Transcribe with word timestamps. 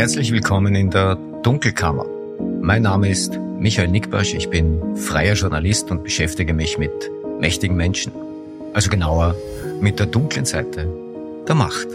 Herzlich 0.00 0.32
willkommen 0.32 0.74
in 0.74 0.88
der 0.88 1.16
Dunkelkammer. 1.42 2.06
Mein 2.62 2.80
Name 2.80 3.10
ist 3.10 3.38
Michael 3.58 3.88
Nickbasch, 3.88 4.32
ich 4.32 4.48
bin 4.48 4.96
freier 4.96 5.34
Journalist 5.34 5.90
und 5.90 6.02
beschäftige 6.02 6.54
mich 6.54 6.78
mit 6.78 6.90
mächtigen 7.38 7.76
Menschen. 7.76 8.10
Also 8.72 8.88
genauer 8.88 9.36
mit 9.82 9.98
der 9.98 10.06
dunklen 10.06 10.46
Seite 10.46 10.88
der 11.46 11.54
Macht. 11.54 11.86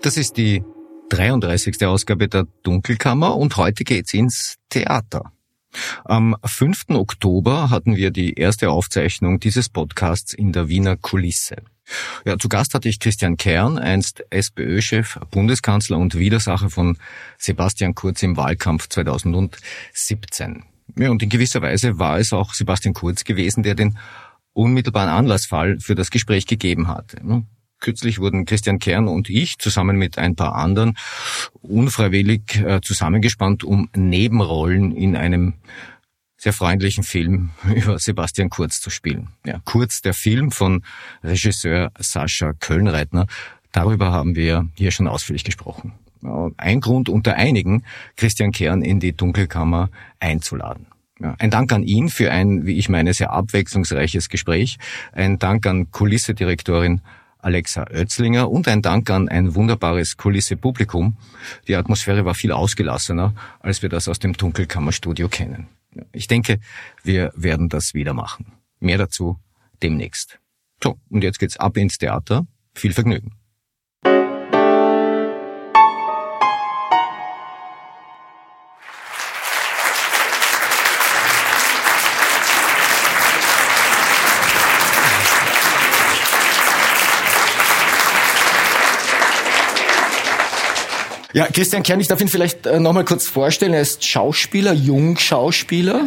Das 0.00 0.16
ist 0.16 0.36
die 0.36 0.62
33. 1.08 1.84
Ausgabe 1.84 2.28
der 2.28 2.46
Dunkelkammer 2.62 3.36
und 3.36 3.56
heute 3.56 3.82
geht's 3.82 4.14
ins 4.14 4.58
Theater. 4.68 5.32
Am 6.04 6.36
5. 6.44 6.90
Oktober 6.90 7.70
hatten 7.70 7.96
wir 7.96 8.10
die 8.10 8.34
erste 8.34 8.70
Aufzeichnung 8.70 9.40
dieses 9.40 9.68
Podcasts 9.68 10.34
in 10.34 10.52
der 10.52 10.68
Wiener 10.68 10.96
Kulisse. 10.96 11.56
Ja, 12.24 12.38
zu 12.38 12.48
Gast 12.48 12.74
hatte 12.74 12.88
ich 12.88 13.00
Christian 13.00 13.36
Kern, 13.36 13.78
einst 13.78 14.24
SPÖ-Chef, 14.30 15.18
Bundeskanzler 15.30 15.98
und 15.98 16.14
Widersacher 16.14 16.70
von 16.70 16.96
Sebastian 17.38 17.94
Kurz 17.94 18.22
im 18.22 18.36
Wahlkampf 18.36 18.88
2017. 18.88 20.64
Ja, 20.96 21.10
und 21.10 21.22
in 21.22 21.28
gewisser 21.28 21.62
Weise 21.62 21.98
war 21.98 22.18
es 22.18 22.32
auch 22.32 22.54
Sebastian 22.54 22.94
Kurz 22.94 23.24
gewesen, 23.24 23.62
der 23.62 23.74
den 23.74 23.98
unmittelbaren 24.52 25.08
Anlassfall 25.08 25.80
für 25.80 25.94
das 25.94 26.10
Gespräch 26.10 26.46
gegeben 26.46 26.88
hatte. 26.88 27.20
Kürzlich 27.82 28.20
wurden 28.20 28.44
Christian 28.44 28.78
Kern 28.78 29.08
und 29.08 29.28
ich 29.28 29.58
zusammen 29.58 29.96
mit 29.96 30.16
ein 30.16 30.36
paar 30.36 30.54
anderen 30.54 30.96
unfreiwillig 31.62 32.62
äh, 32.64 32.80
zusammengespannt, 32.80 33.64
um 33.64 33.90
Nebenrollen 33.96 34.92
in 34.92 35.16
einem 35.16 35.54
sehr 36.36 36.52
freundlichen 36.52 37.02
Film 37.02 37.50
über 37.74 37.98
Sebastian 37.98 38.50
Kurz 38.50 38.80
zu 38.80 38.88
spielen. 38.88 39.30
Ja, 39.44 39.60
Kurz, 39.64 40.00
der 40.00 40.14
Film 40.14 40.52
von 40.52 40.84
Regisseur 41.24 41.90
Sascha 41.98 42.52
Kölnreitner. 42.52 43.26
Darüber 43.72 44.12
haben 44.12 44.36
wir 44.36 44.68
hier 44.74 44.92
schon 44.92 45.08
ausführlich 45.08 45.42
gesprochen. 45.42 45.92
Ein 46.58 46.80
Grund 46.80 47.08
unter 47.08 47.34
einigen, 47.34 47.82
Christian 48.16 48.52
Kern 48.52 48.82
in 48.82 49.00
die 49.00 49.12
Dunkelkammer 49.12 49.90
einzuladen. 50.20 50.86
Ja, 51.18 51.34
ein 51.40 51.50
Dank 51.50 51.72
an 51.72 51.82
ihn 51.82 52.10
für 52.10 52.30
ein, 52.30 52.64
wie 52.64 52.78
ich 52.78 52.88
meine, 52.88 53.12
sehr 53.12 53.32
abwechslungsreiches 53.32 54.28
Gespräch. 54.28 54.78
Ein 55.10 55.40
Dank 55.40 55.66
an 55.66 55.90
Kulissedirektorin 55.90 57.00
Alexa 57.42 57.86
Oetzlinger 57.90 58.50
und 58.50 58.68
ein 58.68 58.80
Dank 58.80 59.10
an 59.10 59.28
ein 59.28 59.54
wunderbares 59.54 60.16
Kulisse-Publikum. 60.16 61.16
Die 61.68 61.76
Atmosphäre 61.76 62.24
war 62.24 62.34
viel 62.34 62.52
ausgelassener, 62.52 63.34
als 63.60 63.82
wir 63.82 63.88
das 63.88 64.08
aus 64.08 64.18
dem 64.18 64.32
Dunkelkammerstudio 64.32 65.28
kennen. 65.28 65.68
Ich 66.12 66.28
denke, 66.28 66.58
wir 67.02 67.32
werden 67.36 67.68
das 67.68 67.92
wieder 67.92 68.14
machen. 68.14 68.52
Mehr 68.80 68.98
dazu 68.98 69.38
demnächst. 69.82 70.38
So, 70.82 70.98
und 71.10 71.22
jetzt 71.22 71.38
geht's 71.38 71.56
ab 71.56 71.76
ins 71.76 71.98
Theater. 71.98 72.46
Viel 72.74 72.92
Vergnügen. 72.92 73.32
Ja, 91.34 91.46
Christian 91.46 91.82
Kern, 91.82 91.98
ich 91.98 92.08
darf 92.08 92.20
ihn 92.20 92.28
vielleicht 92.28 92.66
äh, 92.66 92.78
nochmal 92.78 93.06
kurz 93.06 93.26
vorstellen. 93.26 93.72
Er 93.72 93.80
ist 93.80 94.04
Schauspieler, 94.04 94.74
Jungschauspieler. 94.74 96.04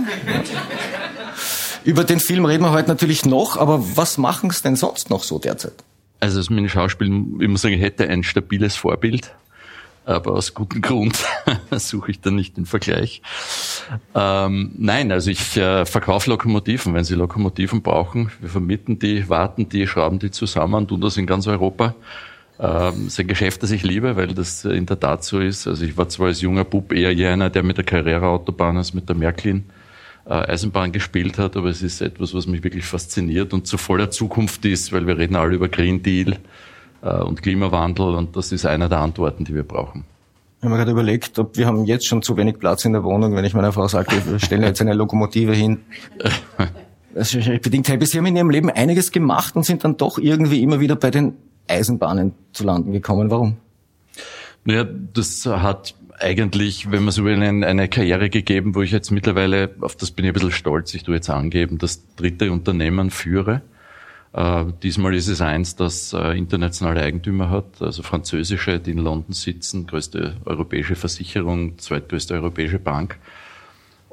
Über 1.84 2.04
den 2.04 2.20
Film 2.20 2.46
reden 2.46 2.64
wir 2.64 2.72
heute 2.72 2.90
natürlich 2.90 3.26
noch, 3.26 3.58
aber 3.58 3.98
was 3.98 4.20
machen 4.20 4.52
Sie 4.52 4.62
denn 4.62 4.76
sonst 4.76 5.10
noch 5.10 5.24
so 5.24 5.40
derzeit? 5.40 5.74
Also 6.20 6.40
aus 6.40 6.50
meinem 6.52 6.70
Schauspiel, 6.70 7.08
ich 7.40 7.48
muss 7.48 7.62
sagen, 7.62 7.74
ich 7.74 7.82
hätte 7.82 8.08
ein 8.08 8.24
stabiles 8.24 8.76
Vorbild, 8.76 9.34
aber 10.06 10.34
aus 10.34 10.54
gutem 10.54 10.82
Grund 10.84 11.18
suche 11.72 12.12
ich 12.12 12.22
da 12.22 12.30
nicht 12.30 12.58
den 12.58 12.68
Vergleich. 12.68 13.24
Ähm, 14.14 14.74
nein, 14.78 15.12
also 15.12 15.32
ich 15.32 15.58
äh, 15.58 15.86
verkaufe 15.86 16.30
Lokomotiven, 16.30 16.94
wenn 16.94 17.04
Sie 17.04 17.16
Lokomotiven 17.16 17.82
brauchen. 17.82 18.32
Wir 18.42 18.50
vermieten 18.50 19.00
die, 19.00 19.28
warten 19.28 19.70
die, 19.70 19.88
schrauben 19.88 20.20
die 20.20 20.30
zusammen 20.30 20.88
tun 20.88 21.02
das 21.02 21.18
in 21.18 21.26
ganz 21.26 21.48
Europa. 21.48 21.96
Ähm, 22.58 23.08
ist 23.08 23.20
ein 23.20 23.28
Geschäft, 23.28 23.64
das 23.64 23.72
ich 23.72 23.84
liebe, 23.84 24.16
weil 24.16 24.28
das 24.28 24.64
in 24.64 24.86
der 24.86 25.00
Tat 25.00 25.24
so 25.24 25.40
ist. 25.40 25.68
Also 25.68 25.84
ich 25.84 25.98
war 25.98 26.08
zwar 26.08 26.28
als 26.28 26.42
junger 26.42 26.64
Bub 26.64 26.94
eher 26.94 27.14
jener, 27.14 27.50
der 27.50 27.64
mit 27.64 27.78
der 27.78 27.84
Carrera-Autobahn 27.84 28.78
als 28.78 28.94
mit 28.94 29.10
der 29.10 29.16
Märklin 29.16 29.66
äh, 30.26 30.34
Eisenbahn 30.34 30.92
gespielt 30.92 31.38
hat, 31.38 31.58
aber 31.58 31.70
es 31.70 31.82
ist 31.82 32.02
etwas, 32.02 32.34
was 32.34 32.48
mich 32.48 32.64
wirklich 32.64 32.86
fasziniert 32.86 33.54
und 33.54 33.68
zu 33.68 33.78
voller 33.78 34.10
Zukunft 34.10 34.64
ist, 34.66 34.94
weil 34.94 35.06
wir 35.06 35.18
reden 35.18 35.36
alle 35.36 35.56
über 35.56 35.68
Green 35.68 36.02
Deal 36.02 36.38
äh, 37.02 37.10
und 37.18 37.42
Klimawandel 37.42 38.16
und 38.16 38.36
das 38.38 38.52
ist 38.52 38.66
einer 38.66 38.88
der 38.88 39.00
Antworten, 39.00 39.44
die 39.44 39.54
wir 39.54 39.64
brauchen. 39.64 40.06
Ich 40.60 40.64
habe 40.64 40.72
mir 40.72 40.78
gerade 40.78 40.92
überlegt, 40.92 41.38
ob 41.38 41.58
wir 41.58 41.68
haben 41.68 41.84
jetzt 41.84 42.08
schon 42.08 42.22
zu 42.22 42.38
wenig 42.38 42.58
Platz 42.58 42.86
in 42.86 42.94
der 42.94 43.04
Wohnung, 43.04 43.36
wenn 43.36 43.46
ich 43.46 43.54
meiner 43.54 43.74
Frau 43.74 43.88
sage, 43.88 44.08
wir 44.26 44.40
stellen 44.44 44.64
jetzt 44.64 44.82
eine 44.82 44.94
Lokomotive 44.94 45.54
hin. 45.54 45.80
Das 47.14 47.34
ist 47.34 47.46
bedingt, 47.62 47.86
Sie 47.86 48.18
haben 48.18 48.26
in 48.26 48.36
Ihrem 48.36 48.50
Leben 48.50 48.70
einiges 48.70 49.10
gemacht 49.10 49.56
und 49.56 49.64
sind 49.66 49.86
dann 49.86 49.96
doch 49.96 50.18
irgendwie 50.18 50.62
immer 50.62 50.82
wieder 50.82 50.98
bei 50.98 51.12
den 51.12 51.36
Eisenbahnen 51.68 52.34
zu 52.54 52.64
landen 52.64 52.92
gekommen. 52.92 53.30
Warum? 53.30 53.58
Naja, 54.64 54.84
das 54.84 55.46
hat 55.46 55.96
eigentlich, 56.20 56.92
wenn 56.92 57.04
man 57.04 57.12
so 57.12 57.26
will, 57.26 57.42
eine, 57.42 57.88
Karriere 57.88 58.30
gegeben, 58.30 58.76
wo 58.76 58.82
ich 58.82 58.92
jetzt 58.92 59.12
mittlerweile, 59.12 59.76
auf 59.82 59.96
das 59.96 60.12
bin 60.12 60.26
ich 60.26 60.32
ein 60.32 60.34
bisschen 60.34 60.52
stolz, 60.52 60.94
ich 60.94 61.04
tue 61.04 61.16
jetzt 61.16 61.30
angeben, 61.30 61.78
das 61.78 62.04
dritte 62.16 62.52
Unternehmen 62.52 63.12
führe. 63.12 63.62
Äh, 64.34 64.66
diesmal 64.84 65.14
ist 65.16 65.28
es 65.28 65.42
eins, 65.42 65.76
das 65.76 66.14
äh, 66.14 66.38
internationale 66.38 67.02
Eigentümer 67.02 67.50
hat, 67.50 67.82
also 67.82 68.04
französische, 68.04 68.80
die 68.80 68.92
in 68.92 68.98
London 68.98 69.34
sitzen, 69.34 69.88
größte 69.88 70.38
europäische 70.46 70.96
Versicherung, 70.96 71.78
zweitgrößte 71.78 72.34
europäische 72.34 72.80
Bank. 72.80 73.18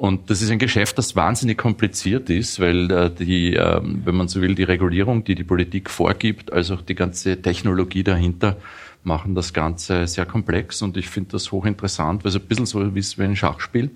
Und 0.02 0.30
das 0.30 0.42
ist 0.42 0.50
ein 0.50 0.58
Geschäft, 0.58 0.98
das 0.98 1.14
wahnsinnig 1.14 1.56
kompliziert 1.56 2.28
ist, 2.28 2.58
weil 2.58 2.90
äh, 2.90 3.08
die, 3.08 3.54
äh, 3.54 3.80
wenn 3.80 4.16
man 4.16 4.26
so 4.26 4.40
will, 4.40 4.56
die 4.56 4.64
Regulierung, 4.64 5.22
die 5.22 5.36
die 5.36 5.44
Politik 5.44 5.88
vorgibt, 5.88 6.52
als 6.52 6.72
auch 6.72 6.82
die 6.82 6.96
ganze 6.96 7.40
Technologie 7.40 8.02
dahinter, 8.02 8.56
machen 9.04 9.36
das 9.36 9.52
Ganze 9.52 10.08
sehr 10.08 10.26
komplex. 10.26 10.82
Und 10.82 10.96
ich 10.96 11.08
finde 11.08 11.30
das 11.30 11.52
hochinteressant, 11.52 12.24
weil 12.24 12.30
es 12.30 12.34
ein 12.34 12.42
bisschen 12.42 12.66
so 12.66 12.82
ist 12.82 13.16
wie 13.16 13.22
ein 13.22 13.36
Schachspiel. 13.36 13.92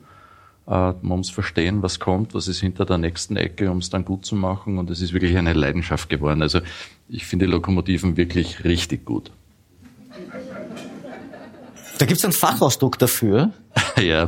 Äh, 0.69 0.71
man 0.71 0.97
muss 1.03 1.31
verstehen, 1.31 1.83
was 1.83 1.99
kommt, 1.99 2.35
was 2.35 2.47
ist 2.47 2.61
hinter 2.61 2.85
der 2.85 2.99
nächsten 2.99 3.37
Ecke, 3.37 3.69
um 3.69 3.79
es 3.79 3.91
dann 3.91 4.05
gut 4.05 4.25
zu 4.25 4.37
machen. 4.37 4.79
Und 4.79 4.89
es 4.91 5.01
ist 5.01 5.13
wirklich 5.13 5.37
eine 5.37 5.55
Leidenschaft 5.55 6.09
geworden. 6.09 6.41
Also 6.41 6.61
ich 7.09 7.27
finde 7.27 7.47
Lokomotiven 7.47 8.17
wirklich 8.17 8.63
richtig 8.63 9.05
gut. 9.05 9.33
Da 11.99 12.07
gibt 12.07 12.19
es 12.19 12.25
einen 12.25 12.33
Fachausdruck 12.33 12.97
dafür. 12.97 13.51
ja, 14.01 14.27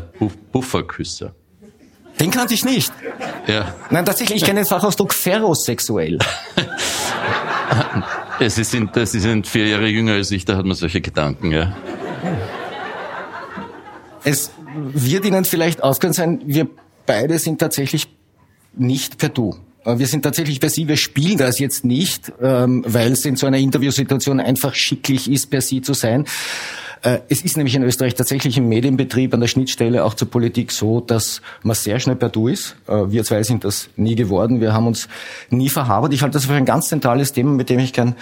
Pufferküsser. 0.50 1.36
Den 2.20 2.30
kannte 2.30 2.54
ich 2.54 2.64
nicht. 2.64 2.92
Ja. 3.46 3.74
Nein, 3.90 4.04
tatsächlich, 4.04 4.38
ich 4.38 4.44
kenne 4.44 4.60
den 4.60 4.66
Fachausdruck 4.66 5.14
ferrosexuell. 5.14 6.18
Sie 8.40 8.48
sind, 8.64 8.90
Sie 8.94 9.20
sind 9.20 9.46
vier 9.46 9.68
Jahre 9.68 9.86
jünger 9.86 10.14
als 10.14 10.30
ich, 10.30 10.44
da 10.44 10.56
hat 10.56 10.64
man 10.64 10.76
solche 10.76 11.00
Gedanken, 11.00 11.52
ja. 11.52 11.76
Es 14.24 14.50
wird 14.74 15.24
Ihnen 15.24 15.44
vielleicht 15.44 15.82
ausgehend 15.82 16.14
sein, 16.14 16.42
wir 16.44 16.68
beide 17.06 17.38
sind 17.38 17.58
tatsächlich 17.58 18.08
nicht 18.74 19.18
per 19.18 19.28
Du. 19.28 19.56
Wir 19.84 20.06
sind 20.06 20.22
tatsächlich 20.22 20.60
per 20.60 20.68
Sie, 20.68 20.86
wir 20.86 20.98
spielen 20.98 21.38
das 21.38 21.58
jetzt 21.58 21.84
nicht, 21.84 22.32
ähm, 22.42 22.84
weil 22.86 23.12
es 23.12 23.24
in 23.24 23.36
so 23.36 23.46
einer 23.46 23.56
Interviewsituation 23.56 24.38
einfach 24.38 24.74
schicklich 24.74 25.30
ist, 25.30 25.46
per 25.46 25.62
Sie 25.62 25.80
zu 25.80 25.94
sein. 25.94 26.26
Äh, 27.02 27.18
es 27.28 27.42
ist 27.42 27.56
nämlich 27.56 27.74
in 27.74 27.82
Österreich 27.82 28.14
tatsächlich 28.14 28.56
im 28.58 28.68
Medienbetrieb 28.68 29.32
an 29.34 29.40
der 29.40 29.48
Schnittstelle 29.48 30.04
auch 30.04 30.14
zur 30.14 30.30
Politik 30.30 30.72
so, 30.72 31.00
dass 31.00 31.42
man 31.62 31.74
sehr 31.74 32.00
schnell 32.00 32.16
per 32.16 32.28
Du 32.28 32.48
ist. 32.48 32.76
Äh, 32.86 33.10
wir 33.10 33.24
zwei 33.24 33.42
sind 33.42 33.64
das 33.64 33.88
nie 33.96 34.14
geworden. 34.14 34.60
Wir 34.60 34.72
haben 34.72 34.86
uns 34.86 35.08
nie 35.50 35.68
verhabert. 35.68 36.12
Ich 36.12 36.22
halte 36.22 36.34
das 36.34 36.46
für 36.46 36.54
ein 36.54 36.64
ganz 36.64 36.88
zentrales 36.88 37.32
Thema, 37.32 37.52
mit 37.52 37.70
dem 37.70 37.78
ich 37.78 37.92
gern 37.92 38.16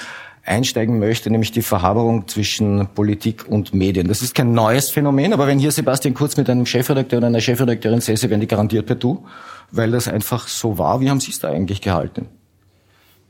einsteigen 0.44 0.98
möchte, 0.98 1.30
nämlich 1.30 1.50
die 1.50 1.62
Verhaberung 1.62 2.28
zwischen 2.28 2.86
Politik 2.94 3.46
und 3.48 3.74
Medien. 3.74 4.06
Das 4.06 4.22
ist 4.22 4.34
kein 4.34 4.52
neues 4.52 4.90
Phänomen, 4.90 5.32
aber 5.32 5.46
wenn 5.46 5.58
hier 5.58 5.72
Sebastian 5.72 6.14
Kurz 6.14 6.36
mit 6.36 6.48
einem 6.48 6.66
Chefredakteur 6.66 7.18
und 7.18 7.24
einer 7.24 7.40
Chefredakteurin 7.40 8.00
säße, 8.00 8.30
wären 8.30 8.40
die 8.40 8.46
garantiert 8.46 8.86
per 8.86 8.94
Du, 8.94 9.24
weil 9.72 9.90
das 9.90 10.06
einfach 10.06 10.46
so 10.46 10.78
war. 10.78 11.00
Wie 11.00 11.10
haben 11.10 11.20
Sie 11.20 11.32
es 11.32 11.40
da 11.40 11.48
eigentlich 11.48 11.80
gehalten? 11.80 12.28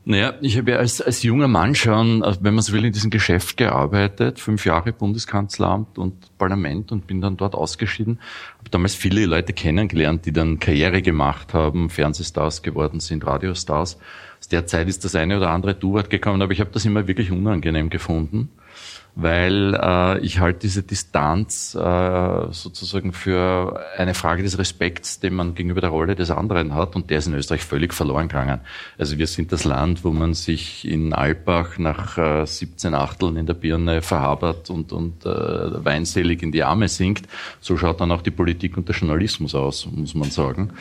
Naja, 0.09 0.35
ich 0.39 0.57
habe 0.57 0.71
ja 0.71 0.77
als, 0.77 1.01
als 1.01 1.21
junger 1.23 1.49
Mann 1.49 1.75
schon, 1.75 2.23
äh, 2.23 2.33
wenn 2.39 2.53
man 2.53 2.63
so 2.63 2.71
will, 2.71 2.85
in 2.85 2.93
diesem 2.93 3.09
Geschäft 3.09 3.57
gearbeitet, 3.57 4.39
fünf 4.39 4.65
Jahre 4.65 4.93
Bundeskanzleramt 4.93 5.97
und 5.97 6.37
Parlament 6.37 6.93
und 6.93 7.07
bin 7.07 7.19
dann 7.19 7.35
dort 7.35 7.55
ausgeschieden. 7.55 8.17
Habe 8.57 8.69
damals 8.69 8.95
viele 8.95 9.25
Leute 9.25 9.51
kennengelernt, 9.51 10.25
die 10.25 10.31
dann 10.31 10.59
Karriere 10.59 11.01
gemacht 11.01 11.53
haben, 11.53 11.89
Fernsehstars 11.89 12.61
geworden 12.61 13.01
sind, 13.01 13.27
Radiostars. 13.27 13.97
Aus 14.39 14.47
der 14.47 14.65
Zeit 14.65 14.87
ist 14.87 15.03
das 15.03 15.13
eine 15.13 15.35
oder 15.35 15.49
andere 15.49 15.75
Du-Wort 15.75 16.09
gekommen, 16.09 16.41
aber 16.41 16.53
ich 16.53 16.61
habe 16.61 16.69
das 16.71 16.85
immer 16.85 17.05
wirklich 17.09 17.29
unangenehm 17.29 17.89
gefunden. 17.89 18.47
Weil 19.19 19.73
äh, 19.73 20.19
ich 20.19 20.39
halt 20.39 20.61
diese 20.61 20.83
Distanz 20.83 21.73
äh, 21.73 22.47
sozusagen 22.51 23.13
für 23.13 23.81
eine 23.97 24.13
Frage 24.13 24.43
des 24.43 24.59
Respekts, 24.59 25.19
den 25.19 25.33
man 25.33 25.55
gegenüber 25.55 25.81
der 25.81 25.89
Rolle 25.89 26.13
des 26.13 26.29
anderen 26.29 26.75
hat, 26.75 26.95
und 26.95 27.09
der 27.09 27.17
ist 27.17 27.25
in 27.25 27.33
Österreich 27.33 27.63
völlig 27.63 27.95
verloren 27.95 28.27
gegangen. 28.27 28.59
Also 28.99 29.17
wir 29.17 29.25
sind 29.25 29.51
das 29.51 29.63
Land, 29.63 30.03
wo 30.03 30.11
man 30.11 30.35
sich 30.35 30.87
in 30.87 31.13
Alpbach 31.13 31.79
nach 31.79 32.19
äh, 32.19 32.45
17 32.45 32.93
Achteln 32.93 33.37
in 33.37 33.47
der 33.47 33.55
Birne 33.55 34.03
verhabert 34.03 34.69
und, 34.69 34.93
und 34.93 35.25
äh, 35.25 35.83
weinselig 35.83 36.43
in 36.43 36.51
die 36.51 36.63
Arme 36.63 36.87
sinkt. 36.87 37.27
So 37.59 37.75
schaut 37.75 37.99
dann 37.99 38.11
auch 38.11 38.21
die 38.21 38.29
Politik 38.29 38.77
und 38.77 38.87
der 38.87 38.95
Journalismus 38.95 39.55
aus, 39.55 39.87
muss 39.91 40.13
man 40.13 40.29
sagen. 40.29 40.73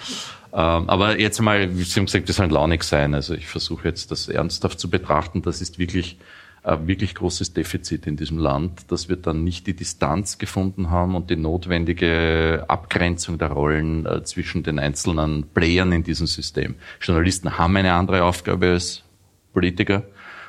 Ähm, 0.53 0.91
aber 0.91 1.19
jetzt 1.19 1.41
mal, 1.41 1.71
Sie 1.71 1.99
haben 1.99 2.05
gesagt, 2.05 2.29
wir 2.29 2.35
sollen 2.35 2.51
launig 2.51 2.83
sein. 2.83 3.15
Also 3.15 3.33
ich 3.33 3.47
versuche 3.47 3.89
jetzt 3.89 4.11
das 4.11 4.29
ernsthaft 4.29 4.79
zu 4.79 4.91
betrachten. 4.91 5.41
Das 5.41 5.63
ist 5.63 5.79
wirklich 5.79 6.19
ein 6.67 6.89
wirklich 6.89 7.15
großes 7.15 7.53
Defizit 7.53 8.09
in 8.09 8.17
diesem 8.17 8.39
Land, 8.39 8.91
dass 8.91 9.09
wir 9.09 9.17
dann 9.17 9.45
nicht 9.45 9.69
die 9.69 9.75
Distanz 9.75 10.39
gefunden 10.39 10.91
haben 10.91 11.15
und 11.15 11.31
die 11.31 11.37
notwendige 11.37 12.65
Abgrenzung 12.67 13.39
der 13.39 13.53
Rollen 13.53 14.05
äh, 14.05 14.25
zwischen 14.25 14.65
den 14.65 14.81
einzelnen 14.81 15.45
Playern 15.45 15.93
in 15.93 16.03
diesem 16.03 16.27
System. 16.27 16.75
Journalisten 17.01 17.57
haben 17.57 17.77
eine 17.77 17.93
andere 17.93 18.25
Aufgabe 18.25 18.71
als 18.71 19.05
Politiker. 19.53 20.03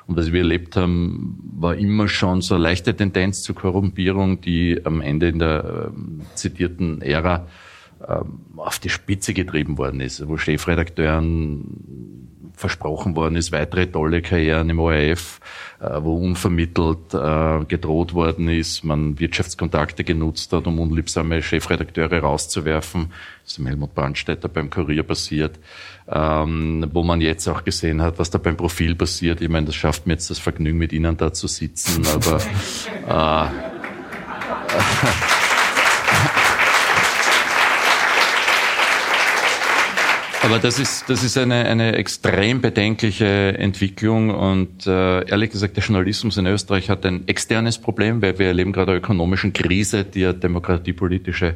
Und 0.08 0.18
was 0.18 0.32
wir 0.32 0.40
erlebt 0.40 0.76
haben, 0.76 1.38
war 1.56 1.76
immer 1.76 2.08
schon 2.08 2.42
so 2.42 2.56
eine 2.56 2.64
leichte 2.64 2.96
Tendenz 2.96 3.44
zur 3.44 3.56
Korrumpierung, 3.56 4.42
die 4.42 4.84
am 4.86 5.02
Ende 5.02 5.28
in 5.28 5.38
der 5.38 5.92
äh, 5.92 6.24
zitierten 6.34 7.04
Ära 7.04 7.46
äh, 8.00 8.22
auf 8.56 8.80
die 8.80 8.90
Spitze 8.90 9.36
getrieben 9.36 9.78
worden 9.78 10.02
ist, 10.02 10.28
wo 10.28 10.38
Chefredakteuren 10.38 12.37
versprochen 12.58 13.16
worden 13.16 13.36
ist, 13.36 13.52
weitere 13.52 13.86
tolle 13.86 14.24
Karrieren 14.24 14.70
im 14.72 14.80
ORF, 14.80 15.40
äh, 15.80 16.02
wo 16.02 16.18
unvermittelt 16.18 17.14
äh, 17.14 17.64
gedroht 17.66 18.16
worden 18.16 18.50
ist, 18.50 18.84
man 18.84 19.20
Wirtschaftskontakte 19.20 20.04
genutzt 20.04 20.52
hat, 20.52 20.66
um 20.66 20.80
unliebsame 20.80 21.44
Chefredakteure 21.44 22.20
rauszuwerfen. 22.20 23.12
Das 23.44 23.52
ist 23.52 23.58
dem 23.60 23.68
Helmut 23.68 23.94
Brandstätter 23.94 24.50
beim 24.50 24.72
Kurier 24.72 25.04
passiert, 25.04 25.60
ähm, 26.10 26.90
wo 26.92 27.04
man 27.04 27.22
jetzt 27.22 27.48
auch 27.48 27.64
gesehen 27.64 28.02
hat, 28.02 28.18
was 28.18 28.32
da 28.32 28.40
beim 28.40 28.58
Profil 28.58 28.96
passiert. 28.96 29.40
Ich 29.40 29.50
meine, 29.50 29.68
das 29.68 29.76
schafft 29.76 30.08
mir 30.08 30.14
jetzt 30.14 30.32
das 30.32 30.40
Vergnügen, 30.40 30.80
mit 30.80 30.94
Ihnen 30.94 31.16
da 31.16 31.32
zu 31.32 31.48
sitzen, 31.48 32.04
aber 32.08 32.42
äh, 33.08 33.50
Aber 40.48 40.60
das 40.60 40.80
ist, 40.80 41.10
das 41.10 41.26
ist 41.26 41.38
eine, 41.38 41.66
eine 41.66 41.98
extrem 41.98 42.62
bedenkliche 42.62 43.58
Entwicklung 43.58 44.30
und 44.30 44.88
äh, 44.88 45.28
ehrlich 45.28 45.50
gesagt, 45.50 45.76
der 45.76 45.84
Journalismus 45.84 46.38
in 46.38 46.46
Österreich 46.46 46.90
hat 46.90 47.06
ein 47.06 47.28
externes 47.28 47.78
Problem, 47.78 48.22
weil 48.22 48.40
wir 48.40 48.48
erleben 48.48 48.72
gerade 48.72 48.92
eine 48.92 49.00
ökonomische 49.00 49.52
Krise, 49.52 50.06
die 50.06 50.24
eine 50.24 50.36
demokratiepolitische 50.36 51.56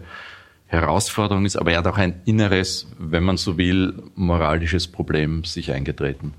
Herausforderung 0.68 1.46
ist, 1.46 1.56
aber 1.56 1.72
er 1.72 1.78
hat 1.78 1.88
auch 1.88 1.98
ein 1.98 2.22
inneres, 2.26 2.86
wenn 3.00 3.24
man 3.24 3.38
so 3.38 3.58
will, 3.58 3.94
moralisches 4.16 4.90
Problem 4.90 5.46
sich 5.46 5.72
eingetreten. 5.72 6.34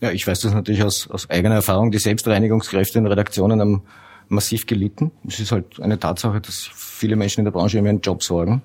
Ja, 0.00 0.12
ich 0.12 0.26
weiß 0.26 0.40
das 0.40 0.54
natürlich 0.54 0.84
aus, 0.84 1.10
aus 1.10 1.28
eigener 1.28 1.56
Erfahrung. 1.56 1.90
Die 1.90 1.98
Selbstreinigungskräfte 1.98 3.00
in 3.00 3.06
Redaktionen 3.06 3.60
haben 3.60 3.82
massiv 4.28 4.64
gelitten. 4.64 5.10
Es 5.28 5.40
ist 5.40 5.52
halt 5.52 5.78
eine 5.78 5.98
Tatsache, 5.98 6.40
dass 6.40 6.70
viele 6.72 7.16
Menschen 7.16 7.40
in 7.40 7.44
der 7.44 7.52
Branche 7.52 7.76
immer 7.76 7.90
einen 7.90 8.00
Job 8.00 8.22
sorgen 8.22 8.62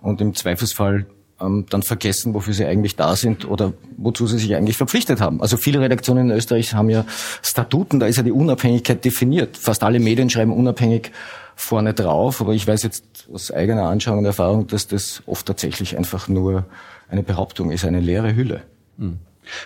und 0.00 0.20
im 0.20 0.34
Zweifelsfall 0.34 1.06
ähm, 1.44 1.66
dann 1.68 1.82
vergessen, 1.82 2.34
wofür 2.34 2.54
sie 2.54 2.64
eigentlich 2.64 2.96
da 2.96 3.16
sind 3.16 3.48
oder 3.48 3.72
wozu 3.96 4.26
sie 4.26 4.38
sich 4.38 4.54
eigentlich 4.54 4.76
verpflichtet 4.76 5.20
haben. 5.20 5.40
Also 5.40 5.56
viele 5.56 5.80
Redaktionen 5.80 6.30
in 6.30 6.36
Österreich 6.36 6.74
haben 6.74 6.90
ja 6.90 7.04
Statuten, 7.42 8.00
da 8.00 8.06
ist 8.06 8.16
ja 8.16 8.22
die 8.22 8.32
Unabhängigkeit 8.32 9.04
definiert. 9.04 9.56
Fast 9.56 9.82
alle 9.82 10.00
Medien 10.00 10.30
schreiben 10.30 10.52
unabhängig 10.52 11.12
vorne 11.56 11.94
drauf, 11.94 12.40
aber 12.40 12.52
ich 12.52 12.66
weiß 12.66 12.82
jetzt 12.82 13.04
aus 13.32 13.50
eigener 13.50 13.84
Anschauung 13.84 14.18
und 14.18 14.24
Erfahrung, 14.24 14.66
dass 14.66 14.86
das 14.88 15.22
oft 15.26 15.46
tatsächlich 15.46 15.96
einfach 15.96 16.28
nur 16.28 16.64
eine 17.08 17.22
Behauptung 17.22 17.70
ist, 17.70 17.84
eine 17.84 18.00
leere 18.00 18.34
Hülle. 18.34 18.62
Hm. 18.98 19.18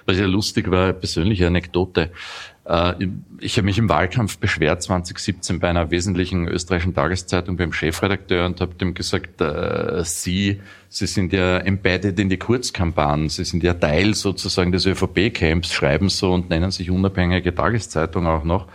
Was 0.06 0.18
ja 0.18 0.26
lustig 0.26 0.70
war, 0.70 0.92
persönliche 0.92 1.46
Anekdote. 1.46 2.10
Äh, 2.68 3.08
ich 3.40 3.56
habe 3.56 3.64
mich 3.64 3.78
im 3.78 3.88
Wahlkampf 3.88 4.38
beschwert 4.38 4.82
2017 4.82 5.58
bei 5.58 5.68
einer 5.68 5.90
wesentlichen 5.90 6.46
österreichischen 6.48 6.94
Tageszeitung 6.94 7.56
beim 7.56 7.72
Chefredakteur 7.72 8.46
und 8.46 8.60
habe 8.60 8.74
dem 8.74 8.94
gesagt, 8.94 9.40
äh, 9.40 10.04
Sie, 10.04 10.60
Sie 10.88 11.06
sind 11.06 11.32
ja 11.32 11.58
embedded 11.58 12.18
in 12.18 12.28
die 12.28 12.36
Kurzkampagnen, 12.36 13.30
Sie 13.30 13.44
sind 13.44 13.62
ja 13.62 13.74
Teil 13.74 14.14
sozusagen 14.14 14.72
des 14.72 14.86
ÖVP-Camps, 14.86 15.72
schreiben 15.72 16.08
so 16.08 16.32
und 16.32 16.50
nennen 16.50 16.70
sich 16.70 16.90
unabhängige 16.90 17.54
Tageszeitung 17.54 18.26
auch 18.26 18.44
noch. 18.44 18.66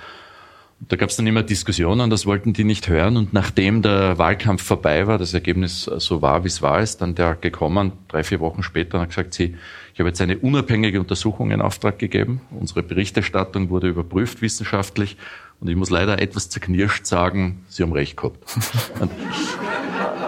Da 0.90 0.98
gab 0.98 1.10
es 1.10 1.16
dann 1.16 1.28
immer 1.28 1.44
Diskussionen, 1.44 2.10
das 2.10 2.26
wollten 2.26 2.52
die 2.52 2.66
nicht 2.66 2.90
hören. 2.90 3.16
Und 3.16 3.32
nachdem 3.32 3.82
der 3.82 4.18
Wahlkampf 4.18 4.64
vorbei 4.64 5.08
war, 5.08 5.18
das 5.18 5.34
Ergebnis 5.34 5.84
so 5.84 6.22
war, 6.22 6.44
wie 6.44 6.50
es 6.50 6.62
war, 6.62 6.82
ist 6.82 6.98
dann 7.02 7.16
der 7.16 7.36
gekommen, 7.36 7.94
drei, 8.10 8.24
vier 8.24 8.42
Wochen 8.42 8.64
später, 8.64 8.98
und 8.98 9.04
hat 9.04 9.10
gesagt, 9.10 9.34
sie, 9.34 9.56
ich 9.94 10.00
habe 10.00 10.10
jetzt 10.10 10.22
eine 10.22 10.40
unabhängige 10.40 11.00
Untersuchung 11.00 11.52
in 11.52 11.62
Auftrag 11.62 12.00
gegeben. 12.00 12.42
Unsere 12.50 12.82
Berichterstattung 12.82 13.70
wurde 13.70 13.90
überprüft 13.90 14.42
wissenschaftlich. 14.42 15.18
Und 15.60 15.70
ich 15.70 15.76
muss 15.76 15.92
leider 15.92 16.20
etwas 16.20 16.50
zerknirscht 16.50 17.06
sagen, 17.06 17.64
Sie 17.70 17.84
haben 17.84 17.94
recht 17.94 18.18
gehabt. 18.18 18.40
Und, 19.00 19.12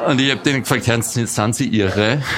und 0.07 0.21
ich 0.21 0.29
habe 0.29 0.41
denen 0.41 0.61
gefragt, 0.61 0.85
Herrn, 0.85 1.01
sind 1.01 1.55
Sie 1.55 1.67
irre? 1.67 2.21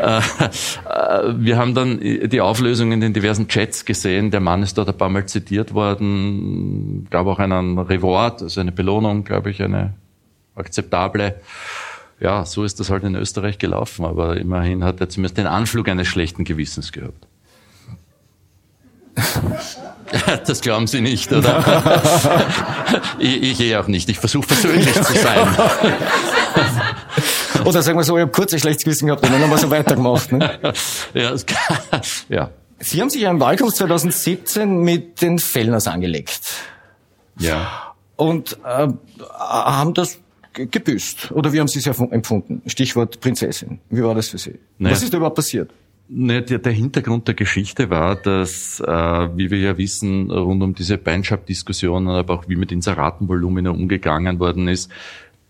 Äh, 0.00 0.18
äh, 0.18 1.34
wir 1.36 1.56
haben 1.56 1.74
dann 1.74 1.98
die 1.98 2.40
Auflösung 2.40 2.92
in 2.92 3.00
den 3.00 3.12
diversen 3.12 3.48
Chats 3.48 3.84
gesehen. 3.84 4.30
Der 4.30 4.38
Mann 4.38 4.62
ist 4.62 4.78
dort 4.78 4.88
ein 4.88 4.96
paar 4.96 5.08
Mal 5.08 5.26
zitiert 5.26 5.74
worden, 5.74 7.08
gab 7.10 7.26
auch 7.26 7.40
einen 7.40 7.78
Reward, 7.78 8.42
also 8.42 8.60
eine 8.60 8.70
Belohnung, 8.70 9.24
glaube 9.24 9.50
ich, 9.50 9.60
eine 9.60 9.94
akzeptable. 10.54 11.40
Ja, 12.20 12.44
so 12.44 12.64
ist 12.64 12.80
das 12.80 12.90
halt 12.90 13.04
in 13.04 13.14
Österreich 13.14 13.58
gelaufen, 13.58 14.04
aber 14.04 14.36
immerhin 14.36 14.82
hat 14.82 15.00
er 15.00 15.08
zumindest 15.08 15.38
den 15.38 15.46
Anflug 15.46 15.88
eines 15.88 16.08
schlechten 16.08 16.44
Gewissens 16.44 16.92
gehabt. 16.92 17.26
Das 20.46 20.62
glauben 20.62 20.86
Sie 20.86 21.02
nicht, 21.02 21.30
oder? 21.32 21.58
ich, 23.18 23.42
ich 23.42 23.60
eh 23.60 23.76
auch 23.76 23.88
nicht. 23.88 24.08
Ich 24.08 24.18
versuche 24.18 24.46
persönlich 24.46 24.94
zu 24.94 25.12
sein. 25.12 25.46
Oder 27.66 27.82
sagen 27.82 27.98
wir 27.98 28.04
so, 28.04 28.16
ich 28.16 28.22
habe 28.22 28.32
kurz 28.32 28.54
ein 28.54 28.58
schlechtes 28.58 28.84
Gewissen 28.84 29.06
gehabt 29.06 29.22
und 29.22 29.32
dann 29.32 29.42
haben 29.42 29.50
wir 29.50 29.58
so 29.58 29.70
weitergemacht. 29.70 30.32
Ne? 30.32 30.58
Ja, 31.12 31.34
kann, 31.44 32.00
ja. 32.30 32.50
Sie 32.78 33.00
haben 33.00 33.10
sich 33.10 33.20
ja 33.20 33.30
im 33.30 33.40
Wahlkampf 33.40 33.74
2017 33.74 34.80
mit 34.80 35.20
den 35.20 35.38
Fellners 35.38 35.88
angelegt. 35.88 36.40
Ja. 37.38 37.92
Und 38.16 38.56
äh, 38.64 38.88
haben 39.38 39.92
das 39.92 40.18
gebüßt. 40.66 41.32
Oder 41.32 41.52
wie 41.52 41.60
haben 41.60 41.68
Sie 41.68 41.78
es 41.78 41.86
empfunden? 41.86 42.62
Stichwort 42.66 43.20
Prinzessin. 43.20 43.78
Wie 43.90 44.02
war 44.02 44.14
das 44.14 44.28
für 44.28 44.38
Sie? 44.38 44.54
Naja. 44.78 44.94
Was 44.94 45.02
ist 45.02 45.12
da 45.12 45.18
überhaupt 45.18 45.36
passiert? 45.36 45.70
Ne, 46.10 46.40
der, 46.40 46.58
der 46.58 46.72
Hintergrund 46.72 47.28
der 47.28 47.34
Geschichte 47.34 47.90
war, 47.90 48.16
dass, 48.16 48.80
äh, 48.80 48.86
wie 48.86 49.50
wir 49.50 49.58
ja 49.58 49.76
wissen, 49.76 50.30
rund 50.30 50.62
um 50.62 50.74
diese 50.74 50.96
Beinschab-Diskussionen, 50.96 52.08
aber 52.08 52.32
auch 52.34 52.48
wie 52.48 52.56
mit 52.56 52.72
Inseratenvolumina 52.72 53.70
umgegangen 53.70 54.38
worden 54.38 54.68
ist, 54.68 54.90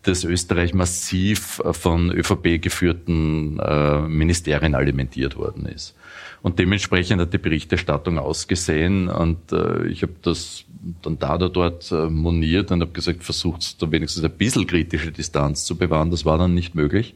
dass 0.09 0.25
Österreich 0.25 0.75
massiv 0.75 1.61
von 1.73 2.11
ÖVP 2.11 2.61
geführten 2.63 3.59
äh, 3.59 4.01
Ministerien 4.01 4.75
alimentiert 4.75 5.37
worden 5.37 5.67
ist. 5.67 5.95
Und 6.41 6.59
dementsprechend 6.59 7.21
hat 7.21 7.33
die 7.33 7.39
Berichterstattung 7.39 8.19
ausgesehen 8.19 9.09
und 9.09 9.53
äh, 9.53 9.87
ich 9.89 10.03
habe 10.03 10.15
das 10.23 10.65
dann 11.03 11.19
da 11.19 11.35
oder 11.35 11.51
dort 11.51 11.91
äh, 11.91 12.09
moniert 12.09 12.71
und 12.71 12.81
habe 12.81 12.93
gesagt, 12.93 13.25
versucht 13.25 13.83
da 13.83 13.91
wenigstens 13.91 14.25
ein 14.25 14.31
bisschen 14.31 14.67
kritische 14.67 15.13
Distanz 15.13 15.65
zu 15.65 15.77
bewahren. 15.77 16.11
Das 16.11 16.25
war 16.25 16.39
dann 16.39 16.55
nicht 16.55 16.75
möglich. 16.75 17.15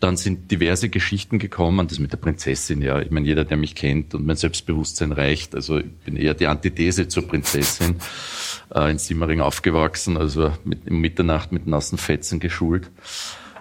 Dann 0.00 0.16
sind 0.16 0.50
diverse 0.50 0.88
Geschichten 0.88 1.38
gekommen, 1.38 1.86
das 1.86 1.98
mit 1.98 2.12
der 2.12 2.16
Prinzessin, 2.16 2.80
ja. 2.80 3.00
Ich 3.00 3.10
meine, 3.10 3.26
jeder, 3.26 3.44
der 3.44 3.56
mich 3.56 3.74
kennt 3.74 4.14
und 4.14 4.26
mein 4.26 4.36
Selbstbewusstsein 4.36 5.12
reicht, 5.12 5.54
also 5.54 5.78
ich 5.78 5.92
bin 6.04 6.16
eher 6.16 6.34
die 6.34 6.46
Antithese 6.46 7.06
zur 7.08 7.28
Prinzessin, 7.28 7.96
äh, 8.74 8.90
in 8.90 8.98
Simmering 8.98 9.40
aufgewachsen, 9.40 10.16
also 10.16 10.52
mit, 10.64 10.86
in 10.86 10.98
Mitternacht 11.00 11.52
mit 11.52 11.66
nassen 11.66 11.98
Fetzen 11.98 12.40
geschult 12.40 12.90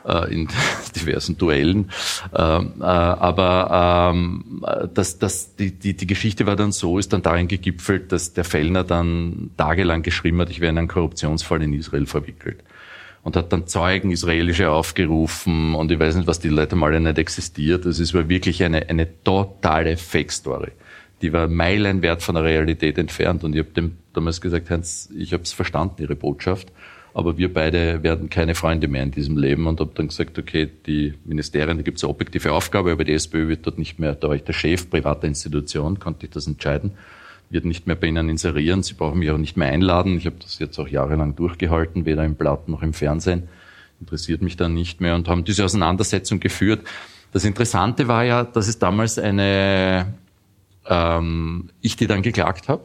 äh, 0.05 0.33
in 0.33 0.47
diversen 0.95 1.37
Duellen. 1.37 1.91
Ähm, 2.33 2.73
äh, 2.79 2.83
aber 2.83 4.11
ähm, 4.13 4.65
das, 4.93 5.19
das, 5.19 5.55
die, 5.55 5.71
die, 5.71 5.95
die 5.95 6.07
Geschichte 6.07 6.45
war 6.45 6.55
dann 6.55 6.71
so, 6.71 6.97
ist 6.97 7.13
dann 7.13 7.21
darin 7.21 7.47
gegipfelt, 7.47 8.11
dass 8.11 8.33
der 8.33 8.43
Fellner 8.43 8.83
dann 8.83 9.51
tagelang 9.57 10.03
geschrieben 10.03 10.39
hat, 10.41 10.49
ich 10.49 10.59
wäre 10.59 10.71
in 10.71 10.77
einen 10.77 10.87
Korruptionsfall 10.87 11.61
in 11.61 11.73
Israel 11.73 12.05
verwickelt 12.05 12.63
und 13.29 13.35
hat 13.35 13.53
dann 13.53 13.67
Zeugen 13.67 14.09
israelische 14.09 14.71
aufgerufen 14.71 15.75
und 15.75 15.91
ich 15.91 15.99
weiß 15.99 16.15
nicht, 16.15 16.27
was 16.27 16.39
die 16.39 16.49
Leute 16.49 16.75
mal 16.75 16.99
nicht 16.99 17.19
existiert. 17.19 17.85
Das 17.85 17.99
ist 17.99 18.15
wirklich 18.15 18.63
eine, 18.63 18.89
eine 18.89 19.07
totale 19.23 19.97
Fake-Story. 19.97 20.71
Die 21.21 21.31
war 21.31 21.47
meilenwert 21.47 22.23
von 22.23 22.33
der 22.33 22.43
Realität 22.43 22.97
entfernt 22.97 23.43
und 23.43 23.53
ich 23.53 23.59
habe 23.59 23.69
dem 23.69 23.97
damals 24.13 24.41
gesagt, 24.41 24.71
Hans, 24.71 25.11
ich 25.15 25.31
habe 25.31 25.43
es 25.43 25.53
verstanden, 25.53 26.01
Ihre 26.01 26.15
Botschaft, 26.15 26.71
aber 27.13 27.37
wir 27.37 27.53
beide 27.53 28.01
werden 28.01 28.31
keine 28.31 28.55
Freunde 28.55 28.87
mehr 28.87 29.03
in 29.03 29.11
diesem 29.11 29.37
Leben 29.37 29.67
und 29.67 29.79
habe 29.79 29.91
dann 29.93 30.07
gesagt, 30.07 30.39
okay, 30.39 30.67
die 30.87 31.13
Ministerien, 31.23 31.77
da 31.77 31.83
gibt 31.83 31.99
es 31.99 32.03
eine 32.03 32.09
objektive 32.09 32.51
Aufgabe, 32.51 32.91
aber 32.91 33.03
die 33.03 33.13
SPÖ 33.13 33.47
wird 33.47 33.67
dort 33.67 33.77
nicht 33.77 33.99
mehr, 33.99 34.15
da 34.15 34.29
war 34.29 34.35
ich 34.37 34.43
der 34.43 34.53
Chef 34.53 34.89
privater 34.89 35.27
Institution, 35.27 35.99
konnte 35.99 36.25
ich 36.25 36.31
das 36.31 36.47
entscheiden 36.47 36.93
wird 37.49 37.65
nicht 37.65 37.87
mehr 37.87 37.95
bei 37.95 38.07
Ihnen 38.07 38.29
inserieren, 38.29 38.83
Sie 38.83 38.93
brauchen 38.93 39.19
mich 39.19 39.31
auch 39.31 39.37
nicht 39.37 39.57
mehr 39.57 39.69
einladen. 39.69 40.17
Ich 40.17 40.25
habe 40.25 40.37
das 40.39 40.59
jetzt 40.59 40.77
auch 40.79 40.87
jahrelang 40.87 41.35
durchgehalten, 41.35 42.05
weder 42.05 42.23
im 42.23 42.35
Blatt 42.35 42.69
noch 42.69 42.81
im 42.81 42.93
Fernsehen. 42.93 43.49
Interessiert 43.99 44.41
mich 44.41 44.55
dann 44.55 44.73
nicht 44.73 45.01
mehr 45.01 45.15
und 45.15 45.27
haben 45.27 45.43
diese 45.43 45.65
Auseinandersetzung 45.65 46.39
geführt. 46.39 46.85
Das 47.31 47.43
Interessante 47.43 48.07
war 48.07 48.23
ja, 48.23 48.43
dass 48.43 48.67
es 48.67 48.79
damals 48.79 49.19
eine, 49.19 50.13
ähm, 50.87 51.69
ich 51.81 51.95
die 51.95 52.07
dann 52.07 52.21
geklagt 52.21 52.69
habe. 52.69 52.83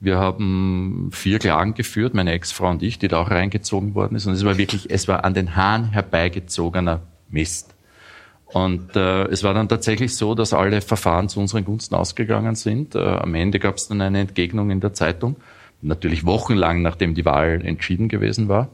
Wir 0.00 0.18
haben 0.18 1.10
vier 1.12 1.38
Klagen 1.38 1.74
geführt, 1.74 2.14
meine 2.14 2.32
Ex-Frau 2.32 2.70
und 2.70 2.82
ich, 2.82 2.98
die 2.98 3.08
da 3.08 3.20
auch 3.20 3.30
reingezogen 3.30 3.94
worden 3.94 4.16
ist. 4.16 4.26
Und 4.26 4.32
es 4.32 4.44
war 4.44 4.58
wirklich, 4.58 4.90
es 4.90 5.06
war 5.06 5.24
an 5.24 5.32
den 5.32 5.54
Haaren 5.54 5.90
herbeigezogener 5.90 7.02
Mist. 7.28 7.74
Und 8.52 8.96
äh, 8.96 9.24
es 9.28 9.44
war 9.44 9.54
dann 9.54 9.68
tatsächlich 9.68 10.14
so, 10.14 10.34
dass 10.34 10.52
alle 10.52 10.82
Verfahren 10.82 11.28
zu 11.28 11.40
unseren 11.40 11.64
Gunsten 11.64 11.94
ausgegangen 11.94 12.54
sind. 12.54 12.94
Äh, 12.94 12.98
am 12.98 13.34
Ende 13.34 13.58
gab 13.58 13.76
es 13.76 13.88
dann 13.88 14.00
eine 14.00 14.20
Entgegnung 14.20 14.70
in 14.70 14.80
der 14.80 14.92
Zeitung, 14.92 15.36
natürlich 15.80 16.26
wochenlang 16.26 16.82
nachdem 16.82 17.14
die 17.14 17.24
Wahl 17.24 17.64
entschieden 17.64 18.08
gewesen 18.08 18.48
war. 18.48 18.68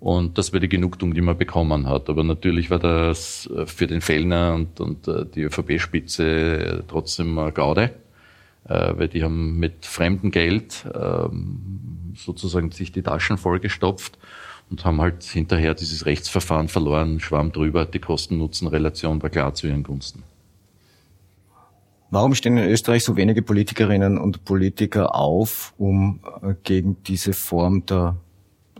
Und 0.00 0.38
das 0.38 0.52
war 0.52 0.60
die 0.60 0.68
Genugtuung, 0.68 1.14
die 1.14 1.20
man 1.20 1.36
bekommen 1.36 1.88
hat. 1.88 2.08
Aber 2.08 2.22
natürlich 2.22 2.70
war 2.70 2.78
das 2.78 3.50
äh, 3.54 3.66
für 3.66 3.88
den 3.88 4.00
Fellner 4.00 4.54
und, 4.54 4.80
und 4.80 5.08
äh, 5.08 5.26
die 5.26 5.42
ÖVP-Spitze 5.42 6.84
trotzdem 6.86 7.52
Gaude, 7.54 7.90
äh, 8.68 8.92
weil 8.96 9.08
die 9.08 9.24
haben 9.24 9.58
mit 9.58 9.84
fremdem 9.84 10.30
Geld 10.30 10.86
ähm, 10.94 12.12
sozusagen 12.14 12.70
sich 12.70 12.92
die 12.92 13.02
Taschen 13.02 13.36
vollgestopft 13.36 14.16
und 14.70 14.84
haben 14.84 15.00
halt 15.00 15.22
hinterher 15.24 15.74
dieses 15.74 16.06
Rechtsverfahren 16.06 16.68
verloren, 16.68 17.20
schwamm 17.20 17.52
drüber, 17.52 17.86
die 17.86 17.98
Kosten-Nutzen-Relation 17.98 19.22
war 19.22 19.30
klar 19.30 19.54
zu 19.54 19.66
ihren 19.66 19.82
Gunsten. 19.82 20.22
Warum 22.10 22.34
stehen 22.34 22.56
in 22.56 22.68
Österreich 22.68 23.04
so 23.04 23.16
wenige 23.16 23.42
Politikerinnen 23.42 24.16
und 24.16 24.44
Politiker 24.44 25.14
auf, 25.14 25.74
um 25.76 26.20
äh, 26.42 26.54
gegen 26.64 26.96
diese 27.06 27.34
Form 27.34 27.84
der, 27.84 28.16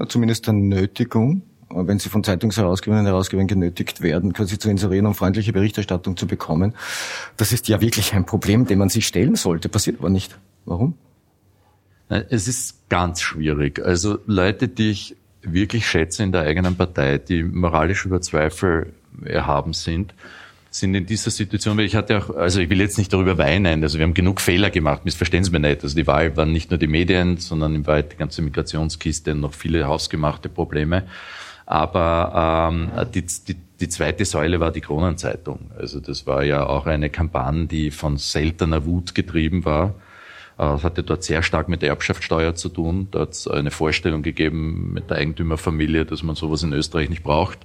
zumindest 0.09 0.47
der 0.47 0.55
Nötigung, 0.55 1.43
äh, 1.71 1.75
wenn 1.87 1.99
sie 1.99 2.09
von 2.09 2.25
Zeitungsherausgebern 2.25 3.01
und 3.01 3.07
Herausgebern 3.07 3.47
genötigt 3.47 4.01
werden, 4.01 4.33
quasi 4.33 4.59
zu 4.59 4.71
inserieren, 4.71 5.05
um 5.05 5.15
freundliche 5.15 5.53
Berichterstattung 5.53 6.17
zu 6.17 6.27
bekommen? 6.27 6.75
Das 7.37 7.53
ist 7.53 7.69
ja 7.69 7.83
wirklich 7.83 8.15
ein 8.15 8.25
Problem, 8.25 8.65
dem 8.65 8.79
man 8.79 8.89
sich 8.89 9.07
stellen 9.07 9.35
sollte, 9.35 9.69
passiert 9.69 9.99
aber 9.99 10.09
nicht. 10.09 10.39
Warum? 10.65 10.95
Es 12.09 12.49
ist 12.49 12.89
ganz 12.89 13.21
schwierig. 13.21 13.85
Also 13.85 14.21
Leute, 14.25 14.69
die 14.69 14.91
ich 14.91 15.17
wirklich 15.53 15.87
schätze 15.87 16.23
in 16.23 16.33
der 16.33 16.43
eigenen 16.43 16.77
Partei, 16.77 17.19
die 17.19 17.43
moralisch 17.43 18.05
über 18.05 18.21
Zweifel 18.21 18.93
erhaben 19.25 19.73
sind, 19.73 20.15
sind 20.71 20.95
in 20.95 21.07
dieser 21.07 21.31
Situation, 21.31 21.77
weil 21.79 21.87
ich 21.87 21.97
hatte 21.97 22.19
auch, 22.19 22.37
also 22.37 22.61
ich 22.61 22.69
will 22.71 22.81
jetzt 22.81 22.99
nicht 22.99 23.13
darüber 23.13 23.39
weinen, 23.39 23.83
also 23.83 23.99
wir 23.99 24.05
haben 24.05 24.15
genug 24.15 24.41
Fehler 24.41 24.71
gemacht, 24.71 25.05
missverstehen 25.05 25.45
Sie 25.45 25.51
mir 25.51 25.61
nicht. 25.61 25.83
Also 25.83 25.97
die 25.97 26.07
Wahl 26.07 26.37
waren 26.37 26.53
nicht 26.53 26.71
nur 26.71 26.79
die 26.79 26.87
Medien, 26.87 27.39
sondern 27.39 27.75
in 27.75 27.87
Wahrheit 27.87 28.13
die 28.13 28.17
ganze 28.17 28.43
Migrationskiste 28.43 29.33
und 29.33 29.41
noch 29.41 29.55
viele 29.55 29.87
hausgemachte 29.87 30.49
Probleme. 30.49 31.05
Aber 31.65 32.71
ähm, 32.73 32.91
die, 33.13 33.23
die, 33.23 33.57
die 33.81 33.89
zweite 33.89 34.25
Säule 34.25 34.61
war 34.61 34.71
die 34.71 34.81
Kronenzeitung. 34.81 35.71
Also 35.79 36.01
das 36.01 36.27
war 36.27 36.45
ja 36.45 36.67
auch 36.67 36.87
eine 36.87 37.11
Kampagne, 37.11 37.67
die 37.67 37.91
von 37.91 38.17
seltener 38.17 38.85
Wut 38.87 39.15
getrieben 39.15 39.65
war 39.65 39.95
das 40.59 40.81
äh, 40.81 40.85
hatte 40.85 41.03
dort 41.03 41.23
sehr 41.23 41.43
stark 41.43 41.69
mit 41.69 41.83
der 41.83 41.91
Erbschaftssteuer 41.91 42.55
zu 42.55 42.69
tun. 42.69 43.09
Da 43.11 43.21
hat 43.21 43.31
es 43.31 43.49
eine 43.49 43.71
Vorstellung 43.71 44.23
gegeben 44.23 44.93
mit 44.93 45.11
der 45.11 45.19
Eigentümerfamilie, 45.19 46.05
dass 46.05 46.23
man 46.23 46.37
sowas 46.37 46.63
in 46.63 46.73
Österreich 46.73 47.09
nicht 47.09 47.23
braucht. 47.23 47.61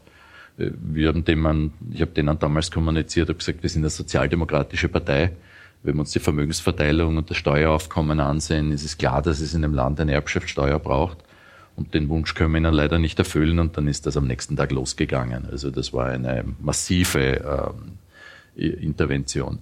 Äh, 0.57 0.71
wir 0.79 1.09
haben 1.09 1.25
dem, 1.25 1.73
ich 1.91 2.01
habe 2.01 2.11
denen 2.11 2.37
damals 2.39 2.71
kommuniziert, 2.71 3.29
habe 3.29 3.39
gesagt, 3.39 3.63
wir 3.63 3.69
sind 3.69 3.81
eine 3.81 3.89
sozialdemokratische 3.89 4.87
Partei. 4.87 5.31
Wenn 5.81 5.95
wir 5.95 6.01
uns 6.01 6.11
die 6.11 6.19
Vermögensverteilung 6.19 7.17
und 7.17 7.29
das 7.29 7.35
Steueraufkommen 7.35 8.21
ansehen, 8.21 8.71
ist 8.71 8.85
es 8.85 8.97
klar, 8.97 9.21
dass 9.21 9.41
es 9.41 9.53
in 9.53 9.63
dem 9.63 9.73
Land 9.73 9.99
eine 9.99 10.13
Erbschaftssteuer 10.13 10.79
braucht. 10.79 11.17
Und 11.75 11.93
den 11.95 12.07
Wunsch 12.07 12.35
können 12.35 12.53
wir 12.53 12.59
ihnen 12.59 12.73
leider 12.73 12.99
nicht 12.99 13.17
erfüllen 13.17 13.59
und 13.59 13.75
dann 13.75 13.87
ist 13.87 14.05
das 14.05 14.15
am 14.15 14.27
nächsten 14.27 14.55
Tag 14.55 14.71
losgegangen. 14.71 15.47
Also 15.51 15.71
das 15.71 15.91
war 15.91 16.05
eine 16.05 16.45
massive 16.61 17.73
ähm, 17.75 17.97
Intervention. 18.55 19.59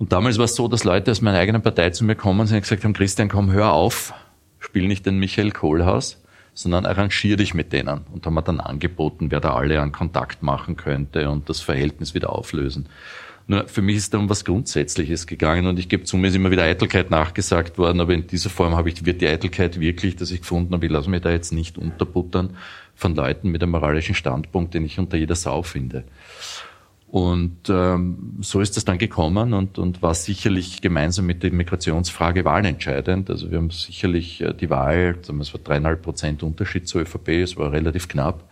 Und 0.00 0.12
damals 0.12 0.38
war 0.38 0.46
es 0.46 0.54
so, 0.54 0.66
dass 0.66 0.84
Leute 0.84 1.10
aus 1.10 1.20
meiner 1.20 1.36
eigenen 1.36 1.60
Partei 1.60 1.90
zu 1.90 2.06
mir 2.06 2.14
kommen 2.14 2.40
und 2.40 2.48
gesagt 2.48 2.84
haben, 2.84 2.94
Christian, 2.94 3.28
komm, 3.28 3.52
hör 3.52 3.74
auf, 3.74 4.14
spiel 4.58 4.88
nicht 4.88 5.04
den 5.04 5.18
Michael 5.18 5.50
Kohlhaus, 5.50 6.22
sondern 6.54 6.86
arrangier 6.86 7.36
dich 7.36 7.52
mit 7.52 7.74
denen. 7.74 8.00
Und 8.10 8.24
haben 8.24 8.32
mir 8.32 8.42
dann 8.42 8.60
angeboten, 8.60 9.30
wer 9.30 9.40
da 9.40 9.52
alle 9.52 9.78
an 9.78 9.92
Kontakt 9.92 10.42
machen 10.42 10.78
könnte 10.78 11.28
und 11.28 11.50
das 11.50 11.60
Verhältnis 11.60 12.14
wieder 12.14 12.30
auflösen. 12.30 12.88
Nur 13.46 13.68
für 13.68 13.82
mich 13.82 13.96
ist 13.96 14.14
da 14.14 14.18
um 14.18 14.30
was 14.30 14.46
Grundsätzliches 14.46 15.26
gegangen 15.26 15.66
und 15.66 15.78
ich 15.78 15.90
gebe 15.90 16.04
zu, 16.04 16.16
mir 16.16 16.28
ist 16.28 16.34
immer 16.34 16.50
wieder 16.50 16.62
Eitelkeit 16.62 17.10
nachgesagt 17.10 17.76
worden, 17.76 18.00
aber 18.00 18.14
in 18.14 18.26
dieser 18.26 18.48
Form 18.48 18.76
habe 18.76 18.88
ich, 18.88 19.04
wird 19.04 19.20
die 19.20 19.28
Eitelkeit 19.28 19.80
wirklich, 19.80 20.16
dass 20.16 20.30
ich 20.30 20.40
gefunden 20.40 20.72
habe, 20.72 20.86
ich 20.86 20.92
lasse 20.92 21.10
mich 21.10 21.20
da 21.20 21.30
jetzt 21.30 21.52
nicht 21.52 21.76
unterbuttern 21.76 22.56
von 22.94 23.14
Leuten 23.14 23.50
mit 23.50 23.62
einem 23.62 23.72
moralischen 23.72 24.14
Standpunkt, 24.14 24.72
den 24.72 24.86
ich 24.86 24.98
unter 24.98 25.18
jeder 25.18 25.34
Sau 25.34 25.62
finde. 25.62 26.04
Und 27.10 27.68
ähm, 27.68 28.36
so 28.40 28.60
ist 28.60 28.76
es 28.76 28.84
dann 28.84 28.96
gekommen 28.96 29.52
und, 29.52 29.78
und 29.78 30.00
war 30.00 30.14
sicherlich 30.14 30.80
gemeinsam 30.80 31.26
mit 31.26 31.42
der 31.42 31.52
Migrationsfrage 31.52 32.44
wahlentscheidend. 32.44 33.28
Also 33.30 33.50
wir 33.50 33.58
haben 33.58 33.70
sicherlich 33.70 34.40
äh, 34.40 34.54
die 34.54 34.70
Wahl, 34.70 35.18
es 35.20 35.52
war 35.52 35.60
dreieinhalb 35.60 36.02
Prozent 36.02 36.44
Unterschied 36.44 36.86
zur 36.86 37.02
ÖVP, 37.02 37.28
es 37.30 37.56
war 37.56 37.72
relativ 37.72 38.06
knapp, 38.06 38.48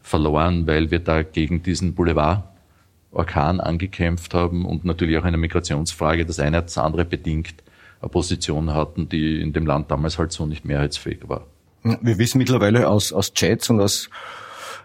verloren, 0.00 0.66
weil 0.66 0.90
wir 0.90 0.98
da 0.98 1.22
gegen 1.22 1.62
diesen 1.62 1.94
Boulevard-Orkan 1.94 3.60
angekämpft 3.60 4.34
haben 4.34 4.66
und 4.66 4.84
natürlich 4.84 5.16
auch 5.18 5.24
eine 5.24 5.36
Migrationsfrage, 5.36 6.26
das 6.26 6.40
eine 6.40 6.56
hat 6.56 6.66
das 6.66 6.78
andere 6.78 7.04
bedingt, 7.04 7.54
eine 8.00 8.08
Position 8.08 8.74
hatten, 8.74 9.08
die 9.08 9.40
in 9.40 9.52
dem 9.52 9.64
Land 9.64 9.92
damals 9.92 10.18
halt 10.18 10.32
so 10.32 10.44
nicht 10.44 10.64
mehrheitsfähig 10.64 11.28
war. 11.28 11.46
Wir 11.84 12.18
wissen 12.18 12.38
mittlerweile 12.38 12.88
aus, 12.88 13.12
aus 13.12 13.32
Chats 13.32 13.70
und 13.70 13.80
aus 13.80 14.10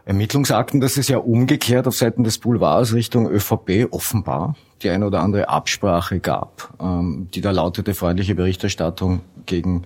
Ermittlungsakten, 0.08 0.80
dass 0.80 0.96
es 0.96 1.10
ja 1.10 1.18
umgekehrt 1.18 1.86
auf 1.86 1.96
Seiten 1.96 2.24
des 2.24 2.38
Boulevards 2.38 2.94
Richtung 2.94 3.30
ÖVP 3.30 3.88
offenbar. 3.92 4.56
Die 4.82 4.90
eine 4.90 5.06
oder 5.06 5.22
andere 5.22 5.50
Absprache 5.50 6.20
gab, 6.20 6.74
ähm, 6.80 7.28
die 7.34 7.42
da 7.42 7.52
lautete 7.52 7.94
freundliche 7.94 8.34
Berichterstattung 8.34 9.22
gegen 9.46 9.86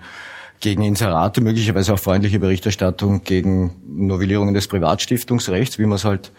gegen 0.60 0.84
Inserate, 0.84 1.42
möglicherweise 1.42 1.96
auch 1.96 2.00
freundliche 2.00 2.38
Berichterstattung 2.38 3.24
gegen 3.24 3.72
Novellierungen 3.88 4.54
des 4.54 4.68
Privatstiftungsrechts, 4.68 5.80
wie 5.80 5.88
man 5.88 5.96
es 5.96 6.06
halt 6.06 6.32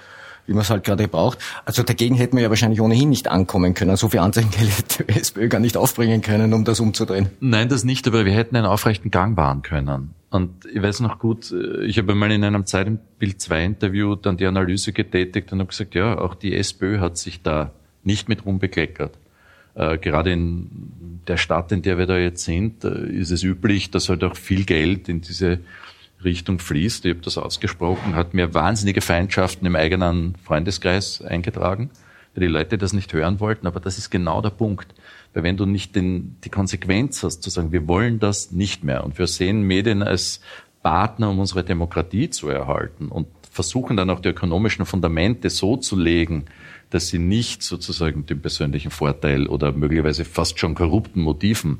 wie 0.46 0.52
man 0.52 0.62
es 0.62 0.70
halt 0.70 0.84
gerade 0.84 1.08
braucht. 1.08 1.38
Also 1.64 1.82
dagegen 1.82 2.14
hätten 2.14 2.36
wir 2.36 2.42
ja 2.42 2.50
wahrscheinlich 2.50 2.80
ohnehin 2.80 3.10
nicht 3.10 3.28
ankommen 3.28 3.74
können. 3.74 3.96
So 3.96 4.08
viel 4.08 4.20
Anzeigen 4.20 4.50
hätte 4.56 5.08
SPÖ 5.08 5.48
gar 5.48 5.60
nicht 5.60 5.76
aufbringen 5.76 6.22
können, 6.22 6.52
um 6.52 6.64
das 6.64 6.80
umzudrehen. 6.80 7.30
Nein, 7.40 7.68
das 7.68 7.84
nicht, 7.84 8.06
aber 8.08 8.24
wir 8.24 8.32
hätten 8.32 8.56
einen 8.56 8.66
aufrechten 8.66 9.10
Gang 9.10 9.36
wahren 9.36 9.62
können. 9.62 10.14
Und 10.30 10.64
ich 10.72 10.82
weiß 10.82 11.00
noch 11.00 11.18
gut, 11.18 11.52
äh, 11.52 11.84
ich 11.84 11.98
habe 11.98 12.14
mal 12.14 12.32
in 12.32 12.42
einem 12.42 12.66
Zeitbild 12.66 13.40
2 13.40 13.64
Interview 13.64 14.14
dann 14.14 14.36
die 14.36 14.46
Analyse 14.46 14.92
getätigt 14.92 15.52
und 15.52 15.60
habe 15.60 15.68
gesagt, 15.68 15.94
ja, 15.94 16.18
auch 16.18 16.34
die 16.34 16.56
SPÖ 16.56 17.00
hat 17.00 17.18
sich 17.18 17.42
da 17.42 17.70
nicht 18.02 18.28
mit 18.28 18.46
rumbekleckert. 18.46 19.12
Äh, 19.74 19.98
gerade 19.98 20.32
in 20.32 21.20
der 21.28 21.36
Stadt, 21.36 21.70
in 21.72 21.82
der 21.82 21.98
wir 21.98 22.06
da 22.06 22.18
jetzt 22.18 22.44
sind, 22.44 22.84
äh, 22.84 23.06
ist 23.08 23.30
es 23.30 23.42
üblich, 23.42 23.90
dass 23.90 24.08
halt 24.08 24.24
auch 24.24 24.36
viel 24.36 24.64
Geld 24.64 25.08
in 25.08 25.20
diese 25.20 25.60
Richtung 26.24 26.58
fließt. 26.58 27.04
Ich 27.04 27.14
habe 27.14 27.24
das 27.24 27.38
ausgesprochen, 27.38 28.14
hat 28.14 28.34
mir 28.34 28.54
wahnsinnige 28.54 29.00
Feindschaften 29.00 29.66
im 29.66 29.76
eigenen 29.76 30.34
Freundeskreis 30.44 31.22
eingetragen, 31.22 31.90
weil 32.34 32.46
die 32.46 32.52
Leute 32.52 32.78
das 32.78 32.92
nicht 32.92 33.12
hören 33.12 33.40
wollten. 33.40 33.66
Aber 33.66 33.80
das 33.80 33.98
ist 33.98 34.10
genau 34.10 34.40
der 34.40 34.50
Punkt. 34.50 34.94
Weil 35.34 35.42
wenn 35.42 35.56
du 35.56 35.66
nicht 35.66 35.96
den, 35.96 36.36
die 36.44 36.50
Konsequenz 36.50 37.22
hast, 37.22 37.42
zu 37.42 37.50
sagen, 37.50 37.72
wir 37.72 37.88
wollen 37.88 38.18
das 38.18 38.52
nicht 38.52 38.84
mehr 38.84 39.04
und 39.04 39.18
wir 39.18 39.26
sehen 39.26 39.62
Medien 39.62 40.02
als 40.02 40.40
Partner, 40.82 41.30
um 41.30 41.38
unsere 41.38 41.64
Demokratie 41.64 42.28
zu 42.30 42.48
erhalten 42.48 43.08
und 43.08 43.28
versuchen 43.50 43.96
dann 43.96 44.10
auch 44.10 44.20
die 44.20 44.30
ökonomischen 44.30 44.86
Fundamente 44.86 45.50
so 45.50 45.76
zu 45.76 45.96
legen, 45.96 46.46
dass 46.90 47.08
sie 47.08 47.18
nicht 47.18 47.62
sozusagen 47.62 48.26
dem 48.26 48.40
persönlichen 48.40 48.90
Vorteil 48.90 49.46
oder 49.46 49.72
möglicherweise 49.72 50.24
fast 50.24 50.58
schon 50.58 50.74
korrupten 50.74 51.22
Motiven 51.22 51.78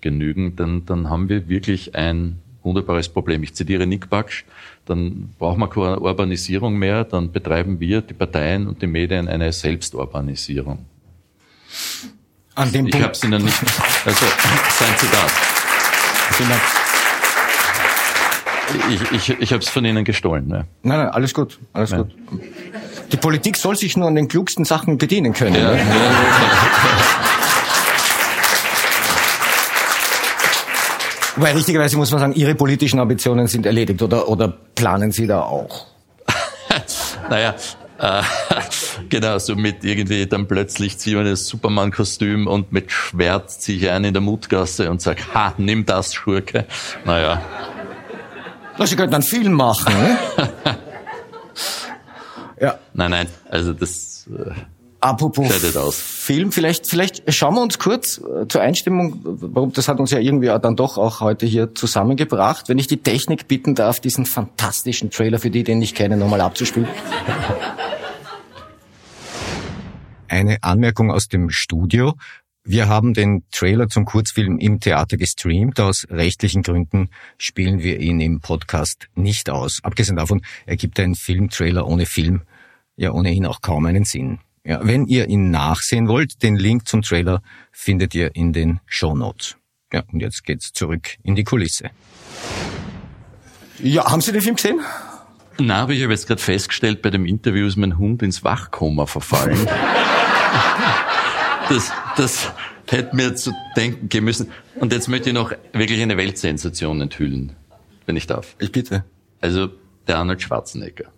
genügen, 0.00 0.56
dann, 0.56 0.84
dann 0.84 1.10
haben 1.10 1.28
wir 1.28 1.48
wirklich 1.48 1.94
ein 1.94 2.38
wunderbares 2.66 3.08
Problem. 3.08 3.42
Ich 3.42 3.54
zitiere 3.54 3.86
Nick 3.86 4.10
Baksch, 4.10 4.44
dann 4.84 5.30
brauchen 5.38 5.60
wir 5.60 5.68
keine 5.68 5.98
Urbanisierung 6.00 6.76
mehr, 6.76 7.04
dann 7.04 7.32
betreiben 7.32 7.80
wir, 7.80 8.02
die 8.02 8.14
Parteien 8.14 8.66
und 8.68 8.82
die 8.82 8.86
Medien, 8.86 9.28
eine 9.28 9.50
Selbsturbanisierung. 9.52 10.84
An 12.54 12.72
dem 12.72 12.86
ich 12.86 13.02
habe 13.02 13.12
es 13.12 13.24
Ihnen 13.24 13.44
nicht. 13.44 13.58
Also 14.04 14.26
sein 14.78 14.98
Zitat. 14.98 15.30
Vielen 16.32 16.48
Dank. 16.48 16.62
Ich, 18.90 19.12
ich, 19.12 19.40
ich 19.40 19.52
habe 19.52 19.62
es 19.62 19.68
von 19.68 19.84
Ihnen 19.84 20.04
gestohlen. 20.04 20.48
Ne? 20.48 20.66
Nein, 20.82 20.98
nein, 20.98 21.08
alles 21.08 21.32
gut, 21.34 21.58
alles 21.72 21.90
ja. 21.90 21.98
gut. 21.98 22.12
Die 23.12 23.16
Politik 23.16 23.56
soll 23.56 23.76
sich 23.76 23.96
nur 23.96 24.08
an 24.08 24.16
den 24.16 24.28
klugsten 24.28 24.64
Sachen 24.64 24.98
bedienen 24.98 25.32
können. 25.32 25.54
Ja. 25.54 25.72
Ne? 25.72 25.80
Weil 31.36 31.54
richtigerweise 31.54 31.96
muss 31.96 32.10
man 32.10 32.20
sagen, 32.20 32.34
Ihre 32.34 32.54
politischen 32.54 32.98
Ambitionen 32.98 33.46
sind 33.46 33.66
erledigt 33.66 34.02
oder, 34.02 34.28
oder 34.28 34.48
planen 34.74 35.12
Sie 35.12 35.26
da 35.26 35.42
auch? 35.42 35.86
naja, 37.30 37.54
Äh, 37.98 38.22
genau, 39.08 39.38
so 39.38 39.54
mit 39.54 39.82
irgendwie 39.84 40.26
dann 40.26 40.46
plötzlich 40.46 40.98
ziehe 40.98 41.20
ich 41.20 41.26
ein 41.26 41.36
Superman-Kostüm 41.36 42.46
und 42.46 42.72
mit 42.72 42.92
Schwert 42.92 43.50
ziehe 43.50 43.78
ich 43.78 43.90
einen 43.90 44.06
in 44.06 44.14
der 44.14 44.20
Mutgasse 44.20 44.90
und 44.90 45.00
sag, 45.00 45.34
ha, 45.34 45.54
nimm 45.56 45.86
das, 45.86 46.14
Schurke. 46.14 46.66
Naja. 47.04 47.40
Na, 48.78 48.86
Sie 48.86 48.96
könnten 48.96 49.14
einen 49.14 49.22
Film 49.22 49.54
machen, 49.54 49.94
ne? 49.94 50.18
ja. 52.60 52.78
Nein, 52.92 53.10
nein, 53.10 53.26
also 53.48 53.72
das... 53.72 54.26
Äh, 54.28 54.52
Apropos 55.06 55.46
Film, 56.02 56.50
vielleicht, 56.50 56.88
vielleicht 56.88 57.32
schauen 57.32 57.54
wir 57.54 57.62
uns 57.62 57.78
kurz 57.78 58.18
äh, 58.18 58.48
zur 58.48 58.60
Einstimmung, 58.60 59.20
warum 59.22 59.72
das 59.72 59.86
hat 59.86 60.00
uns 60.00 60.10
ja 60.10 60.18
irgendwie 60.18 60.48
dann 60.60 60.74
doch 60.74 60.98
auch 60.98 61.20
heute 61.20 61.46
hier 61.46 61.76
zusammengebracht. 61.76 62.68
Wenn 62.68 62.78
ich 62.78 62.88
die 62.88 62.96
Technik 62.96 63.46
bitten 63.46 63.76
darf, 63.76 64.00
diesen 64.00 64.26
fantastischen 64.26 65.10
Trailer 65.10 65.38
für 65.38 65.50
die, 65.50 65.62
den 65.62 65.80
ich 65.80 65.94
kenne, 65.94 66.16
nochmal 66.16 66.40
abzuspielen. 66.40 66.88
Eine 70.26 70.58
Anmerkung 70.62 71.12
aus 71.12 71.28
dem 71.28 71.50
Studio. 71.50 72.14
Wir 72.64 72.88
haben 72.88 73.14
den 73.14 73.44
Trailer 73.52 73.86
zum 73.88 74.06
Kurzfilm 74.06 74.58
im 74.58 74.80
Theater 74.80 75.16
gestreamt. 75.16 75.78
Aus 75.78 76.08
rechtlichen 76.10 76.62
Gründen 76.62 77.10
spielen 77.38 77.78
wir 77.78 78.00
ihn 78.00 78.18
im 78.18 78.40
Podcast 78.40 79.06
nicht 79.14 79.50
aus. 79.50 79.78
Abgesehen 79.84 80.16
davon 80.16 80.42
ergibt 80.66 80.98
ein 80.98 81.14
Filmtrailer 81.14 81.86
ohne 81.86 82.06
Film 82.06 82.42
ja 82.96 83.12
ohnehin 83.12 83.46
auch 83.46 83.60
kaum 83.60 83.86
einen 83.86 84.04
Sinn. 84.04 84.40
Ja, 84.66 84.80
wenn 84.82 85.06
ihr 85.06 85.28
ihn 85.28 85.52
nachsehen 85.52 86.08
wollt, 86.08 86.42
den 86.42 86.56
Link 86.56 86.88
zum 86.88 87.02
Trailer 87.02 87.40
findet 87.70 88.16
ihr 88.16 88.34
in 88.34 88.52
den 88.52 88.80
Show 88.86 89.14
Notes. 89.14 89.56
Ja, 89.92 90.02
und 90.12 90.18
jetzt 90.18 90.44
geht's 90.44 90.72
zurück 90.72 91.10
in 91.22 91.36
die 91.36 91.44
Kulisse. 91.44 91.90
Ja, 93.78 94.10
haben 94.10 94.20
Sie 94.20 94.32
den 94.32 94.40
Film 94.40 94.56
gesehen? 94.56 94.80
Na, 95.58 95.82
aber 95.82 95.92
ich 95.92 96.02
habe 96.02 96.12
jetzt 96.12 96.26
gerade 96.26 96.42
festgestellt, 96.42 97.00
bei 97.00 97.10
dem 97.10 97.26
Interview 97.26 97.64
ist 97.66 97.76
mein 97.76 97.96
Hund 97.96 98.22
ins 98.24 98.42
Wachkoma 98.42 99.06
verfallen. 99.06 99.56
das, 101.68 101.92
das 102.16 102.52
hätte 102.88 103.14
mir 103.14 103.36
zu 103.36 103.52
denken 103.76 104.08
geben 104.08 104.24
müssen. 104.24 104.50
Und 104.80 104.92
jetzt 104.92 105.06
möchte 105.06 105.30
ich 105.30 105.34
noch 105.34 105.52
wirklich 105.74 106.02
eine 106.02 106.16
Weltsensation 106.16 107.00
enthüllen, 107.00 107.52
wenn 108.04 108.16
ich 108.16 108.26
darf. 108.26 108.56
Ich 108.58 108.72
bitte. 108.72 109.04
Also, 109.40 109.68
der 110.08 110.18
Arnold 110.18 110.42
Schwarzenegger 110.42 111.12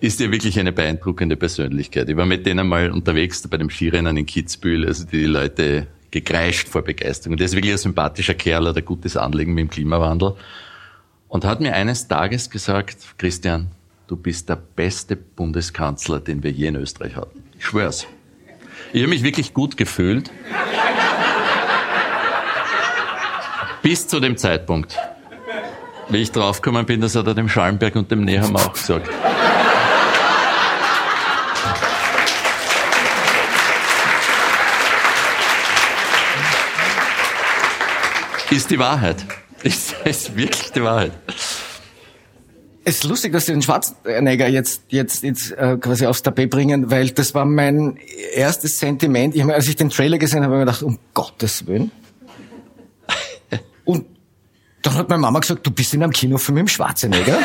ist 0.00 0.20
ja 0.20 0.30
wirklich 0.30 0.58
eine 0.58 0.72
beeindruckende 0.72 1.36
Persönlichkeit. 1.36 2.08
Ich 2.08 2.16
war 2.16 2.26
mit 2.26 2.46
denen 2.46 2.68
mal 2.68 2.90
unterwegs 2.90 3.46
bei 3.48 3.56
dem 3.56 3.70
Skirennen 3.70 4.16
in 4.16 4.26
Kitzbühel, 4.26 4.86
also 4.86 5.04
die 5.04 5.24
Leute 5.24 5.86
gekreischt 6.10 6.68
vor 6.68 6.82
Begeisterung. 6.82 7.36
Der 7.36 7.46
ist 7.46 7.54
wirklich 7.54 7.72
ein 7.72 7.78
sympathischer 7.78 8.34
Kerl, 8.34 8.68
hat 8.68 8.76
ein 8.76 8.84
gutes 8.84 9.16
Anliegen 9.16 9.54
mit 9.54 9.62
dem 9.62 9.70
Klimawandel. 9.70 10.34
Und 11.28 11.44
hat 11.44 11.60
mir 11.60 11.74
eines 11.74 12.08
Tages 12.08 12.50
gesagt, 12.50 12.98
Christian, 13.18 13.68
du 14.06 14.16
bist 14.16 14.48
der 14.48 14.56
beste 14.56 15.16
Bundeskanzler, 15.16 16.20
den 16.20 16.42
wir 16.42 16.52
je 16.52 16.68
in 16.68 16.76
Österreich 16.76 17.16
hatten. 17.16 17.42
Ich 17.58 17.66
schwör's. 17.66 18.06
Ich 18.92 19.02
habe 19.02 19.10
mich 19.10 19.22
wirklich 19.22 19.52
gut 19.52 19.76
gefühlt. 19.76 20.30
Bis 23.82 24.06
zu 24.06 24.20
dem 24.20 24.36
Zeitpunkt, 24.36 24.96
wie 26.08 26.18
ich 26.18 26.32
draufgekommen 26.32 26.86
bin, 26.86 27.00
das 27.00 27.14
hat 27.16 27.26
er 27.26 27.34
dem 27.34 27.48
Schallenberg 27.48 27.96
und 27.96 28.10
dem 28.10 28.24
Nehammer 28.24 28.60
auch 28.60 28.72
gesagt. 28.72 29.08
Ist 38.56 38.70
die 38.70 38.78
Wahrheit. 38.78 39.22
Ist, 39.64 39.94
ist 40.06 40.34
wirklich 40.34 40.72
die 40.72 40.82
Wahrheit. 40.82 41.12
Es 42.86 42.94
ist 42.94 43.04
lustig, 43.04 43.34
dass 43.34 43.44
Sie 43.44 43.52
den 43.52 43.60
Schwarzenegger 43.60 44.48
jetzt, 44.48 44.84
jetzt, 44.88 45.22
jetzt 45.24 45.50
äh, 45.52 45.76
quasi 45.76 46.06
aufs 46.06 46.22
Tapet 46.22 46.48
bringen, 46.48 46.90
weil 46.90 47.10
das 47.10 47.34
war 47.34 47.44
mein 47.44 47.98
erstes 48.34 48.78
Sentiment. 48.78 49.34
Ich, 49.36 49.44
als 49.44 49.68
ich 49.68 49.76
den 49.76 49.90
Trailer 49.90 50.16
gesehen 50.16 50.42
habe, 50.42 50.54
habe 50.54 50.62
ich 50.62 50.68
gedacht, 50.68 50.82
um 50.82 50.98
Gottes 51.12 51.66
Willen. 51.66 51.90
Und 53.84 54.06
dann 54.80 54.94
hat 54.94 55.10
meine 55.10 55.20
Mama 55.20 55.40
gesagt, 55.40 55.66
du 55.66 55.70
bist 55.70 55.92
in 55.92 56.02
einem 56.02 56.12
Kinofilm 56.12 56.54
mit 56.54 56.62
dem 56.62 56.68
Schwarzenegger. 56.68 57.38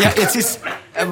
ja, 0.00 0.12
jetzt 0.16 0.34
ist, 0.34 0.58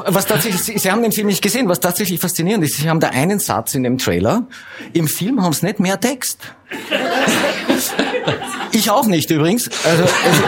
was 0.06 0.26
tatsächlich, 0.26 0.80
Sie 0.82 0.90
haben 0.90 1.02
den 1.02 1.12
Film 1.12 1.28
nicht 1.28 1.42
gesehen, 1.42 1.68
was 1.68 1.80
tatsächlich 1.80 2.20
faszinierend 2.20 2.64
ist, 2.64 2.76
Sie 2.76 2.88
haben 2.88 3.00
da 3.00 3.08
einen 3.08 3.38
Satz 3.38 3.74
in 3.74 3.82
dem 3.82 3.98
Trailer. 3.98 4.46
Im 4.92 5.08
Film 5.08 5.42
haben 5.42 5.52
Sie 5.52 5.66
nicht 5.66 5.80
mehr 5.80 5.98
Text. 6.00 6.40
Ich 8.72 8.88
auch 8.90 9.06
nicht 9.06 9.28
übrigens. 9.30 9.68
Also, 9.84 10.04
also 10.04 10.42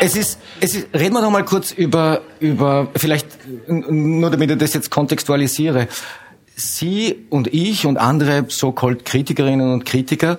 es 0.00 0.16
ist, 0.16 0.38
es 0.60 0.74
ist, 0.74 0.88
reden 0.94 1.14
wir 1.14 1.22
noch 1.22 1.30
mal 1.30 1.44
kurz 1.44 1.70
über, 1.72 2.20
über, 2.40 2.88
vielleicht, 2.96 3.26
nur 3.68 4.30
damit 4.30 4.50
ich 4.50 4.58
das 4.58 4.74
jetzt 4.74 4.90
kontextualisiere. 4.90 5.88
Sie 6.54 7.26
und 7.30 7.52
ich 7.54 7.86
und 7.86 7.96
andere 7.96 8.44
so-called 8.48 9.04
Kritikerinnen 9.04 9.72
und 9.72 9.84
Kritiker 9.84 10.38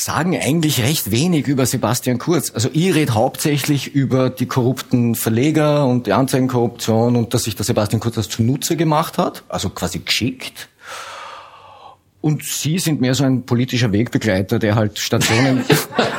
sagen 0.00 0.36
eigentlich 0.36 0.82
recht 0.82 1.10
wenig 1.10 1.46
über 1.46 1.66
Sebastian 1.66 2.18
Kurz. 2.18 2.50
Also 2.54 2.70
ich 2.72 2.94
rede 2.94 3.14
hauptsächlich 3.14 3.94
über 3.94 4.30
die 4.30 4.46
korrupten 4.46 5.14
Verleger 5.14 5.86
und 5.86 6.06
die 6.06 6.12
Anzeigenkorruption 6.12 7.16
und 7.16 7.34
dass 7.34 7.44
sich 7.44 7.56
der 7.56 7.64
Sebastian 7.64 8.00
Kurz 8.00 8.14
das 8.14 8.28
zunutze 8.28 8.76
gemacht 8.76 9.18
hat, 9.18 9.44
also 9.48 9.70
quasi 9.70 10.00
geschickt. 10.00 10.68
Und 12.22 12.44
Sie 12.44 12.78
sind 12.78 13.00
mehr 13.00 13.14
so 13.14 13.24
ein 13.24 13.44
politischer 13.44 13.92
Wegbegleiter, 13.92 14.58
der 14.58 14.74
halt 14.74 14.98
Stationen, 14.98 15.64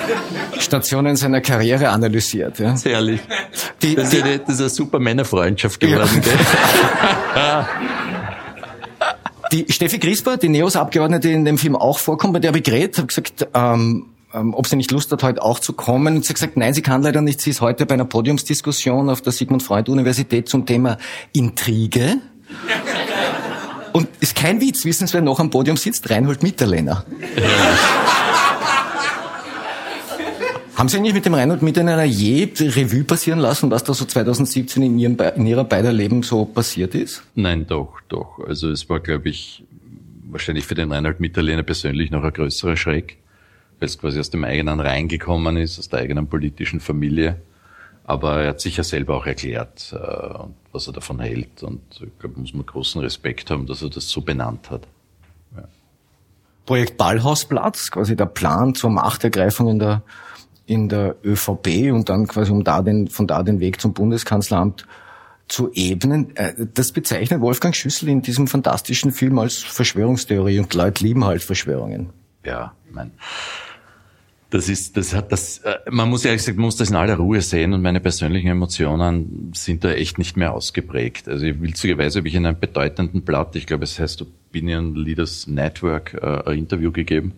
Stationen 0.60 1.16
seiner 1.16 1.42
Karriere 1.42 1.90
analysiert. 1.90 2.60
Ja. 2.60 2.76
Sehr 2.76 2.94
ehrlich. 2.94 3.22
Die, 3.84 3.96
das, 3.96 4.12
ist 4.12 4.24
eine, 4.24 4.40
das 4.40 4.56
ist 4.56 4.60
eine 4.62 4.70
super 4.70 5.00
Männerfreundschaft 5.00 5.80
geworden. 5.80 6.22
Ja. 7.36 7.70
Die 9.52 9.66
Steffi 9.70 10.00
Grisper, 10.00 10.38
die 10.38 10.48
NEOS-Abgeordnete, 10.48 11.28
die 11.28 11.34
in 11.34 11.44
dem 11.46 11.58
Film 11.58 11.76
auch 11.76 12.00
vorkommt, 12.00 12.34
bei 12.34 12.40
der 12.40 12.50
habe 12.50 12.60
ich 12.60 12.64
geredet, 12.64 12.98
habe 12.98 13.08
gesagt, 13.08 13.48
ähm, 13.54 14.08
ähm, 14.34 14.54
ob 14.54 14.66
sie 14.66 14.78
nicht 14.78 14.92
Lust 14.92 15.12
hat, 15.12 15.24
heute 15.24 15.42
auch 15.42 15.60
zu 15.60 15.74
kommen. 15.74 16.16
Und 16.16 16.24
sie 16.24 16.30
hat 16.30 16.36
gesagt, 16.36 16.58
nein, 16.58 16.74
sie 16.74 16.82
kann 16.82 17.02
leider 17.02 17.22
nicht. 17.22 17.42
Sie 17.42 17.50
ist 17.50 17.60
heute 17.60 17.86
bei 17.86 17.96
einer 17.96 18.06
Podiumsdiskussion 18.06 19.10
auf 19.10 19.22
der 19.22 19.34
Sigmund 19.34 19.62
Freud 19.62 19.92
Universität 19.92 20.48
zum 20.48 20.66
Thema 20.66 20.98
Intrige. 21.34 22.18
Und 23.92 24.08
ist 24.22 24.36
kein 24.36 24.62
Witz, 24.62 24.86
wissen 24.86 25.08
Sie, 25.08 25.14
wer 25.14 25.22
noch 25.22 25.42
am 25.42 25.50
Podium 25.50 25.76
sitzt? 25.76 26.10
Reinhold 26.10 26.44
Mitterlehner. 26.44 27.06
Ja. 27.36 28.11
Haben 30.82 30.90
Sie 30.90 30.98
eigentlich 30.98 31.14
mit 31.14 31.28
dem 31.28 31.36
Reinhold 31.36 31.62
Mitterlehner 31.62 32.06
je 32.06 32.50
Revue 32.60 33.04
passieren 33.04 33.38
lassen, 33.38 33.70
was 33.70 33.84
da 33.84 33.94
so 33.94 34.04
2017 34.04 34.82
in, 34.82 34.98
Ihrem, 34.98 35.16
in 35.36 35.46
Ihrer 35.46 35.64
beider 35.64 35.94
Leben 35.94 36.24
so 36.24 36.44
passiert 36.44 36.96
ist? 36.96 37.22
Nein, 37.36 37.68
doch, 37.68 38.02
doch. 38.10 38.40
Also 38.48 38.72
es 38.72 38.90
war, 38.90 39.00
glaube 39.00 39.30
ich, 39.30 39.64
wahrscheinlich 40.24 40.66
für 40.66 40.74
den 40.74 40.92
Reinhold 40.92 41.20
Mitterlehner 41.20 41.62
persönlich 41.62 42.10
noch 42.10 42.24
ein 42.24 42.34
größerer 42.34 42.78
Schreck, 42.78 43.18
weil 43.78 43.90
es 43.90 44.00
quasi 44.00 44.20
aus 44.20 44.32
dem 44.32 44.44
eigenen 44.44 44.80
reingekommen 44.80 45.56
ist, 45.56 45.78
aus 45.78 45.88
der 45.90 46.00
eigenen 46.00 46.26
politischen 46.26 46.80
Familie. 46.80 47.40
Aber 48.04 48.42
er 48.42 48.50
hat 48.50 48.62
sich 48.62 48.78
ja 48.78 48.84
selber 48.84 49.18
auch 49.18 49.28
erklärt, 49.28 49.94
äh, 49.94 50.40
was 50.72 50.88
er 50.88 50.94
davon 50.94 51.20
hält. 51.20 51.62
Und 51.62 51.84
ich 51.94 52.18
glaube, 52.18 52.40
muss 52.40 52.56
man 52.56 52.66
großen 52.66 53.00
Respekt 53.02 53.52
haben, 53.52 53.68
dass 53.68 53.84
er 53.84 53.92
das 53.92 54.10
so 54.10 54.22
benannt 54.22 54.72
hat. 54.72 54.88
Ja. 55.56 55.66
Projekt 56.66 56.98
Ballhausplatz, 56.98 57.92
quasi 57.92 58.16
der 58.16 58.26
Plan 58.26 58.74
zur 58.74 58.90
Machtergreifung 58.90 59.70
in 59.70 59.78
der 59.78 60.02
in 60.72 60.88
der 60.88 61.18
ÖVP 61.24 61.92
und 61.92 62.08
dann 62.08 62.28
quasi 62.28 62.50
um 62.50 62.64
da 62.64 62.82
den, 62.82 63.10
von 63.10 63.28
da 63.28 63.44
den 63.44 63.60
Weg 63.60 63.82
zum 63.82 63.94
Bundeskanzleramt 63.94 64.88
zu 65.50 65.70
ebnen. 65.74 66.34
Äh, 66.38 66.54
das 66.74 66.94
bezeichnet 66.94 67.42
Wolfgang 67.42 67.76
Schüssel 67.76 68.08
in 68.08 68.22
diesem 68.22 68.48
fantastischen 68.48 69.12
Film 69.12 69.38
als 69.38 69.58
Verschwörungstheorie 69.58 70.60
und 70.60 70.74
Leute 70.74 71.04
lieben 71.04 71.26
halt 71.26 71.44
Verschwörungen. 71.44 72.10
Ja, 72.46 72.74
mein. 72.90 73.12
Das 74.50 74.68
ist, 74.68 74.96
das 74.96 75.14
hat 75.14 75.32
das, 75.34 75.60
äh, 75.60 75.76
man 75.90 76.10
muss 76.10 76.24
ehrlich 76.24 76.40
gesagt, 76.40 76.58
man 76.58 76.66
muss 76.66 76.78
das 76.78 76.90
in 76.90 76.96
aller 76.96 77.18
Ruhe 77.18 77.42
sehen 77.42 77.74
und 77.74 77.82
meine 77.82 78.00
persönlichen 78.00 78.48
Emotionen 78.48 79.52
sind 79.54 79.84
da 79.84 79.92
echt 79.92 80.18
nicht 80.18 80.38
mehr 80.38 80.54
ausgeprägt. 80.54 81.28
Also 81.28 81.46
witzigerweise 81.46 82.20
habe 82.20 82.30
ich 82.30 82.36
in 82.36 82.46
einem 82.46 82.60
bedeutenden 82.60 83.24
Blatt, 83.24 83.58
ich 83.58 83.68
glaube 83.68 83.84
es 83.84 84.00
heißt 84.00 84.22
Opinion 84.22 84.96
Leaders 84.96 85.48
Network, 85.48 86.14
äh, 86.14 86.50
ein 86.50 86.60
Interview 86.60 86.94
gegeben 86.94 87.34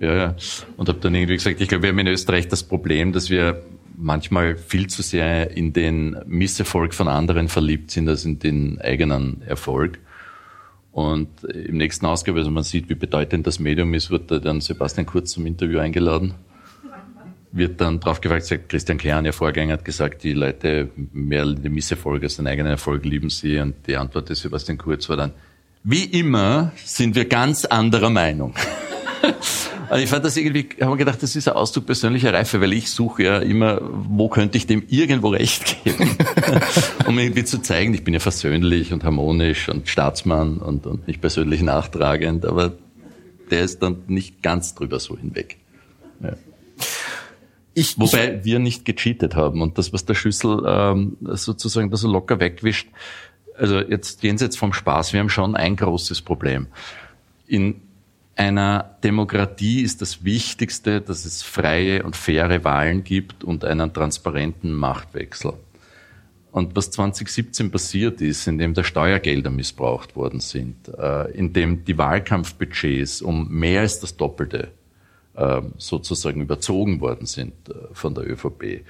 ja, 0.00 0.14
ja. 0.14 0.36
Und 0.76 0.88
habe 0.88 0.98
dann 1.00 1.14
irgendwie 1.14 1.34
gesagt, 1.34 1.60
ich 1.60 1.68
glaube, 1.68 1.82
wir 1.82 1.90
haben 1.90 1.98
in 1.98 2.08
Österreich 2.08 2.48
das 2.48 2.62
Problem, 2.62 3.12
dass 3.12 3.30
wir 3.30 3.62
manchmal 3.96 4.56
viel 4.56 4.88
zu 4.88 5.02
sehr 5.02 5.56
in 5.56 5.72
den 5.72 6.16
Misserfolg 6.26 6.94
von 6.94 7.08
anderen 7.08 7.48
verliebt 7.48 7.90
sind, 7.90 8.08
als 8.08 8.24
in 8.24 8.38
den 8.38 8.80
eigenen 8.80 9.42
Erfolg. 9.42 9.98
Und 10.92 11.44
im 11.44 11.76
nächsten 11.76 12.06
Ausgabe, 12.06 12.38
also 12.38 12.50
man 12.50 12.62
sieht, 12.62 12.88
wie 12.88 12.94
bedeutend 12.94 13.46
das 13.46 13.58
Medium 13.58 13.92
ist, 13.94 14.10
wird 14.10 14.30
da 14.30 14.38
dann 14.38 14.60
Sebastian 14.60 15.06
Kurz 15.06 15.32
zum 15.32 15.46
Interview 15.46 15.78
eingeladen. 15.78 16.34
Wird 17.50 17.80
dann 17.80 18.00
drauf 18.00 18.20
gefragt, 18.20 18.44
sagt 18.44 18.68
Christian 18.68 18.98
Klein, 18.98 19.24
ihr 19.24 19.32
Vorgänger, 19.32 19.74
hat 19.74 19.84
gesagt, 19.84 20.24
die 20.24 20.32
Leute 20.32 20.90
mehr 21.12 21.46
den 21.46 21.72
Misserfolg 21.72 22.22
als 22.22 22.36
den 22.36 22.46
eigenen 22.46 22.72
Erfolg 22.72 23.04
lieben 23.04 23.30
sie. 23.30 23.58
Und 23.58 23.74
die 23.86 23.96
Antwort 23.96 24.28
des 24.28 24.40
Sebastian 24.40 24.78
Kurz 24.78 25.08
war 25.08 25.16
dann, 25.16 25.32
wie 25.82 26.04
immer 26.04 26.72
sind 26.76 27.14
wir 27.14 27.26
ganz 27.26 27.64
anderer 27.64 28.10
Meinung. 28.10 28.54
Und 29.94 30.00
ich 30.00 30.10
fand 30.10 30.24
das 30.24 30.36
irgendwie, 30.36 30.70
habe 30.80 30.90
mir 30.90 30.96
gedacht, 30.96 31.22
das 31.22 31.36
ist 31.36 31.46
ein 31.46 31.54
Ausdruck 31.54 31.86
persönlicher 31.86 32.32
Reife, 32.32 32.60
weil 32.60 32.72
ich 32.72 32.90
suche 32.90 33.22
ja 33.22 33.38
immer, 33.38 33.78
wo 33.80 34.28
könnte 34.28 34.58
ich 34.58 34.66
dem 34.66 34.82
irgendwo 34.88 35.28
recht 35.28 35.84
geben, 35.84 36.18
um 37.06 37.16
irgendwie 37.16 37.44
zu 37.44 37.62
zeigen, 37.62 37.94
ich 37.94 38.02
bin 38.02 38.12
ja 38.12 38.18
versöhnlich 38.18 38.92
und 38.92 39.04
harmonisch 39.04 39.68
und 39.68 39.88
Staatsmann 39.88 40.58
und, 40.58 40.88
und 40.88 41.06
nicht 41.06 41.20
persönlich 41.20 41.62
nachtragend, 41.62 42.44
aber 42.44 42.72
der 43.52 43.62
ist 43.62 43.84
dann 43.84 43.98
nicht 44.08 44.42
ganz 44.42 44.74
drüber 44.74 44.98
so 44.98 45.16
hinweg. 45.16 45.58
Ja. 46.20 46.32
Ich, 47.74 47.96
Wobei 47.96 48.38
ich, 48.38 48.44
wir 48.44 48.58
nicht 48.58 48.84
gecheatet 48.84 49.36
haben 49.36 49.62
und 49.62 49.78
das, 49.78 49.92
was 49.92 50.04
der 50.04 50.14
Schüssel 50.14 50.60
ähm, 50.66 51.16
sozusagen 51.20 51.92
da 51.92 51.96
so 51.96 52.10
locker 52.10 52.40
wegwischt, 52.40 52.88
also 53.56 53.78
jetzt 53.78 54.24
jenseits 54.24 54.56
vom 54.56 54.72
Spaß, 54.72 55.12
wir 55.12 55.20
haben 55.20 55.30
schon 55.30 55.54
ein 55.54 55.76
großes 55.76 56.20
Problem. 56.20 56.66
In 57.46 57.83
einer 58.36 58.96
Demokratie 59.04 59.82
ist 59.82 60.02
das 60.02 60.24
Wichtigste, 60.24 61.00
dass 61.00 61.24
es 61.24 61.42
freie 61.42 62.02
und 62.02 62.16
faire 62.16 62.64
Wahlen 62.64 63.04
gibt 63.04 63.44
und 63.44 63.64
einen 63.64 63.92
transparenten 63.92 64.72
Machtwechsel. 64.72 65.54
Und 66.50 66.76
was 66.76 66.90
2017 66.92 67.70
passiert 67.70 68.20
ist, 68.20 68.46
indem 68.46 68.74
da 68.74 68.84
Steuergelder 68.84 69.50
missbraucht 69.50 70.14
worden 70.14 70.38
sind, 70.38 70.88
äh, 70.88 71.30
indem 71.32 71.84
die 71.84 71.98
Wahlkampfbudgets 71.98 73.22
um 73.22 73.48
mehr 73.48 73.80
als 73.80 73.98
das 73.98 74.16
Doppelte 74.16 74.70
äh, 75.34 75.62
sozusagen 75.78 76.40
überzogen 76.40 77.00
worden 77.00 77.26
sind 77.26 77.54
äh, 77.68 77.72
von 77.92 78.14
der 78.14 78.30
ÖVP, 78.30 78.84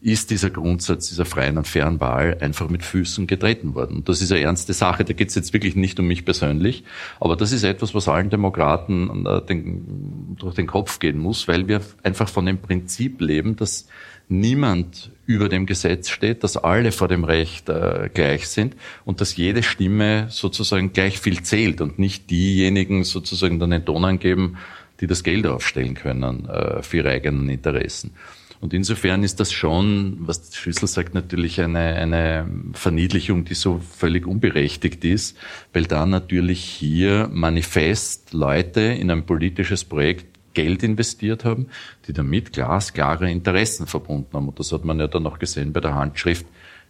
ist 0.00 0.30
dieser 0.30 0.50
Grundsatz 0.50 1.08
dieser 1.08 1.24
freien 1.24 1.58
und 1.58 1.66
fairen 1.66 2.00
Wahl 2.00 2.38
einfach 2.40 2.68
mit 2.68 2.84
Füßen 2.84 3.26
getreten 3.26 3.74
worden. 3.74 3.96
Und 3.96 4.08
das 4.08 4.22
ist 4.22 4.30
eine 4.30 4.42
ernste 4.42 4.72
Sache. 4.72 5.04
Da 5.04 5.12
geht 5.12 5.30
es 5.30 5.34
jetzt 5.34 5.52
wirklich 5.52 5.74
nicht 5.74 5.98
um 5.98 6.06
mich 6.06 6.24
persönlich, 6.24 6.84
aber 7.18 7.34
das 7.34 7.50
ist 7.50 7.64
etwas, 7.64 7.94
was 7.94 8.08
allen 8.08 8.30
Demokraten 8.30 9.26
äh, 9.26 9.42
den, 9.44 10.36
durch 10.38 10.54
den 10.54 10.68
Kopf 10.68 11.00
gehen 11.00 11.18
muss, 11.18 11.48
weil 11.48 11.66
wir 11.66 11.80
einfach 12.04 12.28
von 12.28 12.46
dem 12.46 12.58
Prinzip 12.58 13.20
leben, 13.20 13.56
dass 13.56 13.88
niemand 14.28 15.10
über 15.26 15.48
dem 15.48 15.66
Gesetz 15.66 16.10
steht, 16.10 16.44
dass 16.44 16.56
alle 16.56 16.92
vor 16.92 17.08
dem 17.08 17.24
Recht 17.24 17.68
äh, 17.68 18.08
gleich 18.12 18.48
sind 18.48 18.76
und 19.04 19.20
dass 19.20 19.36
jede 19.36 19.62
Stimme 19.62 20.26
sozusagen 20.30 20.92
gleich 20.92 21.18
viel 21.18 21.42
zählt 21.42 21.80
und 21.80 21.98
nicht 21.98 22.30
diejenigen 22.30 23.04
sozusagen 23.04 23.58
dann 23.58 23.70
den 23.70 23.84
Ton 23.84 24.04
angeben, 24.04 24.58
die 25.00 25.06
das 25.06 25.24
Geld 25.24 25.46
aufstellen 25.46 25.94
können 25.94 26.48
äh, 26.48 26.82
für 26.82 26.98
ihre 26.98 27.10
eigenen 27.10 27.48
Interessen. 27.48 28.12
Und 28.60 28.74
insofern 28.74 29.22
ist 29.22 29.38
das 29.38 29.52
schon, 29.52 30.18
was 30.20 30.54
Schüssel 30.54 30.88
sagt, 30.88 31.14
natürlich 31.14 31.60
eine, 31.60 31.78
eine 31.78 32.46
Verniedlichung, 32.72 33.44
die 33.44 33.54
so 33.54 33.80
völlig 33.96 34.26
unberechtigt 34.26 35.04
ist, 35.04 35.36
weil 35.72 35.84
da 35.84 36.06
natürlich 36.06 36.64
hier 36.64 37.28
manifest 37.32 38.32
Leute 38.32 38.80
in 38.80 39.10
ein 39.10 39.26
politisches 39.26 39.84
Projekt 39.84 40.38
Geld 40.54 40.82
investiert 40.82 41.44
haben, 41.44 41.68
die 42.08 42.12
damit 42.12 42.52
glasklare 42.52 43.30
Interessen 43.30 43.86
verbunden 43.86 44.30
haben. 44.32 44.48
Und 44.48 44.58
das 44.58 44.72
hat 44.72 44.84
man 44.84 44.98
ja 44.98 45.06
dann 45.06 45.22
noch 45.22 45.38
gesehen 45.38 45.72
bei 45.72 45.78
der 45.78 45.94
Handschrift, 45.94 46.46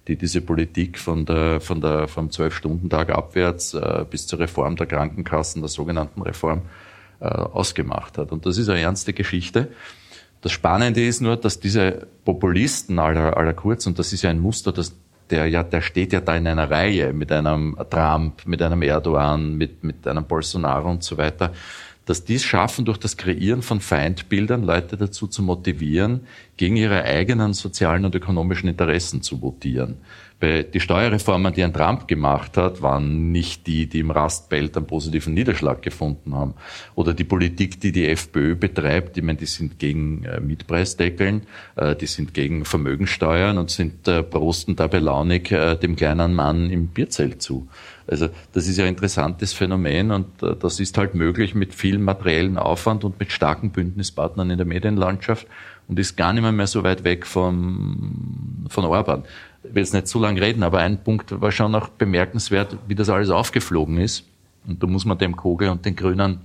die 0.06 0.16
diese 0.16 0.40
Politik 0.40 0.98
von 0.98 1.26
der, 1.26 1.60
von 1.60 1.82
der, 1.82 2.08
vom 2.08 2.30
Zwölf-Stunden-Tag 2.30 3.10
abwärts 3.10 3.74
äh, 3.74 4.06
bis 4.08 4.26
zur 4.26 4.38
Reform 4.38 4.76
der 4.76 4.86
Krankenkassen, 4.86 5.60
der 5.60 5.68
sogenannten 5.68 6.22
Reform, 6.22 6.62
äh, 7.20 7.26
ausgemacht 7.26 8.16
hat. 8.16 8.32
Und 8.32 8.46
das 8.46 8.56
ist 8.56 8.70
eine 8.70 8.80
ernste 8.80 9.12
Geschichte. 9.12 9.68
Das 10.40 10.52
Spannende 10.52 11.04
ist 11.04 11.20
nur, 11.20 11.36
dass 11.36 11.58
diese 11.58 12.06
Populisten 12.24 12.98
aller, 12.98 13.36
aller 13.36 13.54
Kurz, 13.54 13.86
und 13.86 13.98
das 13.98 14.12
ist 14.12 14.22
ja 14.22 14.30
ein 14.30 14.40
Muster, 14.40 14.72
dass 14.72 14.94
der 15.30 15.46
ja, 15.46 15.62
der 15.62 15.82
steht 15.82 16.12
ja 16.12 16.20
da 16.20 16.36
in 16.36 16.46
einer 16.46 16.70
Reihe 16.70 17.12
mit 17.12 17.30
einem 17.32 17.76
Trump, 17.90 18.46
mit 18.46 18.62
einem 18.62 18.82
Erdogan, 18.82 19.56
mit, 19.56 19.84
mit 19.84 20.06
einem 20.06 20.24
Bolsonaro 20.24 20.90
und 20.90 21.02
so 21.02 21.18
weiter, 21.18 21.52
dass 22.06 22.24
die 22.24 22.36
es 22.36 22.44
schaffen, 22.44 22.86
durch 22.86 22.96
das 22.96 23.18
Kreieren 23.18 23.60
von 23.60 23.80
Feindbildern 23.80 24.62
Leute 24.62 24.96
dazu 24.96 25.26
zu 25.26 25.42
motivieren, 25.42 26.22
gegen 26.56 26.76
ihre 26.76 27.02
eigenen 27.02 27.52
sozialen 27.52 28.06
und 28.06 28.14
ökonomischen 28.14 28.70
Interessen 28.70 29.20
zu 29.20 29.42
votieren. 29.42 29.98
Weil 30.40 30.64
die 30.64 30.78
Steuerreformen, 30.78 31.52
die 31.52 31.64
ein 31.64 31.72
Trump 31.72 32.06
gemacht 32.06 32.56
hat, 32.56 32.80
waren 32.80 33.32
nicht 33.32 33.66
die, 33.66 33.88
die 33.88 33.98
im 33.98 34.12
Rastbelt 34.12 34.76
einen 34.76 34.86
positiven 34.86 35.34
Niederschlag 35.34 35.82
gefunden 35.82 36.34
haben. 36.34 36.54
Oder 36.94 37.12
die 37.12 37.24
Politik, 37.24 37.80
die 37.80 37.90
die 37.90 38.06
FPÖ 38.06 38.54
betreibt, 38.54 39.16
ich 39.16 39.24
meine, 39.24 39.38
die 39.38 39.46
sind 39.46 39.80
gegen 39.80 40.24
äh, 40.24 40.38
Mietpreisdeckeln, 40.40 41.42
äh, 41.74 41.96
die 41.96 42.06
sind 42.06 42.34
gegen 42.34 42.64
Vermögensteuern 42.64 43.58
und 43.58 43.70
sind 43.70 44.06
äh, 44.06 44.22
prosten 44.22 44.76
dabei 44.76 45.00
launig 45.00 45.50
äh, 45.50 45.74
dem 45.74 45.96
kleinen 45.96 46.34
Mann 46.34 46.70
im 46.70 46.86
Bierzelt 46.86 47.42
zu. 47.42 47.68
Also 48.06 48.28
das 48.52 48.68
ist 48.68 48.78
ja 48.78 48.84
ein 48.84 48.90
interessantes 48.90 49.52
Phänomen 49.52 50.12
und 50.12 50.42
äh, 50.42 50.54
das 50.54 50.78
ist 50.78 50.96
halt 50.96 51.16
möglich 51.16 51.56
mit 51.56 51.74
viel 51.74 51.98
materiellen 51.98 52.58
Aufwand 52.58 53.02
und 53.02 53.18
mit 53.18 53.32
starken 53.32 53.70
Bündnispartnern 53.70 54.50
in 54.50 54.56
der 54.56 54.66
Medienlandschaft 54.66 55.48
und 55.88 55.98
ist 55.98 56.16
gar 56.16 56.32
nicht 56.32 56.42
mehr, 56.42 56.52
mehr 56.52 56.66
so 56.66 56.84
weit 56.84 57.02
weg 57.04 57.26
vom, 57.26 58.66
von 58.68 58.84
Orban. 58.84 59.24
Ich 59.68 59.74
will 59.74 59.82
jetzt 59.82 59.92
nicht 59.92 60.08
zu 60.08 60.18
lange 60.18 60.40
reden, 60.40 60.62
aber 60.62 60.78
ein 60.78 61.02
Punkt 61.02 61.40
war 61.40 61.52
schon 61.52 61.74
auch 61.74 61.88
bemerkenswert, 61.88 62.76
wie 62.86 62.94
das 62.94 63.08
alles 63.08 63.30
aufgeflogen 63.30 63.98
ist. 63.98 64.24
Und 64.66 64.82
da 64.82 64.86
muss 64.86 65.04
man 65.04 65.18
dem 65.18 65.36
Kogel 65.36 65.68
und 65.68 65.84
den 65.84 65.96
Grünen 65.96 66.40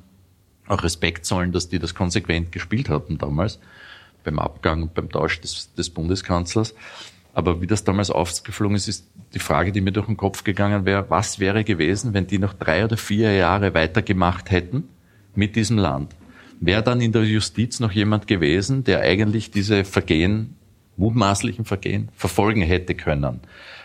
auch 0.68 0.84
Respekt 0.84 1.26
zollen, 1.26 1.52
dass 1.52 1.70
die 1.70 1.80
das 1.80 1.96
konsequent 1.96 2.52
gespielt 2.52 2.90
hatten 2.90 3.18
damals, 3.18 3.60
beim 4.24 4.40
Abgang 4.40 4.84
und 4.84 4.94
beim 4.94 5.10
Tausch 5.10 5.42
des, 5.42 5.74
des 5.74 5.90
Bundeskanzlers. 5.90 6.74
Aber 7.34 7.62
wie 7.62 7.68
das 7.68 7.84
damals 7.84 8.12
aufgeflogen 8.12 8.76
ist, 8.76 8.88
ist 8.88 9.08
die 9.34 9.40
Frage, 9.40 9.72
die 9.72 9.82
mir 9.82 9.92
durch 9.92 10.06
den 10.06 10.18
Kopf 10.18 10.44
gegangen 10.44 10.86
wäre, 10.86 11.10
was 11.10 11.40
wäre 11.40 11.64
gewesen, 11.64 12.14
wenn 12.14 12.28
die 12.28 12.38
noch 12.38 12.54
drei 12.54 12.86
oder 12.86 12.98
vier 12.98 13.34
Jahre 13.34 13.74
weitergemacht 13.74 14.52
hätten 14.52 14.88
mit 15.34 15.56
diesem 15.56 15.78
Land? 15.78 16.14
wäre 16.66 16.84
dann 16.84 17.02
in 17.02 17.12
der 17.12 17.24
Justiz 17.24 17.80
noch 17.80 17.92
jemand 17.92 18.28
gewesen, 18.28 18.84
der 18.84 19.02
eigentlich 19.02 19.52
diese 19.52 19.84
Vergehen, 19.84 20.56
mutmaßlichen 20.98 21.66
Vergehen, 21.66 22.10
verfolgen 22.16 22.62
hätte 22.62 22.96
können. 22.96 23.42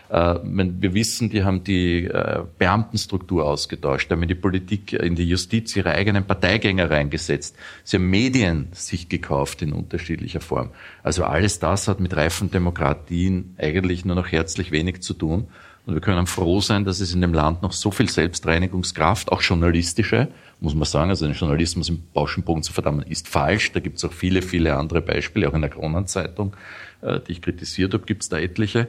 Äh, 0.09 0.35
wir 0.43 0.93
wissen, 0.93 1.29
die 1.29 1.43
haben 1.43 1.63
die 1.63 2.05
äh, 2.05 2.43
Beamtenstruktur 2.57 3.45
ausgetauscht, 3.45 4.09
haben 4.11 4.23
in 4.23 4.27
die 4.27 4.35
Politik, 4.35 4.93
in 4.93 5.15
die 5.15 5.27
Justiz 5.27 5.75
ihre 5.75 5.91
eigenen 5.91 6.25
Parteigänger 6.25 6.89
reingesetzt. 6.89 7.55
Sie 7.83 7.97
haben 7.97 8.09
Medien 8.09 8.67
sich 8.71 9.07
gekauft 9.07 9.61
in 9.61 9.71
unterschiedlicher 9.71 10.41
Form. 10.41 10.71
Also 11.03 11.23
alles 11.23 11.59
das 11.59 11.87
hat 11.87 11.99
mit 11.99 12.15
reifen 12.15 12.51
Demokratien 12.51 13.55
eigentlich 13.57 14.03
nur 14.03 14.15
noch 14.15 14.31
herzlich 14.31 14.71
wenig 14.71 15.01
zu 15.01 15.13
tun. 15.13 15.47
Und 15.85 15.95
wir 15.95 16.01
können 16.01 16.27
froh 16.27 16.61
sein, 16.61 16.85
dass 16.85 16.99
es 16.99 17.15
in 17.15 17.21
dem 17.21 17.33
Land 17.33 17.63
noch 17.63 17.71
so 17.71 17.89
viel 17.89 18.09
Selbstreinigungskraft, 18.09 19.31
auch 19.31 19.41
journalistische, 19.41 20.27
muss 20.59 20.75
man 20.75 20.85
sagen, 20.85 21.09
also 21.09 21.25
den 21.25 21.33
Journalismus 21.33 21.89
im 21.89 22.03
Bauschenbogen 22.13 22.63
zu 22.63 22.73
verdammen, 22.73 23.01
ist 23.03 23.27
falsch. 23.27 23.71
Da 23.71 23.79
gibt 23.79 23.97
es 23.97 24.05
auch 24.05 24.11
viele, 24.11 24.41
viele 24.41 24.75
andere 24.75 25.01
Beispiele, 25.01 25.49
auch 25.49 25.53
in 25.53 25.61
der 25.61 25.69
Kronenzeitung, 25.69 26.53
äh, 26.53 26.88
die 27.01 27.31
ich 27.33 27.41
kritisiert 27.41 27.93
habe, 27.93 28.05
gibt 28.05 28.23
es 28.23 28.29
da 28.29 28.37
etliche. 28.37 28.87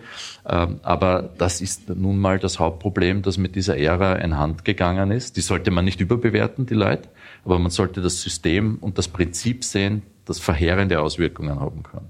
Ähm, 0.49 0.81
aber 0.83 1.31
das 1.39 1.61
ist 1.61 1.89
nun 1.89 2.19
mal 2.19 2.39
das 2.39 2.59
Hauptproblem, 2.59 3.23
das 3.23 3.39
mit 3.39 3.55
dieser 3.55 3.77
Ära 3.77 4.17
in 4.17 4.37
Hand 4.37 4.65
gegangen 4.65 5.11
ist. 5.11 5.37
Die 5.37 5.41
sollte 5.41 5.71
man 5.71 5.85
nicht 5.85 6.01
überbewerten, 6.01 6.67
die 6.67 6.75
Leute, 6.75 7.09
aber 7.45 7.59
man 7.59 7.71
sollte 7.71 8.01
das 8.01 8.21
System 8.21 8.79
und 8.81 8.99
das 8.99 9.09
Prinzip 9.09 9.65
sehen, 9.65 10.03
das 10.25 10.39
verheerende 10.39 11.01
Auswirkungen 11.01 11.61
haben 11.61 11.83
kann. 11.83 12.07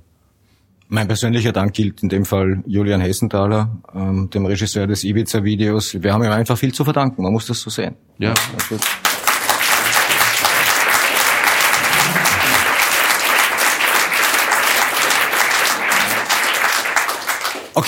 Mein 0.93 1.07
persönlicher 1.07 1.53
Dank 1.53 1.73
gilt 1.73 2.03
in 2.03 2.09
dem 2.09 2.25
Fall 2.25 2.65
Julian 2.67 3.01
Hessenthaler, 3.01 3.79
ähm, 3.95 4.29
dem 4.31 4.45
Regisseur 4.45 4.89
des 4.89 5.05
Ibiza-Videos. 5.05 6.03
Wir 6.03 6.13
haben 6.13 6.25
ihm 6.25 6.33
einfach 6.33 6.59
viel 6.59 6.75
zu 6.75 6.83
verdanken, 6.83 7.23
man 7.23 7.33
muss 7.33 7.47
das 7.47 7.61
so 7.61 7.71
sehen. 7.71 7.95
Ja. 8.19 8.35
Also 8.55 8.77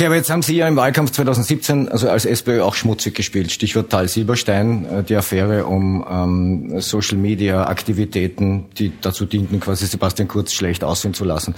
Okay, 0.02 0.08
aber 0.08 0.16
jetzt 0.16 0.30
haben 0.30 0.42
Sie 0.42 0.56
ja 0.56 0.66
im 0.66 0.74
Wahlkampf 0.74 1.12
2017, 1.12 1.88
also 1.88 2.10
als 2.10 2.24
SPÖ, 2.24 2.62
auch 2.62 2.74
schmutzig 2.74 3.14
gespielt. 3.14 3.52
Stichwort 3.52 3.88
Tal 3.88 4.08
Silberstein, 4.08 4.84
äh, 4.84 5.04
die 5.04 5.14
Affäre 5.14 5.64
um 5.64 6.04
ähm, 6.10 6.80
Social 6.80 7.16
Media 7.16 7.68
Aktivitäten, 7.68 8.68
die 8.76 8.92
dazu 9.00 9.26
dienten, 9.26 9.60
quasi 9.60 9.86
Sebastian 9.86 10.26
Kurz 10.26 10.54
schlecht 10.54 10.82
aussehen 10.82 11.14
zu 11.14 11.24
lassen. 11.24 11.54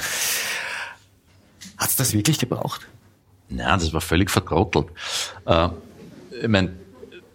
Hat 1.78 1.88
es 1.88 1.96
das 1.96 2.12
wirklich 2.12 2.38
gebraucht? 2.38 2.86
Nein, 3.48 3.78
das 3.78 3.94
war 3.94 4.02
völlig 4.02 4.30
vertrottelt. 4.30 4.88
Äh, 5.46 5.68
ich 6.42 6.48
meine, 6.48 6.74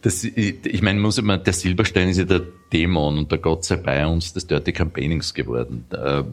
das, 0.02 0.24
ich, 0.24 0.82
meine, 0.82 1.00
muss 1.00 1.18
immer, 1.18 1.38
der 1.38 1.52
Silberstein 1.52 2.08
ist 2.08 2.18
ja 2.18 2.24
der 2.24 2.42
Dämon 2.72 3.18
und 3.18 3.32
der 3.32 3.40
Gott 3.40 3.66
sei 3.66 3.76
bei 3.76 4.08
uns 4.08 4.32
des 4.32 4.48
Dirty 4.48 4.72
Campaignings 4.72 5.34
geworden. 5.34 5.86
Äh, 5.92 6.24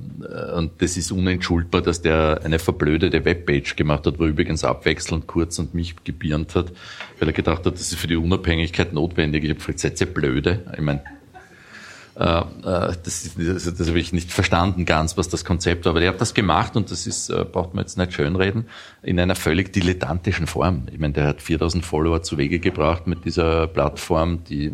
und 0.56 0.80
das 0.80 0.96
ist 0.96 1.10
unentschuldbar, 1.10 1.82
dass 1.82 2.00
der 2.00 2.42
eine 2.44 2.60
verblödete 2.60 3.24
Webpage 3.24 3.74
gemacht 3.74 4.06
hat, 4.06 4.20
wo 4.20 4.26
übrigens 4.26 4.62
abwechselnd 4.62 5.26
Kurz 5.26 5.58
und 5.58 5.74
mich 5.74 5.96
gebiernt 6.04 6.54
hat, 6.54 6.72
weil 7.18 7.28
er 7.28 7.32
gedacht 7.32 7.66
hat, 7.66 7.74
das 7.74 7.92
ist 7.92 7.96
für 7.96 8.06
die 8.06 8.16
Unabhängigkeit 8.16 8.92
notwendig. 8.92 9.42
Ich 9.42 9.50
habe 9.50 9.58
gesagt, 9.58 9.80
seid 9.80 10.00
ihr 10.00 10.14
blöde? 10.14 10.64
Ich 10.72 10.82
meine, 10.82 11.02
das, 12.18 13.34
das, 13.36 13.74
das 13.74 13.88
habe 13.88 14.00
ich 14.00 14.12
nicht 14.12 14.32
verstanden 14.32 14.86
ganz, 14.86 15.18
was 15.18 15.28
das 15.28 15.44
Konzept 15.44 15.84
war. 15.84 15.90
Aber 15.90 16.00
der 16.00 16.10
hat 16.10 16.20
das 16.20 16.32
gemacht 16.32 16.74
und 16.74 16.90
das 16.90 17.06
ist, 17.06 17.28
äh, 17.28 17.44
braucht 17.44 17.74
man 17.74 17.84
jetzt 17.84 17.98
nicht 17.98 18.14
schönreden, 18.14 18.66
in 19.02 19.20
einer 19.20 19.34
völlig 19.34 19.72
dilettantischen 19.72 20.46
Form. 20.46 20.86
Ich 20.90 20.98
meine, 20.98 21.12
der 21.12 21.26
hat 21.26 21.42
4000 21.42 21.84
Follower 21.84 22.22
zu 22.22 22.38
Wege 22.38 22.58
gebracht 22.58 23.06
mit 23.06 23.26
dieser 23.26 23.66
Plattform, 23.66 24.44
die 24.44 24.72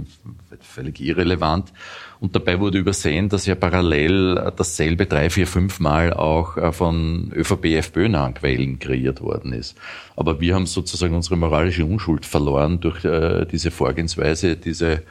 völlig 0.60 1.00
irrelevant. 1.00 1.72
Und 2.20 2.36
dabei 2.36 2.60
wurde 2.60 2.78
übersehen, 2.78 3.28
dass 3.28 3.46
ja 3.46 3.56
parallel 3.56 4.52
dasselbe 4.56 5.06
drei, 5.06 5.28
vier, 5.28 5.48
fünf 5.48 5.80
Mal 5.80 6.12
auch 6.12 6.72
von 6.72 7.32
ÖVP, 7.34 7.64
FPÖ 7.78 8.08
nahen 8.08 8.34
Quellen 8.34 8.78
kreiert 8.78 9.20
worden 9.20 9.52
ist. 9.52 9.76
Aber 10.14 10.40
wir 10.40 10.54
haben 10.54 10.66
sozusagen 10.66 11.16
unsere 11.16 11.36
moralische 11.36 11.84
Unschuld 11.84 12.24
verloren 12.24 12.78
durch 12.78 13.04
äh, 13.04 13.44
diese 13.46 13.72
Vorgehensweise, 13.72 14.54
diese 14.54 15.02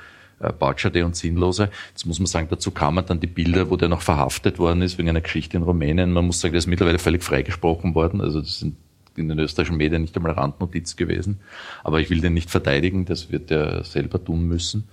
äh, 0.42 0.52
Batschade 0.52 1.06
und 1.06 1.16
Sinnlose. 1.16 1.70
Jetzt 1.90 2.06
muss 2.06 2.20
man 2.20 2.28
sagen, 2.28 2.48
dazu 2.50 2.72
kamen 2.72 3.06
dann 3.06 3.20
die 3.20 3.28
Bilder, 3.28 3.70
wo 3.70 3.78
der 3.78 3.90
noch 3.90 4.02
verhaftet 4.02 4.60
worden 4.60 4.82
ist 4.82 4.98
wegen 4.98 5.10
einer 5.10 5.22
Geschichte 5.22 5.58
in 5.58 5.64
Rumänien. 5.64 6.12
Man 6.12 6.26
muss 6.26 6.40
sagen, 6.40 6.54
der 6.54 6.60
ist 6.60 6.68
mittlerweile 6.68 7.00
völlig 7.00 7.24
freigesprochen 7.24 7.96
worden. 7.96 8.22
Also 8.22 8.42
das 8.42 8.60
sind 8.60 8.76
in 9.16 9.30
den 9.30 9.40
österreichischen 9.40 9.78
Medien 9.78 10.02
nicht 10.02 10.16
einmal 10.16 10.32
Randnotiz 10.32 10.96
gewesen. 10.96 11.40
Aber 11.84 12.00
ich 12.00 12.10
will 12.10 12.22
den 12.22 12.34
nicht 12.34 12.50
verteidigen, 12.50 13.06
das 13.06 13.32
wird 13.32 13.52
er 13.52 13.84
selber 13.84 14.24
tun 14.24 14.48
müssen. 14.48 14.88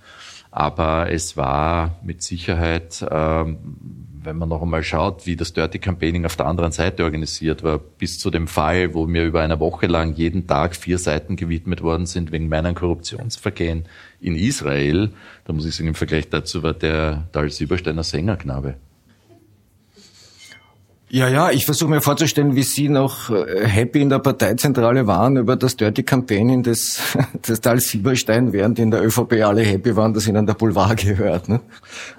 Aber 0.51 1.11
es 1.11 1.37
war 1.37 1.99
mit 2.03 2.23
Sicherheit, 2.23 3.05
ähm, 3.09 3.57
wenn 4.23 4.37
man 4.37 4.49
noch 4.49 4.61
einmal 4.61 4.83
schaut, 4.83 5.25
wie 5.25 5.35
das 5.35 5.53
Dirty 5.53 5.79
Campaigning 5.79 6.25
auf 6.25 6.35
der 6.35 6.45
anderen 6.45 6.71
Seite 6.71 7.03
organisiert 7.03 7.63
war, 7.63 7.77
bis 7.77 8.19
zu 8.19 8.29
dem 8.29 8.47
Fall, 8.47 8.93
wo 8.93 9.05
mir 9.07 9.25
über 9.25 9.41
eine 9.41 9.59
Woche 9.59 9.87
lang 9.87 10.13
jeden 10.13 10.47
Tag 10.47 10.75
vier 10.75 10.97
Seiten 10.97 11.35
gewidmet 11.35 11.81
worden 11.81 12.05
sind 12.05 12.31
wegen 12.31 12.49
meinen 12.49 12.75
Korruptionsvergehen 12.75 13.85
in 14.19 14.35
Israel, 14.35 15.11
da 15.45 15.53
muss 15.53 15.65
ich 15.65 15.75
sagen, 15.75 15.87
im 15.87 15.95
Vergleich 15.95 16.29
dazu 16.29 16.63
war 16.63 16.73
der 16.73 17.27
Dal 17.31 17.49
Siebersteiner 17.49 18.03
Sängerknabe. 18.03 18.75
Ja, 21.11 21.27
ja, 21.27 21.49
ich 21.49 21.65
versuche 21.65 21.89
mir 21.89 22.01
vorzustellen, 22.01 22.55
wie 22.55 22.61
Sie 22.61 22.87
noch 22.87 23.31
äh, 23.31 23.67
happy 23.67 23.99
in 23.99 24.09
der 24.09 24.19
Parteizentrale 24.19 25.07
waren 25.07 25.37
über 25.37 25.55
das 25.55 25.75
Dirty 25.75 26.03
Campaigning 26.03 26.61
des, 26.61 27.01
des 27.47 27.61
Tal 27.61 27.79
Sieberstein, 27.79 28.53
während 28.53 28.77
in 28.77 28.91
der 28.91 29.03
ÖVP 29.03 29.41
alle 29.43 29.63
happy 29.63 29.95
waren, 29.95 30.13
dass 30.13 30.27
Ihnen 30.27 30.45
der 30.45 30.53
Boulevard 30.53 30.97
gehört. 30.97 31.49
Ne? 31.49 31.61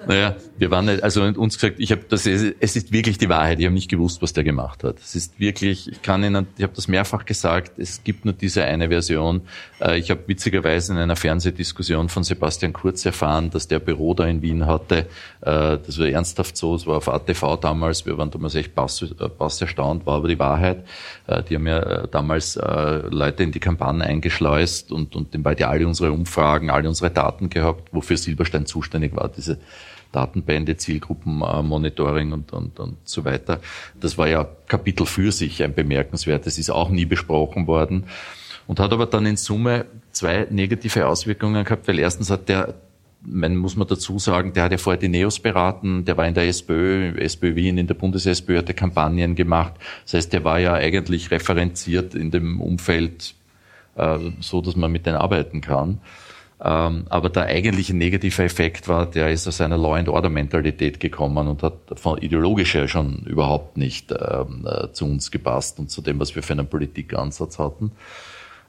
Naja, 0.05 0.35
wir 0.57 0.71
waren 0.71 0.85
nicht, 0.85 1.03
also 1.03 1.23
uns 1.23 1.57
gesagt, 1.57 1.79
ich 1.79 1.91
habe 1.93 2.01
das, 2.09 2.25
es 2.25 2.75
ist 2.75 2.91
wirklich 2.91 3.17
die 3.17 3.29
Wahrheit, 3.29 3.59
ich 3.59 3.65
habe 3.65 3.73
nicht 3.73 3.89
gewusst, 3.89 4.21
was 4.21 4.33
der 4.33 4.43
gemacht 4.43 4.83
hat. 4.83 4.99
Es 4.99 5.15
ist 5.15 5.39
wirklich, 5.39 5.89
ich 5.89 6.01
kann 6.01 6.21
Ihnen, 6.25 6.47
ich 6.57 6.63
habe 6.63 6.73
das 6.75 6.89
mehrfach 6.89 7.23
gesagt, 7.23 7.79
es 7.79 8.03
gibt 8.03 8.25
nur 8.25 8.33
diese 8.33 8.65
eine 8.65 8.89
Version. 8.89 9.41
Äh, 9.79 9.99
ich 9.99 10.11
habe 10.11 10.21
witzigerweise 10.27 10.91
in 10.91 10.99
einer 10.99 11.15
Fernsehdiskussion 11.15 12.09
von 12.09 12.23
Sebastian 12.23 12.73
Kurz 12.73 13.05
erfahren, 13.05 13.51
dass 13.51 13.69
der 13.69 13.79
Büro 13.79 14.13
da 14.13 14.25
in 14.27 14.41
Wien 14.41 14.65
hatte. 14.65 15.07
Äh, 15.39 15.77
das 15.85 15.97
war 15.97 16.07
ernsthaft 16.07 16.57
so, 16.57 16.75
es 16.75 16.85
war 16.85 16.97
auf 16.97 17.07
ATV 17.07 17.55
damals, 17.55 18.05
wir 18.05 18.17
waren 18.17 18.29
damals 18.29 18.55
echt 18.55 18.75
Äh, 18.85 19.29
Pass 19.29 19.61
erstaunt, 19.61 20.05
war 20.05 20.15
aber 20.15 20.27
die 20.27 20.39
Wahrheit. 20.39 20.85
Äh, 21.27 21.43
die 21.43 21.55
haben 21.55 21.67
ja 21.67 21.79
äh, 21.79 22.07
damals 22.09 22.55
Leute 22.55 23.43
in 23.43 23.51
die 23.51 23.59
Kampagne 23.59 24.03
eingeschleust 24.03 24.91
und, 24.91 25.15
und 25.15 25.43
bei 25.43 25.55
die 25.55 25.65
alle 25.65 25.87
unsere 25.87 26.11
Umfragen, 26.11 26.69
alle 26.69 26.87
unsere 26.87 27.11
Daten 27.11 27.49
gehabt, 27.49 27.89
wofür 27.91 28.17
Silberstein 28.17 28.65
zuständig 28.65 29.15
war, 29.15 29.29
diese 29.29 29.57
Datenbände, 30.11 30.77
Zielgruppenmonitoring 30.77 32.33
und, 32.33 32.53
und, 32.53 32.79
und 32.79 32.97
so 33.05 33.25
weiter. 33.25 33.59
Das 33.99 34.17
war 34.17 34.27
ja 34.27 34.47
Kapitel 34.67 35.05
für 35.05 35.31
sich 35.31 35.63
ein 35.63 35.73
bemerkenswertes, 35.73 36.57
ist 36.57 36.69
auch 36.69 36.89
nie 36.89 37.05
besprochen 37.05 37.67
worden 37.67 38.05
und 38.67 38.79
hat 38.79 38.91
aber 38.93 39.05
dann 39.05 39.25
in 39.25 39.37
Summe 39.37 39.85
zwei 40.11 40.47
negative 40.49 41.07
Auswirkungen 41.07 41.63
gehabt, 41.63 41.87
weil 41.87 41.99
erstens 41.99 42.29
hat 42.29 42.49
der 42.49 42.73
man 43.23 43.55
muss 43.55 43.75
man 43.75 43.87
dazu 43.87 44.19
sagen, 44.19 44.53
der 44.53 44.63
hat 44.63 44.71
ja 44.71 44.77
vorher 44.77 44.99
die 44.99 45.07
Neos 45.07 45.39
beraten, 45.39 46.05
der 46.05 46.17
war 46.17 46.27
in 46.27 46.33
der 46.33 46.47
SPÖ, 46.47 47.13
SPÖ 47.17 47.55
Wien, 47.55 47.77
in 47.77 47.87
der 47.87 47.93
Bundes-SPÖ 47.93 48.57
hat 48.57 48.69
er 48.69 48.73
Kampagnen 48.73 49.35
gemacht. 49.35 49.73
Das 50.03 50.15
heißt, 50.15 50.33
der 50.33 50.43
war 50.43 50.59
ja 50.59 50.73
eigentlich 50.73 51.31
referenziert 51.31 52.15
in 52.15 52.31
dem 52.31 52.59
Umfeld, 52.59 53.35
äh, 53.95 54.17
so 54.39 54.61
dass 54.61 54.75
man 54.75 54.91
mit 54.91 55.05
denen 55.05 55.17
arbeiten 55.17 55.61
kann. 55.61 55.99
Ähm, 56.63 57.05
aber 57.09 57.29
der 57.29 57.45
eigentliche 57.45 57.95
negative 57.95 58.43
Effekt 58.43 58.87
war, 58.87 59.07
der 59.07 59.31
ist 59.31 59.47
aus 59.47 59.61
einer 59.61 59.77
Law 59.77 59.95
and 59.95 60.09
Order 60.09 60.29
Mentalität 60.29 60.99
gekommen 60.99 61.47
und 61.47 61.63
hat 61.63 61.77
von 61.95 62.19
ideologisch 62.19 62.75
her 62.75 62.87
schon 62.87 63.23
überhaupt 63.25 63.77
nicht 63.77 64.11
ähm, 64.11 64.67
äh, 64.67 64.91
zu 64.91 65.05
uns 65.05 65.31
gepasst 65.31 65.79
und 65.79 65.89
zu 65.89 66.01
dem, 66.01 66.19
was 66.19 66.35
wir 66.35 66.43
für 66.43 66.53
einen 66.53 66.67
Politikansatz 66.67 67.57
hatten. 67.57 67.93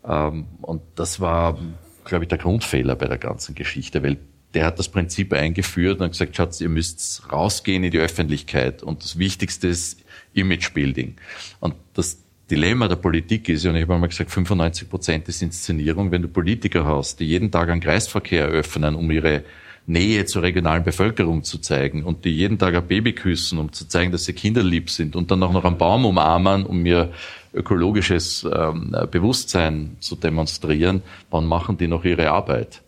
Ähm, 0.08 0.46
und 0.62 0.80
das 0.94 1.20
war, 1.20 1.58
glaube 2.04 2.24
ich, 2.24 2.28
der 2.28 2.38
Grundfehler 2.38 2.96
bei 2.96 3.08
der 3.08 3.18
ganzen 3.18 3.54
Geschichte, 3.54 4.02
weil 4.02 4.16
der 4.54 4.66
hat 4.66 4.78
das 4.78 4.88
Prinzip 4.88 5.32
eingeführt 5.32 6.00
und 6.00 6.10
gesagt, 6.10 6.36
Schatz, 6.36 6.60
ihr 6.60 6.68
müsst 6.68 7.22
rausgehen 7.32 7.84
in 7.84 7.90
die 7.90 7.98
Öffentlichkeit 7.98 8.82
und 8.82 9.02
das 9.02 9.18
Wichtigste 9.18 9.68
ist 9.68 10.00
Imagebuilding. 10.34 11.16
Und 11.60 11.74
das 11.94 12.18
Dilemma 12.50 12.88
der 12.88 12.96
Politik 12.96 13.48
ist, 13.48 13.64
und 13.64 13.76
ich 13.76 13.82
habe 13.82 13.94
einmal 13.94 14.10
gesagt, 14.10 14.30
95 14.30 14.90
Prozent 14.90 15.28
ist 15.28 15.42
Inszenierung, 15.42 16.10
wenn 16.10 16.22
du 16.22 16.28
Politiker 16.28 16.84
hast, 16.84 17.20
die 17.20 17.24
jeden 17.24 17.50
Tag 17.50 17.70
einen 17.70 17.80
Kreisverkehr 17.80 18.44
eröffnen, 18.44 18.94
um 18.94 19.10
ihre 19.10 19.44
Nähe 19.86 20.26
zur 20.26 20.42
regionalen 20.42 20.84
Bevölkerung 20.84 21.42
zu 21.42 21.58
zeigen 21.58 22.04
und 22.04 22.24
die 22.24 22.30
jeden 22.30 22.58
Tag 22.58 22.74
ein 22.74 22.86
Baby 22.86 23.14
küssen, 23.14 23.58
um 23.58 23.72
zu 23.72 23.88
zeigen, 23.88 24.12
dass 24.12 24.26
sie 24.26 24.32
kinderlieb 24.32 24.90
sind 24.90 25.16
und 25.16 25.30
dann 25.30 25.42
auch 25.42 25.52
noch 25.52 25.64
einen 25.64 25.78
Baum 25.78 26.04
umarmen, 26.04 26.64
um 26.64 26.84
ihr 26.86 27.12
ökologisches 27.52 28.44
ähm, 28.44 28.94
Bewusstsein 29.10 29.96
zu 30.00 30.14
demonstrieren, 30.14 31.02
wann 31.30 31.46
machen 31.46 31.78
die 31.78 31.88
noch 31.88 32.04
ihre 32.04 32.30
Arbeit? 32.30 32.81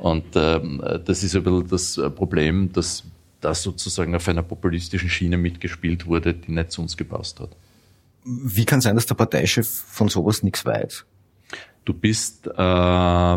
Und 0.00 0.24
ähm, 0.34 0.82
das 1.04 1.22
ist 1.22 1.36
ein 1.36 1.42
bisschen 1.42 1.68
das 1.68 2.00
Problem, 2.14 2.72
dass 2.72 3.04
das 3.40 3.62
sozusagen 3.62 4.14
auf 4.14 4.28
einer 4.28 4.42
populistischen 4.42 5.08
Schiene 5.08 5.36
mitgespielt 5.36 6.06
wurde, 6.06 6.34
die 6.34 6.52
nicht 6.52 6.72
zu 6.72 6.82
uns 6.82 6.96
gepasst 6.96 7.40
hat. 7.40 7.50
Wie 8.24 8.64
kann 8.64 8.80
sein, 8.80 8.94
dass 8.94 9.06
der 9.06 9.14
Parteichef 9.14 9.68
von 9.68 10.08
sowas 10.08 10.42
nichts 10.42 10.64
weiß? 10.64 11.04
Du 11.84 11.94
bist, 11.94 12.46
äh, 12.46 13.34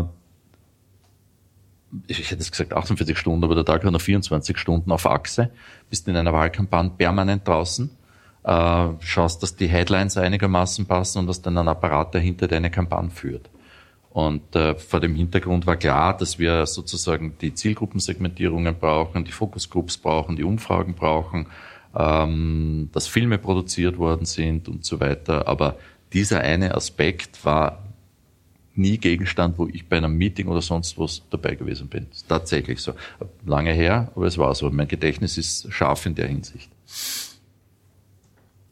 ich 2.06 2.30
hätte 2.30 2.42
es 2.42 2.50
gesagt 2.50 2.74
48 2.74 3.16
Stunden, 3.16 3.44
aber 3.44 3.54
der 3.54 3.64
Tag 3.64 3.84
hat 3.84 3.92
noch 3.92 4.00
24 4.00 4.58
Stunden 4.58 4.92
auf 4.92 5.06
Achse, 5.06 5.50
bist 5.88 6.06
in 6.08 6.16
einer 6.16 6.32
Wahlkampagne 6.32 6.90
permanent 6.96 7.48
draußen, 7.48 7.90
äh, 8.44 8.88
schaust, 9.00 9.42
dass 9.42 9.56
die 9.56 9.68
Headlines 9.68 10.18
einigermaßen 10.18 10.86
passen 10.86 11.20
und 11.20 11.26
dass 11.26 11.40
dann 11.40 11.56
ein 11.56 11.68
Apparat 11.68 12.14
dahinter 12.14 12.46
deine 12.46 12.70
Kampagne 12.70 13.10
führt. 13.10 13.48
Und 14.14 14.54
äh, 14.54 14.76
vor 14.76 15.00
dem 15.00 15.16
Hintergrund 15.16 15.66
war 15.66 15.76
klar, 15.76 16.16
dass 16.16 16.38
wir 16.38 16.66
sozusagen 16.66 17.36
die 17.40 17.52
Zielgruppensegmentierungen 17.52 18.76
brauchen, 18.78 19.24
die 19.24 19.32
Fokusgroups 19.32 19.96
brauchen, 19.96 20.36
die 20.36 20.44
Umfragen 20.44 20.94
brauchen, 20.94 21.48
ähm, 21.96 22.90
dass 22.92 23.08
Filme 23.08 23.38
produziert 23.38 23.98
worden 23.98 24.24
sind 24.24 24.68
und 24.68 24.84
so 24.84 25.00
weiter. 25.00 25.48
Aber 25.48 25.78
dieser 26.12 26.42
eine 26.42 26.76
Aspekt 26.76 27.44
war 27.44 27.82
nie 28.76 28.98
Gegenstand, 28.98 29.58
wo 29.58 29.66
ich 29.66 29.88
bei 29.88 29.96
einem 29.96 30.16
Meeting 30.16 30.46
oder 30.46 30.62
sonst 30.62 30.96
was 30.96 31.22
dabei 31.30 31.56
gewesen 31.56 31.88
bin. 31.88 32.06
ist 32.12 32.28
tatsächlich 32.28 32.78
so. 32.78 32.92
Lange 33.44 33.72
her, 33.72 34.12
aber 34.14 34.26
es 34.26 34.38
war 34.38 34.54
so. 34.54 34.70
Mein 34.70 34.86
Gedächtnis 34.86 35.38
ist 35.38 35.72
scharf 35.72 36.06
in 36.06 36.14
der 36.14 36.28
Hinsicht. 36.28 36.70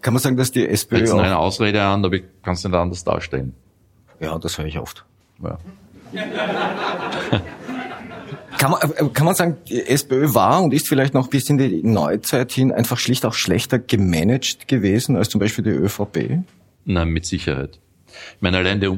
Kann 0.03 0.15
man 0.15 0.23
sagen, 0.23 0.37
dass 0.37 0.53
die 0.53 0.69
SPÖ 0.69 0.99
Jetzt 0.99 1.11
noch 1.11 1.19
eine 1.19 1.37
Ausrede 1.37 1.83
an, 1.83 2.05
aber 2.05 2.15
ich 2.15 2.25
kann 2.45 2.55
es 2.55 2.63
nicht 2.63 2.75
anders 2.75 3.03
darstellen. 3.03 3.55
Ja, 4.21 4.39
das 4.39 4.57
höre 4.57 4.67
ich 4.67 4.79
oft. 4.79 5.05
Ja. 5.43 5.59
kann, 8.59 8.71
man, 8.71 8.81
äh, 8.83 9.09
kann 9.13 9.27
man 9.27 9.35
sagen, 9.35 9.57
die 9.69 9.87
SPÖ 9.87 10.35
war 10.35 10.63
und 10.63 10.73
ist 10.73 10.89
vielleicht 10.89 11.15
noch 11.15 11.29
bis 11.29 11.49
in 11.51 11.59
die 11.59 11.83
Neuzeit 11.83 12.53
hin 12.53 12.73
einfach 12.73 12.99
schlicht 12.99 13.25
auch 13.25 13.35
schlechter 13.35 13.79
gemanagt 13.79 14.69
gewesen 14.69 15.17
als 15.17 15.31
zum 15.31 15.41
Beispiel 15.41 15.65
die 15.65 15.71
ÖVP? 15.71 16.41
Nein, 16.85 17.09
mit 17.09 17.27
Sicherheit. 17.27 17.79
Ich 18.37 18.43
meine, 18.43 18.59
allein 18.59 18.81
der, 18.81 18.97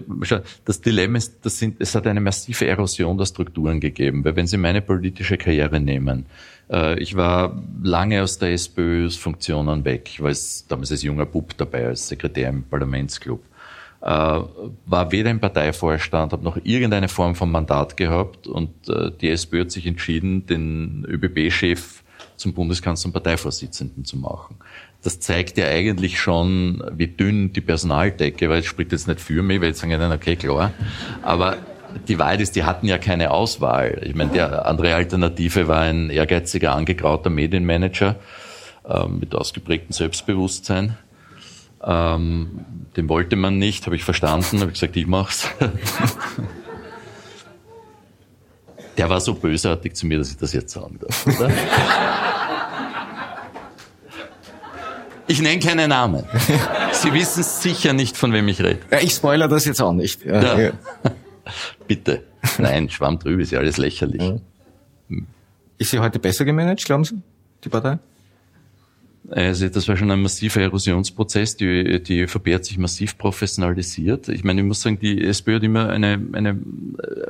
das 0.65 0.81
Dilemma 0.81 1.19
ist, 1.19 1.45
das 1.45 1.59
sind, 1.59 1.77
es 1.79 1.95
hat 1.95 2.07
eine 2.07 2.21
massive 2.21 2.67
Erosion 2.67 3.17
der 3.17 3.27
Strukturen 3.27 3.81
gegeben, 3.81 4.25
weil 4.25 4.37
wenn 4.37 4.47
Sie 4.47 4.57
meine 4.57 4.83
politische 4.83 5.37
Karriere 5.37 5.81
nehmen, 5.81 6.27
äh, 6.71 6.99
ich 6.99 7.15
war 7.15 7.63
lange 7.83 8.23
aus 8.23 8.39
der 8.39 8.53
SPÖs 8.53 9.17
Funktionen 9.17 9.85
weg. 9.85 10.09
Ich 10.09 10.21
war 10.21 10.33
damals 10.69 10.91
als 10.91 11.03
junger 11.03 11.27
Bub 11.27 11.57
dabei, 11.57 11.87
als 11.87 12.09
Sekretär 12.09 12.49
im 12.49 12.65
Parlamentsclub. 12.65 13.43
Äh, 14.05 14.41
war 14.85 15.13
weder 15.13 15.31
im 15.31 15.41
Parteivorstand, 15.41 16.33
habe 16.33 16.45
noch 16.45 16.59
irgendeine 16.63 17.09
Form 17.09 17.35
von 17.35 17.51
Mandat 17.51 17.97
gehabt 17.97 18.47
und 18.47 18.87
äh, 18.87 19.11
die 19.19 19.31
SPÖ 19.31 19.63
hat 19.63 19.71
sich 19.71 19.87
entschieden, 19.87 20.45
den 20.45 21.07
ÖBB-Chef 21.09 22.03
zum 22.37 22.53
Bundeskanzler 22.53 23.09
und 23.09 23.13
Parteivorsitzenden 23.15 24.05
zu 24.05 24.19
machen. 24.19 24.57
Das 25.03 25.21
zeigt 25.21 25.57
ja 25.57 25.69
eigentlich 25.69 26.21
schon, 26.21 26.85
wie 26.93 27.07
dünn 27.07 27.55
die 27.55 27.63
Personaldecke, 27.63 28.51
weil 28.51 28.59
es 28.59 28.67
spricht 28.67 28.93
jetzt 28.93 29.09
nicht 29.09 29.21
für 29.21 29.43
mich, 29.43 29.63
weil 29.63 29.69
jetzt 29.69 29.81
sagen 29.81 30.13
okay, 30.13 30.37
klar. 30.37 30.73
Aber 31.23 31.57
die 32.07 32.19
Wahrheit 32.19 32.43
ist, 32.43 32.57
die 32.57 32.65
hatten 32.65 32.87
ja 32.87 32.99
keine 32.99 33.31
Auswahl. 33.31 34.03
Ich 34.05 34.15
meine, 34.15 34.33
die 34.33 34.41
andere 34.43 34.97
Alternative 34.97 35.67
war 35.67 35.81
ein 35.81 36.11
ehrgeiziger, 36.11 36.75
angegrauter 36.75 37.31
Medienmanager 37.31 38.17
äh, 38.87 39.09
mit 39.09 39.35
ausgeprägtem 39.35 39.93
Selbstbewusstsein 39.93 40.99
ähm, 41.85 42.65
den 42.97 43.09
wollte 43.09 43.37
man 43.37 43.59
nicht, 43.59 43.87
habe 43.87 43.97
ich 43.97 44.05
verstanden, 44.05 44.61
habe 44.61 44.71
ich 44.71 44.81
gesagt, 44.81 44.97
ich 44.97 45.07
mach's. 45.07 45.49
Der 48.97 49.11
war 49.11 49.21
so 49.21 49.35
bösartig 49.35 49.97
zu 49.97 50.07
mir, 50.07 50.19
dass 50.19 50.31
ich 50.31 50.37
das 50.37 50.53
jetzt 50.53 50.73
sagen 50.73 51.01
darf, 51.01 51.27
oder? 51.27 51.51
Ich 55.27 55.43
nenne 55.43 55.59
keine 55.59 55.89
Namen. 55.89 56.25
Sie 56.93 57.13
wissen 57.13 57.43
sicher 57.43 57.93
nicht, 57.93 58.17
von 58.17 58.33
wem 58.33 58.47
ich 58.47 58.61
rede. 58.61 58.79
Ja, 58.91 59.01
ich 59.01 59.13
spoiler 59.13 59.49
das 59.49 59.65
jetzt 59.65 59.81
auch 59.81 59.95
nicht. 59.95 60.25
Ja. 60.25 60.59
Ja. 60.59 60.73
Bitte. 61.89 62.23
Nein, 62.59 62.91
Schwamm 62.91 63.19
drüber 63.19 63.43
ist 63.43 63.51
ja 63.51 63.59
alles 63.59 63.79
lächerlich. 63.79 64.23
Ist 65.79 65.91
sie 65.91 65.99
heute 65.99 66.19
besser 66.19 66.45
gemanagt, 66.45 66.85
glauben 66.85 67.05
Sie, 67.05 67.21
die 67.65 67.69
Partei? 67.69 67.99
Also 69.31 69.69
das 69.69 69.89
war 69.89 69.97
schon 69.97 70.11
ein 70.11 70.21
massiver 70.21 70.61
Erosionsprozess. 70.61 71.57
Die, 71.57 72.03
die 72.03 72.21
ÖVP 72.21 72.55
hat 72.55 72.65
sich 72.65 72.77
massiv 72.77 73.17
professionalisiert. 73.17 74.29
Ich 74.29 74.45
meine, 74.45 74.61
ich 74.61 74.67
muss 74.67 74.83
sagen, 74.83 74.99
die 74.99 75.25
SPÖ 75.25 75.57
hat 75.57 75.63
immer 75.63 75.89
eine, 75.89 76.21
eine, 76.33 76.59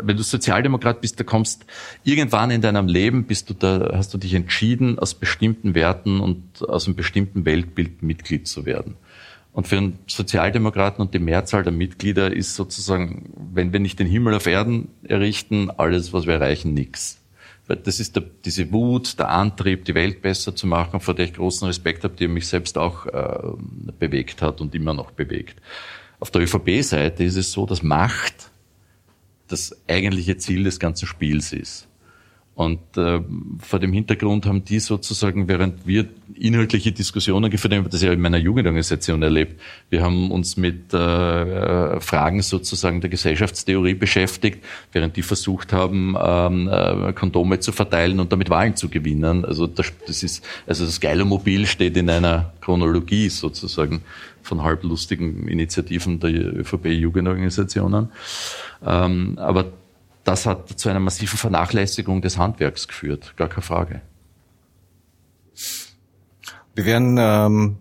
wenn 0.02 0.16
du 0.16 0.22
Sozialdemokrat 0.22 1.00
bist, 1.00 1.20
da 1.20 1.24
kommst 1.24 1.66
irgendwann 2.02 2.50
in 2.50 2.62
deinem 2.62 2.88
Leben, 2.88 3.24
bist 3.24 3.48
du 3.48 3.54
da, 3.54 3.92
hast 3.94 4.12
du 4.12 4.18
dich 4.18 4.34
entschieden, 4.34 4.98
aus 4.98 5.14
bestimmten 5.14 5.74
Werten 5.74 6.20
und 6.20 6.68
aus 6.68 6.86
einem 6.86 6.96
bestimmten 6.96 7.44
Weltbild 7.44 8.02
Mitglied 8.02 8.48
zu 8.48 8.66
werden. 8.66 8.96
Und 9.52 9.68
für 9.68 9.76
einen 9.76 10.00
Sozialdemokraten 10.08 11.00
und 11.00 11.14
die 11.14 11.20
Mehrzahl 11.20 11.62
der 11.62 11.72
Mitglieder 11.72 12.34
ist 12.34 12.56
sozusagen, 12.56 13.30
wenn 13.52 13.72
wir 13.72 13.78
nicht 13.78 14.00
den 14.00 14.08
Himmel 14.08 14.34
auf 14.34 14.48
Erden 14.48 14.88
errichten, 15.04 15.70
alles, 15.70 16.12
was 16.12 16.26
wir 16.26 16.34
erreichen, 16.34 16.74
nichts. 16.74 17.23
Weil 17.66 17.78
das 17.78 17.98
ist 17.98 18.16
der, 18.16 18.24
diese 18.44 18.70
Wut, 18.72 19.18
der 19.18 19.30
Antrieb, 19.30 19.84
die 19.86 19.94
Welt 19.94 20.20
besser 20.20 20.54
zu 20.54 20.66
machen, 20.66 21.00
vor 21.00 21.14
der 21.14 21.26
ich 21.26 21.34
großen 21.34 21.66
Respekt 21.66 22.04
habe, 22.04 22.14
die 22.14 22.28
mich 22.28 22.46
selbst 22.46 22.76
auch 22.76 23.06
äh, 23.06 23.38
bewegt 23.98 24.42
hat 24.42 24.60
und 24.60 24.74
immer 24.74 24.92
noch 24.92 25.10
bewegt. 25.12 25.60
Auf 26.20 26.30
der 26.30 26.42
ÖVP-Seite 26.42 27.24
ist 27.24 27.36
es 27.36 27.52
so, 27.52 27.66
dass 27.66 27.82
Macht 27.82 28.50
das 29.48 29.76
eigentliche 29.88 30.36
Ziel 30.36 30.64
des 30.64 30.78
ganzen 30.78 31.06
Spiels 31.06 31.52
ist. 31.52 31.88
Und 32.54 32.78
äh, 32.96 33.20
vor 33.58 33.80
dem 33.80 33.92
Hintergrund 33.92 34.46
haben 34.46 34.64
die 34.64 34.78
sozusagen, 34.78 35.48
während 35.48 35.88
wir 35.88 36.06
inhaltliche 36.34 36.92
Diskussionen 36.92 37.50
geführt 37.50 37.74
haben, 37.74 37.88
das 37.90 38.00
ja 38.00 38.12
in 38.12 38.20
meiner 38.20 38.38
Jugendorganisation 38.38 39.22
erlebt, 39.22 39.60
wir 39.90 40.02
haben 40.02 40.30
uns 40.30 40.56
mit 40.56 40.94
äh, 40.94 42.00
Fragen 42.00 42.42
sozusagen 42.42 43.00
der 43.00 43.10
Gesellschaftstheorie 43.10 43.94
beschäftigt, 43.94 44.64
während 44.92 45.16
die 45.16 45.22
versucht 45.22 45.72
haben, 45.72 46.16
ähm, 46.16 46.68
äh, 46.68 47.12
Kondome 47.12 47.58
zu 47.58 47.72
verteilen 47.72 48.20
und 48.20 48.30
damit 48.30 48.50
Wahlen 48.50 48.76
zu 48.76 48.88
gewinnen. 48.88 49.44
Also 49.44 49.66
das, 49.66 49.92
das 50.06 50.22
ist, 50.22 50.44
also 50.64 50.84
das 50.84 51.00
Geilomobil 51.00 51.66
steht 51.66 51.96
in 51.96 52.08
einer 52.08 52.52
Chronologie 52.60 53.30
sozusagen 53.30 54.02
von 54.42 54.62
halblustigen 54.62 55.48
Initiativen 55.48 56.20
der 56.20 56.30
ÖVP-Jugendorganisationen. 56.30 58.10
Ähm, 58.86 59.38
aber 59.38 59.72
das 60.24 60.46
hat 60.46 60.78
zu 60.78 60.88
einer 60.88 61.00
massiven 61.00 61.38
Vernachlässigung 61.38 62.22
des 62.22 62.38
Handwerks 62.38 62.88
geführt, 62.88 63.34
gar 63.36 63.48
keine 63.48 63.62
Frage. 63.62 64.00
Wir 66.74 66.86
werden 66.86 67.16
ähm, 67.20 67.76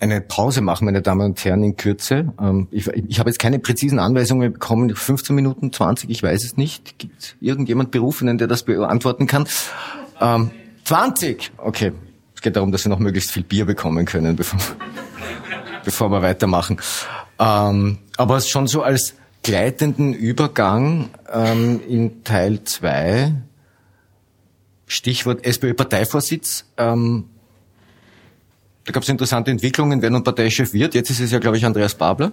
eine 0.00 0.20
Pause 0.20 0.60
machen, 0.60 0.84
meine 0.84 1.00
Damen 1.00 1.30
und 1.30 1.44
Herren, 1.44 1.62
in 1.62 1.76
Kürze. 1.76 2.32
Ähm, 2.40 2.66
ich, 2.70 2.88
ich 2.88 3.18
habe 3.20 3.30
jetzt 3.30 3.38
keine 3.38 3.60
präzisen 3.60 4.00
Anweisungen 4.00 4.52
bekommen, 4.52 4.94
15 4.94 5.34
Minuten, 5.34 5.72
20, 5.72 6.10
ich 6.10 6.22
weiß 6.22 6.44
es 6.44 6.56
nicht. 6.56 6.98
Gibt 6.98 7.36
irgendjemand 7.40 7.92
Berufenen, 7.92 8.36
der 8.36 8.48
das 8.48 8.64
beantworten 8.64 9.26
kann? 9.26 9.46
Ähm, 10.20 10.50
20! 10.84 11.52
Okay. 11.56 11.92
Es 12.34 12.42
geht 12.42 12.56
darum, 12.56 12.72
dass 12.72 12.82
Sie 12.82 12.88
noch 12.88 12.98
möglichst 12.98 13.30
viel 13.30 13.44
Bier 13.44 13.64
bekommen 13.64 14.04
können, 14.04 14.34
bevor, 14.34 14.58
bevor 15.84 16.10
wir 16.10 16.20
weitermachen. 16.20 16.78
Ähm, 17.38 17.98
aber 18.16 18.40
schon 18.40 18.66
so 18.66 18.82
als 18.82 19.14
gleitenden 19.42 20.14
Übergang 20.14 21.10
ähm, 21.32 21.80
in 21.88 22.24
Teil 22.24 22.62
2, 22.64 23.34
Stichwort 24.86 25.44
SPÖ-Parteivorsitz. 25.44 26.66
Ähm, 26.76 27.24
da 28.84 28.92
gab 28.92 29.02
es 29.02 29.08
interessante 29.08 29.50
Entwicklungen, 29.50 30.02
wer 30.02 30.10
nun 30.10 30.24
Parteichef 30.24 30.72
wird. 30.72 30.94
Jetzt 30.94 31.10
ist 31.10 31.20
es 31.20 31.30
ja, 31.30 31.38
glaube 31.38 31.56
ich, 31.56 31.64
Andreas 31.64 31.94
Babler. 31.94 32.32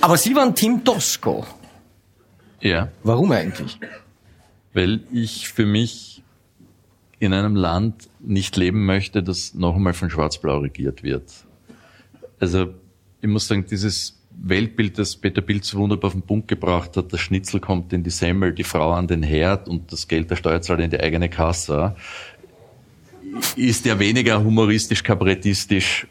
Aber 0.00 0.16
Sie 0.16 0.34
waren 0.36 0.54
Team 0.54 0.84
Tosco. 0.84 1.44
Ja. 2.60 2.88
Warum 3.02 3.32
eigentlich? 3.32 3.78
Weil 4.72 5.00
ich 5.12 5.48
für 5.48 5.66
mich 5.66 6.22
in 7.18 7.32
einem 7.32 7.56
Land 7.56 8.08
nicht 8.20 8.56
leben 8.56 8.86
möchte, 8.86 9.22
das 9.22 9.54
noch 9.54 9.74
einmal 9.74 9.94
von 9.94 10.10
Schwarz-Blau 10.10 10.58
regiert 10.58 11.02
wird. 11.02 11.24
Also 12.38 12.74
ich 13.26 13.32
muss 13.32 13.48
sagen, 13.48 13.64
dieses 13.68 14.16
Weltbild, 14.30 14.98
das 14.98 15.16
Peter 15.16 15.40
Pilz 15.40 15.74
wunderbar 15.74 16.08
auf 16.08 16.14
den 16.14 16.22
Punkt 16.22 16.48
gebracht 16.48 16.96
hat, 16.96 17.12
der 17.12 17.18
Schnitzel 17.18 17.60
kommt 17.60 17.92
in 17.92 18.02
die 18.02 18.10
Semmel, 18.10 18.52
die 18.52 18.64
Frau 18.64 18.92
an 18.92 19.06
den 19.06 19.22
Herd 19.22 19.68
und 19.68 19.92
das 19.92 20.06
Geld 20.08 20.30
der 20.30 20.36
Steuerzahler 20.36 20.84
in 20.84 20.90
die 20.90 21.00
eigene 21.00 21.28
Kasse, 21.28 21.96
ist 23.56 23.84
ja 23.84 23.98
weniger 23.98 24.42
humoristisch, 24.42 25.02
kabarettistisch, 25.02 26.06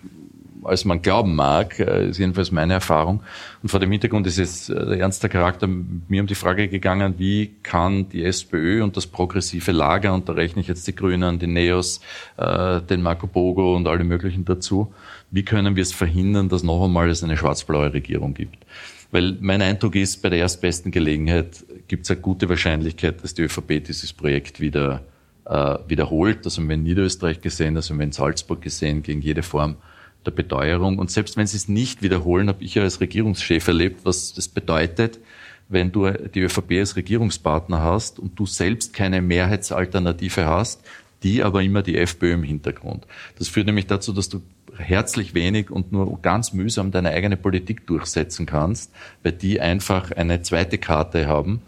als 0.66 0.86
man 0.86 1.02
glauben 1.02 1.36
mag, 1.36 1.80
äh, 1.80 2.10
ist 2.10 2.18
jedenfalls 2.18 2.52
meine 2.52 2.74
Erfahrung. 2.74 3.22
Und 3.62 3.70
vor 3.70 3.80
dem 3.80 3.92
Hintergrund 3.92 4.28
ist 4.28 4.38
jetzt 4.38 4.70
äh, 4.70 4.86
der 4.86 5.00
ernste 5.00 5.30
Charakter 5.30 5.68
mir 5.68 6.22
um 6.22 6.28
die 6.28 6.36
Frage 6.36 6.68
gegangen, 6.68 7.16
wie 7.18 7.52
kann 7.64 8.10
die 8.10 8.24
SPÖ 8.24 8.84
und 8.84 8.98
das 8.98 9.08
progressive 9.08 9.72
Lager, 9.72 10.14
und 10.14 10.28
da 10.30 10.34
rechne 10.34 10.62
ich 10.62 10.68
jetzt 10.68 10.88
die 10.88 10.96
Grünen, 10.96 11.40
die 11.40 11.48
Neos, 11.48 12.02
äh, 12.38 12.82
den 12.82 13.02
Marco 13.02 13.28
Bogo 13.28 13.76
und 13.76 13.88
alle 13.88 14.04
möglichen 14.04 14.46
dazu, 14.46 14.94
wie 15.32 15.44
können 15.44 15.76
wir 15.76 15.84
es 15.84 15.94
verhindern, 15.94 16.50
dass 16.50 16.64
noch 16.64 16.84
einmal 16.84 17.10
es 17.10 17.24
eine 17.24 17.38
schwarz-blaue 17.38 17.94
Regierung 17.94 18.34
gibt? 18.34 18.66
Weil 19.12 19.38
mein 19.40 19.62
Eindruck 19.62 19.96
ist, 19.96 20.22
bei 20.22 20.30
der 20.30 20.40
erstbesten 20.40 20.92
Gelegenheit 20.92 21.64
gibt 21.88 22.04
es 22.04 22.12
eine 22.12 22.20
gute 22.20 22.50
Wahrscheinlichkeit, 22.50 23.24
dass 23.24 23.34
die 23.34 23.44
ÖVP 23.44 23.84
dieses 23.86 24.14
Projekt 24.14 24.60
wieder 24.60 25.04
äh, 25.46 25.78
wiederholt. 25.88 26.46
Das 26.46 26.58
haben 26.58 26.68
wir 26.68 26.76
in 26.76 26.84
Niederösterreich 26.84 27.42
gesehen, 27.42 27.76
das 27.76 27.90
haben 27.90 28.00
wir 28.00 28.06
in 28.06 28.12
Salzburg 28.12 28.62
gesehen, 28.62 29.04
gegen 29.04 29.22
jede 29.22 29.44
Form 29.44 29.78
der 30.26 30.32
Beteuerung. 30.32 31.00
Und 31.00 31.12
selbst 31.12 31.38
wenn 31.38 31.48
sie 31.48 31.58
es 31.58 31.68
nicht 31.68 32.02
wiederholen, 32.02 32.50
habe 32.50 32.64
ich 32.64 32.76
ja 32.76 32.84
als 32.84 33.02
Regierungschef 33.02 33.68
erlebt, 33.68 34.02
was 34.04 34.34
das 34.34 34.48
bedeutet, 34.48 35.20
wenn 35.68 35.92
du 35.92 36.10
die 36.12 36.42
ÖVP 36.42 36.74
als 36.80 36.96
Regierungspartner 36.96 37.82
hast 37.82 38.20
und 38.20 38.38
du 38.40 38.46
selbst 38.46 38.94
keine 38.94 39.22
Mehrheitsalternative 39.22 40.46
hast, 40.46 40.84
die 41.24 41.44
aber 41.44 41.64
immer 41.64 41.82
die 41.82 41.98
FPÖ 41.98 42.34
im 42.34 42.44
Hintergrund. 42.44 43.08
Das 43.40 43.48
führt 43.48 43.66
nämlich 43.66 43.88
dazu, 43.88 44.14
dass 44.14 44.30
du 44.30 44.42
herzlich 44.78 45.34
wenig 45.34 45.72
und 45.72 45.92
nur 45.92 46.22
ganz 46.22 46.54
mühsam 46.54 46.92
deine 46.92 47.12
eigene 47.12 47.38
Politik 47.38 47.88
durchsetzen 47.88 48.46
kannst, 48.46 48.92
weil 49.24 49.32
die 49.32 49.60
einfach 49.60 50.12
eine 50.12 50.42
zweite 50.42 50.78
Karte 50.78 51.28
haben, 51.28 51.62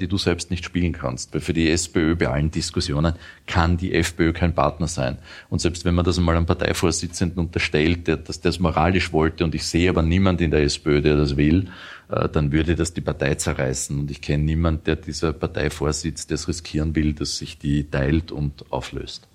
die 0.00 0.06
du 0.06 0.16
selbst 0.16 0.50
nicht 0.50 0.64
spielen 0.64 0.92
kannst. 0.92 1.34
Weil 1.34 1.40
für 1.40 1.52
die 1.52 1.70
SPÖ 1.70 2.14
bei 2.14 2.28
allen 2.28 2.50
Diskussionen 2.50 3.14
kann 3.46 3.76
die 3.76 3.94
FPÖ 3.94 4.32
kein 4.32 4.54
Partner 4.54 4.86
sein. 4.86 5.18
Und 5.50 5.60
selbst 5.60 5.84
wenn 5.84 5.94
man 5.94 6.04
das 6.04 6.18
einmal 6.18 6.36
einem 6.36 6.46
Parteivorsitzenden 6.46 7.38
unterstellt, 7.38 8.06
der, 8.06 8.16
dass 8.16 8.40
der 8.40 8.52
das 8.52 8.60
moralisch 8.60 9.12
wollte, 9.12 9.44
und 9.44 9.54
ich 9.54 9.66
sehe 9.66 9.90
aber 9.90 10.02
niemand 10.02 10.40
in 10.40 10.50
der 10.50 10.62
SPÖ, 10.62 11.02
der 11.02 11.16
das 11.16 11.36
will, 11.36 11.68
äh, 12.08 12.28
dann 12.28 12.52
würde 12.52 12.76
das 12.76 12.94
die 12.94 13.00
Partei 13.00 13.34
zerreißen. 13.34 13.98
Und 13.98 14.10
ich 14.10 14.20
kenne 14.20 14.44
niemanden, 14.44 14.84
der 14.84 14.96
dieser 14.96 15.32
Parteivorsitz, 15.32 16.26
der 16.26 16.36
es 16.36 16.48
riskieren 16.48 16.94
will, 16.94 17.12
dass 17.12 17.38
sich 17.38 17.58
die 17.58 17.90
teilt 17.90 18.32
und 18.32 18.70
auflöst. 18.70 19.28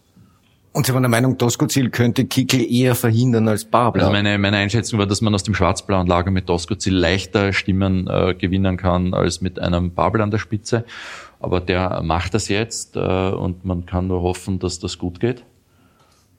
Und 0.73 0.85
Sie 0.85 0.93
waren 0.93 1.03
der 1.03 1.09
Meinung, 1.09 1.37
Doskozil 1.37 1.89
könnte 1.89 2.25
Kickel 2.25 2.61
eher 2.61 2.95
verhindern 2.95 3.47
als 3.49 3.65
Babler? 3.65 4.03
Also 4.03 4.13
meine, 4.13 4.37
meine 4.37 4.57
Einschätzung 4.57 4.99
war, 4.99 5.05
dass 5.05 5.19
man 5.19 5.35
aus 5.35 5.43
dem 5.43 5.53
schwarz-blauen 5.53 6.07
Lager 6.07 6.31
mit 6.31 6.47
Doskozil 6.47 6.95
leichter 6.95 7.51
Stimmen 7.51 8.07
äh, 8.07 8.35
gewinnen 8.35 8.77
kann 8.77 9.13
als 9.13 9.41
mit 9.41 9.59
einem 9.59 9.93
Babel 9.93 10.21
an 10.21 10.31
der 10.31 10.37
Spitze. 10.37 10.85
Aber 11.39 11.59
der 11.59 12.01
macht 12.03 12.33
das 12.33 12.47
jetzt 12.47 12.95
äh, 12.95 12.99
und 12.99 13.65
man 13.65 13.85
kann 13.85 14.07
nur 14.07 14.21
hoffen, 14.21 14.59
dass 14.59 14.79
das 14.79 14.97
gut 14.97 15.19
geht. 15.19 15.43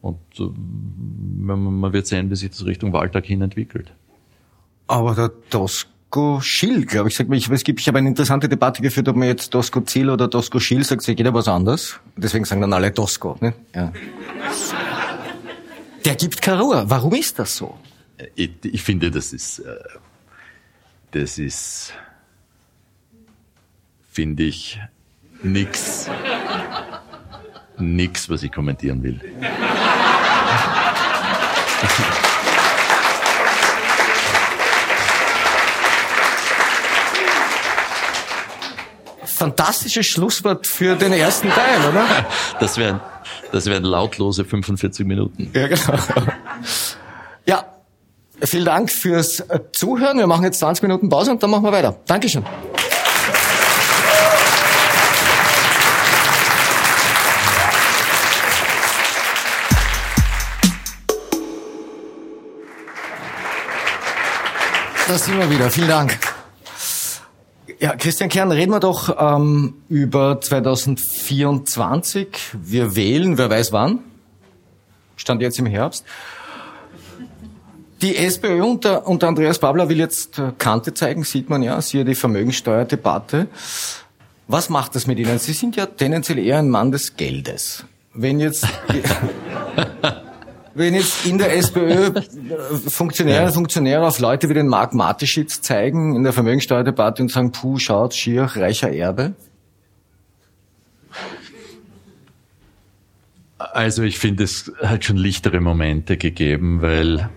Und 0.01 0.19
äh, 0.39 0.45
man 0.45 1.93
wird 1.93 2.07
sehen, 2.07 2.31
wie 2.31 2.37
sich 2.37 2.51
das 2.51 2.65
Richtung 2.65 2.95
Wahltag 2.95 3.27
hin 3.27 3.43
entwickelt. 3.43 3.93
Aber 4.87 5.15
der 5.15 5.31
Doskozil 5.51 5.92
Dosko 6.13 6.41
Schill, 6.43 6.85
glaube 6.85 7.09
ich. 7.09 7.17
Sag 7.17 7.31
mal, 7.31 7.37
ich, 7.37 7.49
es 7.49 7.65
gibt, 7.65 7.81
ich 7.81 7.89
habe 7.89 7.97
eine 7.97 8.09
interessante 8.09 8.47
Debatte 8.47 8.83
geführt, 8.83 9.09
ob 9.09 9.17
man 9.17 9.29
jetzt 9.29 9.55
Dosko 9.55 9.81
Ziel 9.81 10.11
oder 10.11 10.29
Dosko 10.29 10.61
Schill 10.61 10.85
sagt, 10.85 11.01
sagt 11.01 11.19
jeder 11.19 11.33
was 11.33 11.49
anderes. 11.49 11.99
Deswegen 12.17 12.45
sagen 12.45 12.61
dann 12.61 12.75
alle 12.75 12.91
Dosko. 12.91 13.39
Ne? 13.41 13.55
Ja. 13.75 13.91
Der 16.05 16.15
gibt 16.17 16.47
Ruhe. 16.47 16.85
Warum 16.87 17.15
ist 17.15 17.39
das 17.39 17.57
so? 17.57 17.79
Ich, 18.35 18.51
ich 18.63 18.83
finde, 18.83 19.11
das 19.11 19.33
ist, 19.33 19.61
äh, 19.61 19.75
das 21.13 21.39
ist, 21.39 21.95
finde 24.11 24.43
ich, 24.43 24.79
nix, 25.43 26.11
nix, 27.79 28.29
was 28.29 28.43
ich 28.43 28.53
kommentieren 28.53 29.03
will. 29.03 29.19
fantastisches 39.43 40.07
Schlusswort 40.07 40.69
für 40.69 40.95
den 40.95 41.13
ersten 41.13 41.49
Teil, 41.51 41.81
oder? 41.89 42.05
Das 42.61 42.77
wären, 42.79 43.01
das 43.51 43.67
wären 43.67 43.83
lautlose 43.83 44.45
45 44.45 45.05
Minuten. 45.05 45.51
Ja, 45.53 45.67
genau. 45.67 45.99
Ja, 47.45 47.65
vielen 48.41 48.65
Dank 48.65 48.89
fürs 48.93 49.43
Zuhören. 49.73 50.19
Wir 50.19 50.29
machen 50.29 50.45
jetzt 50.45 50.61
20 50.61 50.85
Minuten 50.85 51.09
Pause 51.09 51.33
und 51.33 51.43
dann 51.43 51.51
machen 51.51 51.65
wir 51.65 51.73
weiter. 51.73 51.97
Dankeschön. 52.07 52.45
Da 65.09 65.19
sind 65.19 65.37
wir 65.37 65.51
wieder. 65.51 65.69
Vielen 65.69 65.89
Dank. 65.89 66.32
Ja, 67.83 67.97
Christian 67.97 68.31
Kern, 68.31 68.53
reden 68.53 68.71
wir 68.71 68.79
doch 68.79 69.17
ähm, 69.19 69.75
über 69.89 70.41
2024. 70.41 72.29
Wir 72.63 72.95
wählen, 72.95 73.39
wer 73.39 73.51
weiß 73.51 73.73
wann. 73.73 73.99
Stand 75.17 75.43
jetzt 75.43 75.59
im 75.59 75.67
Herbst. 75.67 76.05
Die 78.01 78.17
SPÖ 78.17 78.63
unter, 78.63 79.09
unter 79.09 79.27
Andreas 79.27 79.59
Babler 79.59 79.89
will 79.89 79.99
jetzt 79.99 80.39
äh, 80.39 80.53
Kante 80.59 80.95
zeigen, 80.95 81.25
sieht 81.25 81.51
man 81.51 81.61
ja, 81.65 81.81
siehe 81.81 82.05
die 82.05 82.15
Vermögensteuerdebatte. 82.15 83.49
Was 84.47 84.69
macht 84.69 84.95
das 84.95 85.09
mit 85.09 85.19
Ihnen? 85.19 85.41
Sie 85.41 85.53
sind 85.53 85.75
ja 85.75 85.87
tendenziell 85.87 86.39
eher 86.39 86.59
ein 86.59 86.71
Mann 86.71 86.93
des 86.93 87.17
Geldes. 87.17 87.85
Wenn 88.15 88.39
jetzt, 88.39 88.65
wenn 90.75 90.95
jetzt 90.95 91.27
in 91.27 91.39
der 91.39 91.57
SPÖ 91.57 92.09
äh, 92.09 92.23
Funktionäre 92.89 93.47
und 93.47 93.53
Funktionäre 93.53 94.07
auf 94.07 94.19
Leute 94.19 94.49
wie 94.49 94.55
den 94.55 94.69
Mark 94.69 94.95
Mateschitz 94.95 95.61
zeigen 95.61 96.17
in 96.17 96.25
der 96.25 96.33
Vermögensteuerdebatte 96.33 97.23
und 97.23 97.31
sagen, 97.31 97.53
puh, 97.53 97.79
schaut, 97.79 98.15
schier, 98.15 98.45
reicher 98.45 98.91
Erbe? 98.93 99.35
Also 103.59 104.03
ich 104.03 104.19
finde, 104.19 104.45
es 104.45 104.73
hat 104.83 105.05
schon 105.05 105.17
lichtere 105.17 105.61
Momente 105.61 106.17
gegeben, 106.17 106.83
weil 106.83 107.31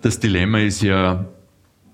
das 0.00 0.20
Dilemma 0.20 0.60
ist 0.60 0.82
ja, 0.82 1.26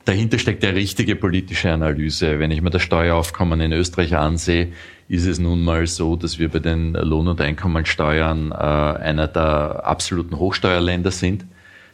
dahinter 0.04 0.38
steckt 0.38 0.64
eine 0.64 0.76
richtige 0.76 1.16
politische 1.16 1.70
Analyse. 1.70 2.38
Wenn 2.38 2.50
ich 2.50 2.62
mir 2.62 2.70
das 2.70 2.82
Steueraufkommen 2.82 3.60
in 3.60 3.72
Österreich 3.72 4.16
ansehe, 4.16 4.72
ist 5.12 5.26
es 5.26 5.38
nun 5.38 5.62
mal 5.62 5.86
so, 5.86 6.16
dass 6.16 6.38
wir 6.38 6.48
bei 6.48 6.58
den 6.58 6.94
Lohn- 6.94 7.28
und 7.28 7.38
Einkommensteuern 7.38 8.50
äh, 8.50 8.54
einer 8.54 9.28
der 9.28 9.82
absoluten 9.84 10.38
Hochsteuerländer 10.38 11.10
sind. 11.10 11.44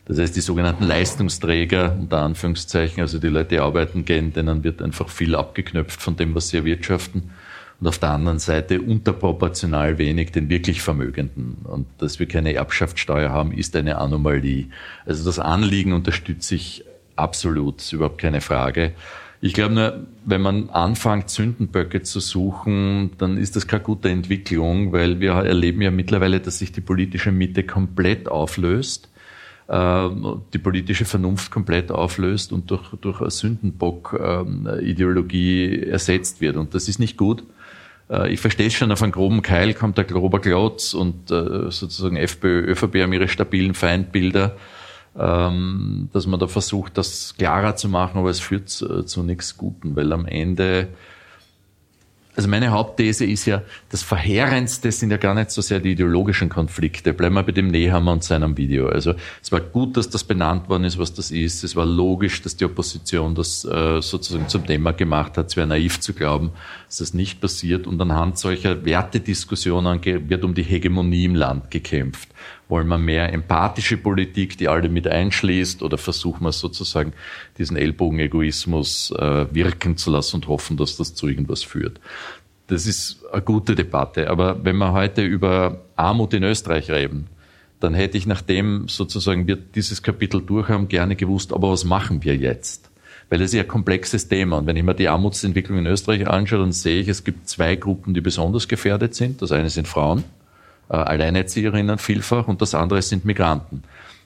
Das 0.04 0.20
heißt, 0.20 0.36
die 0.36 0.40
sogenannten 0.40 0.84
Leistungsträger, 0.84 1.96
unter 1.98 2.18
Anführungszeichen, 2.18 3.00
also 3.00 3.18
die 3.18 3.26
Leute, 3.26 3.48
die 3.48 3.58
arbeiten 3.58 4.04
gehen, 4.04 4.32
denen 4.32 4.62
wird 4.62 4.80
einfach 4.80 5.08
viel 5.08 5.34
abgeknöpft 5.34 6.00
von 6.00 6.14
dem, 6.14 6.36
was 6.36 6.50
sie 6.50 6.58
erwirtschaften. 6.58 7.32
Und 7.80 7.88
auf 7.88 7.98
der 7.98 8.10
anderen 8.10 8.38
Seite 8.38 8.80
unterproportional 8.80 9.98
wenig 9.98 10.30
den 10.30 10.48
wirklich 10.48 10.80
Vermögenden. 10.80 11.56
Und 11.64 11.86
dass 11.98 12.20
wir 12.20 12.28
keine 12.28 12.54
Erbschaftssteuer 12.54 13.30
haben, 13.30 13.50
ist 13.50 13.74
eine 13.74 13.98
Anomalie. 13.98 14.66
Also 15.06 15.24
das 15.24 15.40
Anliegen 15.40 15.92
unterstütze 15.92 16.54
ich 16.54 16.84
absolut, 17.16 17.92
überhaupt 17.92 18.18
keine 18.18 18.40
Frage. 18.40 18.92
Ich 19.40 19.52
glaube 19.52 19.74
nur, 19.74 20.06
wenn 20.24 20.42
man 20.42 20.68
anfängt, 20.70 21.30
Sündenböcke 21.30 22.02
zu 22.02 22.18
suchen, 22.18 23.12
dann 23.18 23.36
ist 23.36 23.54
das 23.54 23.68
keine 23.68 23.84
gute 23.84 24.08
Entwicklung, 24.08 24.90
weil 24.92 25.20
wir 25.20 25.30
erleben 25.32 25.80
ja 25.80 25.92
mittlerweile, 25.92 26.40
dass 26.40 26.58
sich 26.58 26.72
die 26.72 26.80
politische 26.80 27.30
Mitte 27.30 27.62
komplett 27.62 28.28
auflöst, 28.28 29.08
äh, 29.68 30.08
die 30.52 30.58
politische 30.58 31.04
Vernunft 31.04 31.52
komplett 31.52 31.92
auflöst 31.92 32.52
und 32.52 32.68
durch, 32.72 32.90
durch 33.00 33.20
eine 33.20 33.30
Sündenbock-Ideologie 33.30 35.84
ersetzt 35.84 36.40
wird. 36.40 36.56
Und 36.56 36.74
das 36.74 36.88
ist 36.88 36.98
nicht 36.98 37.16
gut. 37.16 37.44
Äh, 38.10 38.32
ich 38.32 38.40
verstehe 38.40 38.66
es 38.66 38.74
schon, 38.74 38.90
auf 38.90 39.04
einen 39.04 39.12
groben 39.12 39.42
Keil 39.42 39.72
kommt 39.72 39.98
der 39.98 40.04
grober 40.04 40.40
Klotz 40.40 40.94
und 40.94 41.30
äh, 41.30 41.70
sozusagen 41.70 42.16
FPÖ, 42.16 42.72
ÖVP 42.72 43.02
haben 43.02 43.12
ihre 43.12 43.28
stabilen 43.28 43.74
Feindbilder 43.74 44.56
ähm, 45.18 46.08
dass 46.12 46.26
man 46.26 46.40
da 46.40 46.46
versucht, 46.46 46.96
das 46.96 47.34
klarer 47.36 47.76
zu 47.76 47.88
machen, 47.88 48.18
aber 48.18 48.30
es 48.30 48.40
führt 48.40 48.68
zu, 48.68 49.02
zu 49.02 49.22
nichts 49.22 49.56
Guten, 49.56 49.96
weil 49.96 50.12
am 50.12 50.26
Ende 50.26 50.88
also 52.38 52.48
meine 52.48 52.70
Hauptthese 52.70 53.24
ist 53.24 53.46
ja, 53.46 53.62
das 53.90 54.04
Verheerendste 54.04 54.92
sind 54.92 55.10
ja 55.10 55.16
gar 55.16 55.34
nicht 55.34 55.50
so 55.50 55.60
sehr 55.60 55.80
die 55.80 55.90
ideologischen 55.90 56.48
Konflikte. 56.48 57.12
Bleiben 57.12 57.34
wir 57.34 57.42
bei 57.42 57.50
dem 57.50 57.66
Nehammer 57.66 58.12
und 58.12 58.22
seinem 58.22 58.56
Video. 58.56 58.86
Also 58.86 59.14
es 59.42 59.50
war 59.50 59.58
gut, 59.58 59.96
dass 59.96 60.08
das 60.08 60.22
benannt 60.22 60.68
worden 60.68 60.84
ist, 60.84 61.00
was 61.00 61.12
das 61.12 61.32
ist. 61.32 61.64
Es 61.64 61.74
war 61.74 61.84
logisch, 61.84 62.40
dass 62.42 62.54
die 62.54 62.64
Opposition 62.64 63.34
das 63.34 63.64
äh, 63.64 64.00
sozusagen 64.00 64.46
zum 64.46 64.64
Thema 64.64 64.92
gemacht 64.92 65.36
hat. 65.36 65.48
Es 65.48 65.56
wäre 65.56 65.66
naiv 65.66 65.98
zu 65.98 66.12
glauben, 66.12 66.52
dass 66.86 66.98
das 66.98 67.12
nicht 67.12 67.40
passiert. 67.40 67.88
Und 67.88 68.00
anhand 68.00 68.38
solcher 68.38 68.84
Wertediskussionen 68.84 70.00
wird 70.04 70.44
um 70.44 70.54
die 70.54 70.62
Hegemonie 70.62 71.24
im 71.24 71.34
Land 71.34 71.72
gekämpft. 71.72 72.28
Wollen 72.68 72.88
wir 72.88 72.98
mehr 72.98 73.32
empathische 73.32 73.96
Politik, 73.96 74.58
die 74.58 74.68
alle 74.68 74.88
mit 74.88 75.06
einschließt, 75.06 75.82
oder 75.82 75.96
versuchen 75.96 76.44
wir 76.44 76.52
sozusagen 76.52 77.14
diesen 77.56 77.76
Ellbogenegoismus 77.76 79.10
äh, 79.12 79.46
wirken 79.54 79.96
zu 79.96 80.10
lassen 80.10 80.36
und 80.36 80.48
hoffen, 80.48 80.76
dass 80.76 80.96
das 80.96 81.14
zu 81.14 81.28
irgendwas 81.28 81.62
führt? 81.62 81.98
Das 82.66 82.86
ist 82.86 83.24
eine 83.32 83.40
gute 83.40 83.74
Debatte. 83.74 84.28
Aber 84.28 84.62
wenn 84.64 84.76
wir 84.76 84.92
heute 84.92 85.24
über 85.24 85.80
Armut 85.96 86.34
in 86.34 86.42
Österreich 86.42 86.90
reden, 86.90 87.28
dann 87.80 87.94
hätte 87.94 88.18
ich, 88.18 88.26
nachdem 88.26 88.88
sozusagen 88.88 89.46
wir 89.46 89.56
dieses 89.56 90.02
Kapitel 90.02 90.42
durch 90.42 90.68
haben, 90.68 90.88
gerne 90.88 91.16
gewusst, 91.16 91.52
aber 91.52 91.70
was 91.70 91.84
machen 91.84 92.22
wir 92.24 92.36
jetzt? 92.36 92.90
Weil 93.30 93.40
es 93.40 93.50
ist 93.50 93.54
ja 93.54 93.62
ein 93.62 93.68
komplexes 93.68 94.28
Thema. 94.28 94.58
Und 94.58 94.66
wenn 94.66 94.76
ich 94.76 94.82
mir 94.82 94.94
die 94.94 95.08
Armutsentwicklung 95.08 95.78
in 95.78 95.86
Österreich 95.86 96.26
anschaue, 96.26 96.60
dann 96.60 96.72
sehe 96.72 97.00
ich, 97.00 97.08
es 97.08 97.24
gibt 97.24 97.48
zwei 97.48 97.76
Gruppen, 97.76 98.14
die 98.14 98.20
besonders 98.20 98.68
gefährdet 98.68 99.14
sind. 99.14 99.42
Das 99.42 99.52
eine 99.52 99.70
sind 99.70 99.86
Frauen, 99.86 100.24
Alleinerzieherinnen 100.96 101.98
vielfach, 101.98 102.48
und 102.48 102.62
das 102.62 102.74
andere 102.74 103.02
sind 103.02 103.24
Migranten. 103.24 103.82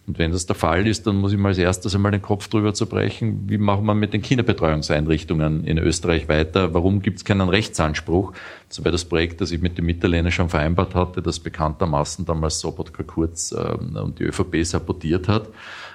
Und 0.07 0.19
wenn 0.19 0.33
das 0.33 0.47
der 0.47 0.57
Fall 0.57 0.87
ist, 0.89 1.07
dann 1.07 1.17
muss 1.17 1.33
ich 1.33 1.39
mal 1.39 1.51
als 1.51 1.59
erstes 1.59 1.95
einmal 1.95 2.11
den 2.11 2.23
Kopf 2.23 2.49
drüber 2.49 2.75
zu 2.75 2.87
brechen, 2.87 3.45
wie 3.47 3.59
machen 3.59 3.87
wir 3.87 3.95
mit 3.95 4.13
den 4.13 4.21
Kinderbetreuungseinrichtungen 4.21 5.65
in 5.65 5.79
Österreich 5.79 6.29
weiter? 6.29 6.75
Warum 6.75 7.03
gibt 7.03 7.19
es 7.19 7.25
keinen 7.25 7.49
Rechtsanspruch? 7.49 8.33
Das 8.69 8.85
war 8.85 8.91
das 8.91 9.05
Projekt, 9.05 9.41
das 9.41 9.53
ich 9.53 9.61
mit 9.61 9.79
dem 9.79 9.89
Italienern 9.89 10.33
schon 10.33 10.49
vereinbart 10.49 10.97
hatte, 10.97 11.23
das 11.23 11.39
bekanntermaßen 11.39 12.25
damals 12.25 12.59
Sobotka 12.59 13.05
Kurz 13.05 13.53
ähm, 13.53 13.95
und 13.95 14.19
die 14.19 14.25
ÖVP 14.25 14.65
sabotiert 14.65 15.29
hat. 15.29 15.49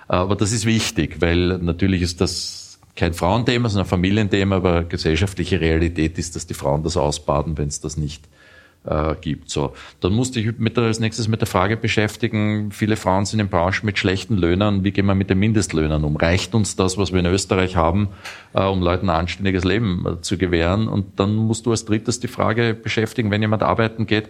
Aber 0.08 0.38
das 0.38 0.54
ist 0.54 0.66
wichtig, 0.66 1.18
weil 1.20 1.58
natürlich 1.58 2.02
ist 2.02 2.22
das 2.22 2.80
kein 2.96 3.14
Frauenthema, 3.14 3.68
sondern 3.68 3.86
ein 3.86 3.90
Familienthema, 3.90 4.56
aber 4.56 4.84
gesellschaftliche 4.86 5.60
Realität 5.60 6.18
ist, 6.18 6.38
dass 6.38 6.48
die 6.48 6.54
Frauen 6.54 6.82
das 6.82 6.96
ausbaden, 6.96 7.58
wenn 7.58 7.68
es 7.68 7.82
das 7.82 7.98
nicht 7.98 8.24
äh, 8.88 9.16
gibt. 9.20 9.50
So, 9.50 9.74
dann 10.00 10.14
musste 10.14 10.40
ich 10.40 10.58
mit 10.58 10.78
als 10.78 11.00
nächstes 11.00 11.28
mit 11.28 11.42
der 11.42 11.48
Frage 11.48 11.78
beschäftigen, 11.78 12.72
viele 12.72 12.96
Frauen 12.96 13.26
sind 13.26 13.40
in 13.40 13.50
Branchen 13.50 13.86
mit 13.86 13.98
schlechten 13.98 14.38
Löhnen, 14.38 14.84
wie 14.84 14.92
gehen 14.92 15.06
wir 15.06 15.16
mit 15.16 15.30
den 15.30 15.40
Mindestlöhnen 15.40 16.04
um? 16.04 16.16
Reicht 16.16 16.56
uns 16.56 16.76
das, 16.76 16.98
was 16.98 17.12
wir 17.12 17.20
in 17.20 17.26
Österreich 17.26 17.76
haben, 17.76 18.10
äh, 18.54 18.64
um 18.64 18.82
Leuten 18.82 19.10
ein 19.10 19.20
anständiges 19.20 19.64
Leben 19.64 20.06
äh, 20.06 20.22
zu 20.22 20.38
gewähren? 20.38 20.88
Und 20.88 21.20
dann 21.20 21.36
musst 21.36 21.66
du 21.66 21.72
als 21.72 21.86
drittes 21.86 22.20
die 22.20 22.28
Frage 22.28 22.74
beschäftigen, 22.74 23.32
wenn 23.32 23.42
jemand 23.42 23.64
arbeiten 23.64 24.08
geht, 24.08 24.30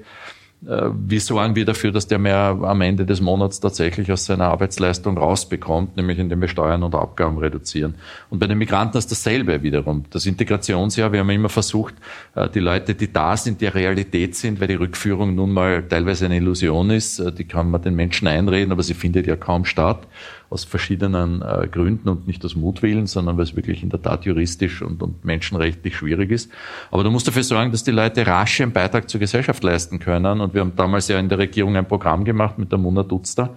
wie 0.62 1.20
sorgen 1.20 1.56
wir 1.56 1.66
dafür, 1.66 1.92
dass 1.92 2.08
der 2.08 2.18
mehr 2.18 2.58
am 2.64 2.82
Ende 2.82 3.06
des 3.06 3.22
Monats 3.22 3.60
tatsächlich 3.60 4.12
aus 4.12 4.26
seiner 4.26 4.46
Arbeitsleistung 4.46 5.16
rausbekommt, 5.16 5.96
nämlich 5.98 6.18
indem 6.18 6.42
wir 6.42 6.48
Steuern 6.48 6.82
und 6.82 6.96
Abgaben 6.96 7.38
reduzieren. 7.38 7.94
Und 8.32 8.40
bei 8.40 8.48
den 8.48 8.58
Migranten 8.58 8.98
ist 8.98 9.12
dasselbe 9.12 9.62
wiederum. 9.62 10.06
Das 10.10 10.26
Integrationsjahr, 10.26 11.12
wir 11.12 11.20
haben 11.20 11.30
immer 11.30 11.50
versucht, 11.50 11.94
äh, 12.34 12.50
die 12.50 12.60
Leute, 12.60 12.96
die 12.96 13.14
da 13.14 13.38
sind, 13.38 13.62
die 13.62 13.68
Realität 13.68 14.36
sind, 14.36 14.60
weil 14.60 14.68
die 14.68 14.74
Rückführung 14.74 15.36
nun 15.36 15.52
mal 15.52 15.84
teilweise 15.84 16.26
eine 16.26 16.38
Illusion 16.38 16.90
ist, 16.90 17.20
äh, 17.20 17.32
die 17.32 17.46
kann 17.46 17.70
man 17.70 17.84
den 17.84 17.96
Menschen 17.96 18.28
einreden, 18.28 18.72
aber 18.72 18.82
sie 18.82 18.96
findet 18.96 19.28
ja 19.28 19.36
kaum 19.36 19.64
statt 19.64 20.08
aus 20.50 20.64
verschiedenen 20.64 21.42
äh, 21.42 21.68
Gründen 21.70 22.08
und 22.10 22.28
nicht 22.28 22.44
aus 22.46 22.56
Mutwillen, 22.56 23.06
sondern 23.06 23.38
weil 23.38 23.44
es 23.44 23.56
wirklich 23.56 23.84
in 23.84 23.90
der 23.90 24.02
Tat 24.02 24.26
juristisch 24.26 24.82
und, 24.82 25.04
und 25.04 25.26
menschenrechtlich 25.26 25.98
schwierig 25.98 26.32
ist. 26.32 26.52
Aber 26.90 27.04
du 27.04 27.12
musst 27.12 27.28
dafür 27.28 27.44
sorgen, 27.44 27.72
dass 27.72 27.84
die 27.84 27.92
Leute 27.92 28.26
rasch 28.26 28.62
einen 28.62 28.72
Beitrag 28.72 29.10
zur 29.10 29.20
Gesellschaft 29.20 29.62
leisten 29.64 30.00
können. 30.00 30.40
Und 30.40 30.54
wir 30.54 30.62
haben 30.62 30.76
damals 30.76 31.08
ja 31.10 31.20
in 31.20 31.28
der 31.30 31.38
Regierung 31.38 31.76
ein 31.76 31.88
Programm 31.88 32.24
gemacht 32.24 32.58
mit 32.58 32.72
der 32.72 32.80
Mona 32.80 33.04
Dutzter, 33.04 33.56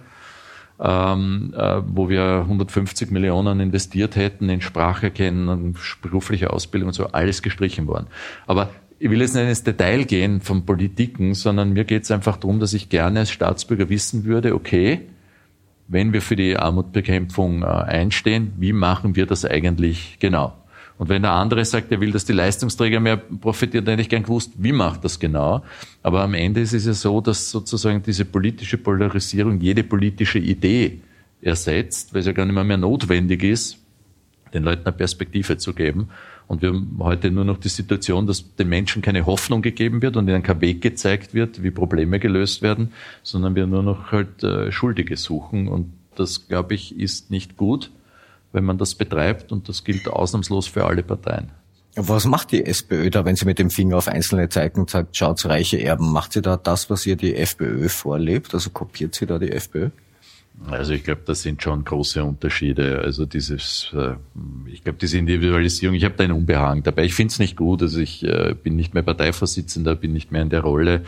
ähm, 0.79 1.53
äh, 1.55 1.81
wo 1.85 2.09
wir 2.09 2.41
150 2.41 3.09
Millionen 3.11 3.61
investiert 3.61 4.17
hätten 4.17 4.49
in 4.49 4.61
Spracherkennen, 4.61 5.77
berufliche 6.01 6.51
Ausbildung 6.51 6.89
und 6.89 6.93
so, 6.93 7.07
alles 7.07 7.41
gestrichen 7.41 7.87
worden. 7.87 8.07
Aber 8.47 8.69
ich 8.99 9.09
will 9.09 9.21
jetzt 9.21 9.33
nicht 9.33 9.47
ins 9.47 9.63
Detail 9.63 10.03
gehen 10.03 10.41
von 10.41 10.65
Politiken, 10.65 11.33
sondern 11.33 11.71
mir 11.73 11.85
geht 11.85 12.03
es 12.03 12.11
einfach 12.11 12.37
darum, 12.37 12.59
dass 12.59 12.73
ich 12.73 12.89
gerne 12.89 13.21
als 13.21 13.31
Staatsbürger 13.31 13.89
wissen 13.89 14.25
würde, 14.25 14.53
okay, 14.53 15.07
wenn 15.91 16.13
wir 16.13 16.21
für 16.21 16.37
die 16.37 16.55
Armutbekämpfung 16.55 17.63
äh, 17.63 17.65
einstehen, 17.65 18.53
wie 18.57 18.71
machen 18.71 19.15
wir 19.15 19.25
das 19.25 19.43
eigentlich 19.45 20.17
genau? 20.19 20.53
Und 20.97 21.09
wenn 21.09 21.23
der 21.23 21.31
andere 21.31 21.65
sagt, 21.65 21.91
er 21.91 21.99
will, 21.99 22.11
dass 22.11 22.25
die 22.25 22.33
Leistungsträger 22.33 22.99
mehr 22.99 23.17
profitieren, 23.17 23.83
dann 23.85 23.93
hätte 23.93 24.03
ich 24.03 24.09
gern 24.09 24.23
gewusst, 24.23 24.53
wie 24.57 24.71
macht 24.71 25.03
das 25.03 25.19
genau? 25.19 25.63
Aber 26.01 26.21
am 26.21 26.33
Ende 26.33 26.61
ist 26.61 26.73
es 26.73 26.85
ja 26.85 26.93
so, 26.93 27.19
dass 27.21 27.49
sozusagen 27.49 28.03
diese 28.03 28.23
politische 28.23 28.77
Polarisierung 28.77 29.59
jede 29.59 29.83
politische 29.83 30.39
Idee 30.39 30.99
ersetzt, 31.41 32.13
weil 32.13 32.21
es 32.21 32.27
ja 32.27 32.33
gar 32.33 32.45
nicht 32.45 32.53
mehr, 32.53 32.63
mehr 32.63 32.77
notwendig 32.77 33.43
ist, 33.43 33.77
den 34.53 34.63
Leuten 34.63 34.85
eine 34.85 34.95
Perspektive 34.95 35.57
zu 35.57 35.73
geben. 35.73 36.09
Und 36.51 36.61
wir 36.61 36.73
haben 36.73 36.97
heute 36.99 37.31
nur 37.31 37.45
noch 37.45 37.59
die 37.59 37.69
Situation, 37.69 38.27
dass 38.27 38.57
den 38.57 38.67
Menschen 38.67 39.01
keine 39.01 39.25
Hoffnung 39.25 39.61
gegeben 39.61 40.01
wird 40.01 40.17
und 40.17 40.27
ihnen 40.27 40.43
kein 40.43 40.59
Weg 40.59 40.81
gezeigt 40.81 41.33
wird, 41.33 41.63
wie 41.63 41.71
Probleme 41.71 42.19
gelöst 42.19 42.61
werden, 42.61 42.91
sondern 43.23 43.55
wir 43.55 43.67
nur 43.67 43.83
noch 43.83 44.11
halt 44.11 44.43
äh, 44.43 44.69
Schuldige 44.69 45.15
suchen. 45.15 45.69
Und 45.69 45.93
das, 46.15 46.49
glaube 46.49 46.73
ich, 46.73 46.99
ist 46.99 47.31
nicht 47.31 47.55
gut, 47.55 47.89
wenn 48.51 48.65
man 48.65 48.77
das 48.77 48.95
betreibt. 48.95 49.53
Und 49.53 49.69
das 49.69 49.85
gilt 49.85 50.05
ausnahmslos 50.09 50.67
für 50.67 50.83
alle 50.83 51.03
Parteien. 51.03 51.51
Was 51.95 52.25
macht 52.25 52.51
die 52.51 52.65
SPÖ 52.65 53.09
da, 53.09 53.23
wenn 53.23 53.37
sie 53.37 53.45
mit 53.45 53.57
dem 53.57 53.69
Finger 53.69 53.95
auf 53.95 54.09
Einzelne 54.09 54.49
zeigt 54.49 54.77
und 54.77 54.89
sagt, 54.89 55.15
schaut's 55.15 55.45
reiche 55.45 55.81
Erben? 55.81 56.11
Macht 56.11 56.33
sie 56.33 56.41
da 56.41 56.57
das, 56.57 56.89
was 56.89 57.05
ihr 57.05 57.15
die 57.15 57.33
FPÖ 57.33 57.87
vorlebt? 57.87 58.53
Also 58.53 58.71
kopiert 58.71 59.15
sie 59.15 59.25
da 59.25 59.39
die 59.39 59.53
FPÖ? 59.53 59.91
Also 60.69 60.93
ich 60.93 61.03
glaube, 61.03 61.21
das 61.25 61.41
sind 61.41 61.61
schon 61.63 61.83
große 61.83 62.23
Unterschiede. 62.23 63.01
Also 63.03 63.25
dieses, 63.25 63.91
äh, 63.93 64.15
ich 64.67 64.83
glaube, 64.83 64.99
diese 64.99 65.17
Individualisierung, 65.17 65.95
ich 65.95 66.03
habe 66.03 66.15
da 66.15 66.23
einen 66.23 66.33
Unbehagen 66.33 66.83
dabei. 66.83 67.05
Ich 67.05 67.15
finde 67.15 67.31
es 67.31 67.39
nicht 67.39 67.55
gut. 67.55 67.81
Also 67.81 67.99
ich 67.99 68.23
äh, 68.23 68.55
bin 68.61 68.75
nicht 68.75 68.93
mehr 68.93 69.03
Parteivorsitzender, 69.03 69.95
bin 69.95 70.13
nicht 70.13 70.31
mehr 70.31 70.43
in 70.43 70.49
der 70.49 70.61
Rolle. 70.61 71.03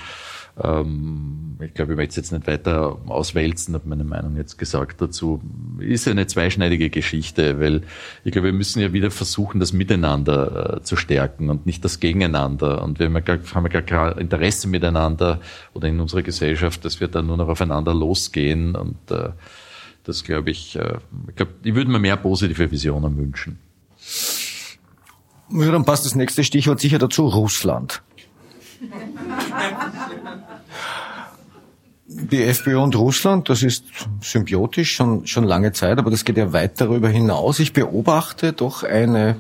Ähm, 0.62 1.58
ich 1.62 1.74
glaube, 1.74 1.93
ich 1.93 1.97
möchte 1.97 2.12
es 2.12 2.16
jetzt 2.18 2.32
nicht 2.32 2.45
weiter 2.45 2.99
auswälzen, 3.08 3.74
habe 3.74 3.89
meine 3.89 4.04
Meinung 4.04 4.36
jetzt 4.36 4.58
gesagt 4.58 5.01
dazu. 5.01 5.41
Ist 5.80 6.08
eine 6.08 6.28
zweischneidige 6.28 6.89
Geschichte, 6.89 7.60
weil 7.60 7.82
ich 8.24 8.32
glaube, 8.32 8.47
wir 8.47 8.54
müssen 8.54 8.80
ja 8.80 8.93
wieder 8.93 9.10
versuchen, 9.10 9.60
das 9.60 9.74
Miteinander 9.74 10.78
äh, 10.78 10.82
zu 10.84 10.95
stärken 10.95 11.49
und 11.49 11.66
nicht 11.66 11.84
das 11.84 11.99
Gegeneinander. 11.99 12.84
Und 12.84 12.99
wir 12.99 13.08
haben 13.08 13.16
ja 13.16 13.22
gar, 13.22 13.39
haben 13.54 13.68
ja 13.72 13.82
gar 13.82 14.18
Interesse 14.18 14.68
miteinander 14.68 15.39
oder 15.74 15.88
in 15.88 15.99
unserer 15.99 16.22
Gesellschaft, 16.22 16.86
dass 16.86 16.99
wir 16.99 17.08
dann 17.08 17.26
nur 17.28 17.38
noch 17.38 17.47
aufeinander 17.47 17.93
losgehen. 17.93 18.76
Und 18.76 19.10
äh, 19.10 19.30
das 20.04 20.24
glaube 20.24 20.51
ich, 20.51 20.76
äh, 20.76 20.97
ich 21.30 21.36
glaube, 21.36 21.54
ich 21.64 21.74
würde 21.74 21.89
mir 21.89 21.99
mehr 21.99 22.18
positive 22.18 22.70
Visionen 22.70 23.18
wünschen. 23.18 23.58
Ja, 25.49 25.72
dann 25.72 25.86
passt 25.86 26.06
das 26.06 26.16
nächste 26.16 26.43
Stichwort 26.43 26.80
sicher 26.80 26.99
dazu, 26.99 27.28
Russland. 27.28 28.04
Die 32.16 32.43
FPÖ 32.43 32.78
und 32.78 32.95
Russland, 32.95 33.49
das 33.49 33.64
ist 33.64 33.86
symbiotisch 34.22 34.93
schon, 34.93 35.26
schon 35.26 35.45
lange 35.45 35.72
Zeit, 35.72 35.97
aber 35.97 36.11
das 36.11 36.26
geht 36.26 36.38
ja 36.38 36.53
weit 36.53 36.80
darüber 36.80 37.09
hinaus. 37.09 37.59
Ich 37.59 37.74
beobachte 37.74 38.53
doch 38.53 38.84
eine 38.84 39.38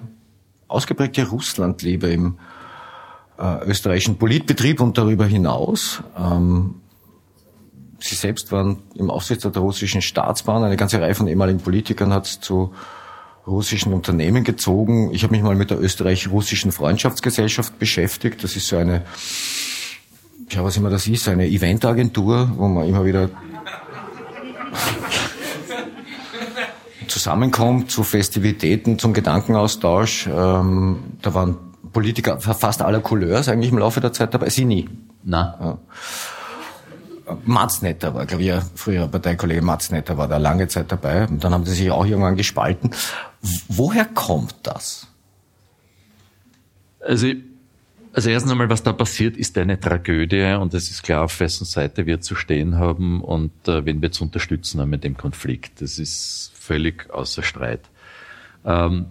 ausgeprägte 0.67 1.27
Russlandliebe 1.27 2.07
im 2.07 2.39
äh, 3.37 3.65
österreichischen 3.65 4.17
Politbetrieb 4.17 4.81
und 4.81 4.97
darüber 4.97 5.25
hinaus. 5.25 6.01
Ähm, 6.17 6.75
Sie 7.99 8.15
selbst 8.15 8.51
waren 8.51 8.79
im 8.95 9.09
Aufsichtsrat 9.09 9.55
der 9.55 9.61
russischen 9.61 10.01
Staatsbahn. 10.01 10.63
Eine 10.63 10.75
ganze 10.75 10.99
Reihe 10.99 11.15
von 11.15 11.27
ehemaligen 11.27 11.59
Politikern 11.59 12.11
hat 12.11 12.27
zu 12.27 12.73
russischen 13.47 13.93
Unternehmen 13.93 14.43
gezogen. 14.43 15.11
Ich 15.13 15.23
habe 15.23 15.31
mich 15.31 15.41
mal 15.41 15.55
mit 15.55 15.69
der 15.69 15.79
österreich-russischen 15.79 16.73
Freundschaftsgesellschaft 16.73 17.79
beschäftigt. 17.79 18.43
Das 18.43 18.57
ist 18.57 18.67
so 18.67 18.75
eine 18.75 19.03
ja, 20.55 20.63
was 20.63 20.77
immer 20.77 20.89
das 20.89 21.07
ist, 21.07 21.27
eine 21.27 21.47
Eventagentur, 21.47 22.51
wo 22.55 22.67
man 22.67 22.87
immer 22.87 23.05
wieder 23.05 23.29
zusammenkommt 27.07 27.91
zu 27.91 28.03
Festivitäten, 28.03 28.97
zum 28.97 29.13
Gedankenaustausch. 29.13 30.27
Ähm, 30.27 31.03
da 31.21 31.33
waren 31.33 31.57
Politiker 31.91 32.39
fast 32.39 32.81
aller 32.81 33.01
Couleurs 33.01 33.47
eigentlich 33.47 33.71
im 33.71 33.77
Laufe 33.77 34.01
der 34.01 34.11
Zeit 34.13 34.33
dabei. 34.33 34.49
Sie 34.49 34.65
nie. 34.65 34.89
Na. 35.23 35.57
Ja. 35.61 35.77
Matznetter 37.45 38.13
war, 38.13 38.25
glaube 38.25 38.43
ich, 38.43 38.49
ja, 38.49 38.61
früher 38.75 39.07
Parteikollege 39.07 39.61
Matznetter 39.61 40.17
war 40.17 40.27
da 40.27 40.37
lange 40.37 40.67
Zeit 40.67 40.91
dabei. 40.91 41.27
Und 41.27 41.43
dann 41.43 41.53
haben 41.53 41.65
sie 41.65 41.73
sich 41.73 41.91
auch 41.91 42.05
irgendwann 42.05 42.35
gespalten. 42.35 42.91
Woher 43.69 44.05
kommt 44.05 44.55
das? 44.63 45.07
Also 46.99 47.27
also 48.13 48.29
erstens 48.29 48.51
einmal, 48.51 48.69
was 48.69 48.83
da 48.83 48.93
passiert, 48.93 49.37
ist 49.37 49.57
eine 49.57 49.79
Tragödie 49.79 50.55
und 50.59 50.73
es 50.73 50.91
ist 50.91 51.01
klar, 51.01 51.23
auf 51.23 51.39
wessen 51.39 51.65
Seite 51.65 52.05
wir 52.05 52.21
zu 52.21 52.35
stehen 52.35 52.77
haben 52.77 53.21
und 53.21 53.51
äh, 53.67 53.85
wen 53.85 54.01
wir 54.01 54.11
zu 54.11 54.23
unterstützen 54.23 54.79
haben 54.79 54.91
mit 54.91 55.03
dem 55.03 55.17
Konflikt. 55.17 55.81
Das 55.81 55.97
ist 55.97 56.51
völlig 56.53 57.09
außer 57.09 57.41
Streit. 57.41 57.81
Ähm, 58.63 59.07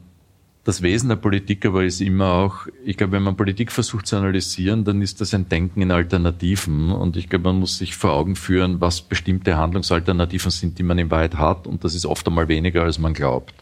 das 0.65 0.81
Wesen 0.81 1.09
der 1.09 1.17
Politik 1.17 1.67
aber 1.67 1.83
ist 1.83 2.01
immer 2.01 2.35
auch, 2.35 2.69
ich 2.85 2.97
glaube, 2.97 3.15
wenn 3.15 3.25
man 3.25 3.37
Politik 3.37 3.73
versucht 3.73 4.07
zu 4.07 4.17
analysieren, 4.17 4.85
dann 4.85 5.03
ist 5.03 5.21
das 5.21 5.35
ein 5.35 5.49
Denken 5.49 5.83
in 5.83 5.91
Alternativen. 5.91 6.93
Und 6.93 7.17
ich 7.17 7.29
glaube, 7.29 7.47
man 7.47 7.59
muss 7.59 7.79
sich 7.79 7.97
vor 7.97 8.13
Augen 8.13 8.37
führen, 8.37 8.81
was 8.81 9.01
bestimmte 9.01 9.57
Handlungsalternativen 9.57 10.53
sind, 10.53 10.79
die 10.79 10.85
man 10.85 10.99
in 10.99 11.11
Wahrheit 11.11 11.37
hat. 11.37 11.67
Und 11.67 11.83
das 11.83 11.97
ist 11.97 12.07
oft 12.07 12.29
einmal 12.29 12.47
weniger, 12.47 12.85
als 12.85 13.01
man 13.01 13.13
glaubt. 13.13 13.55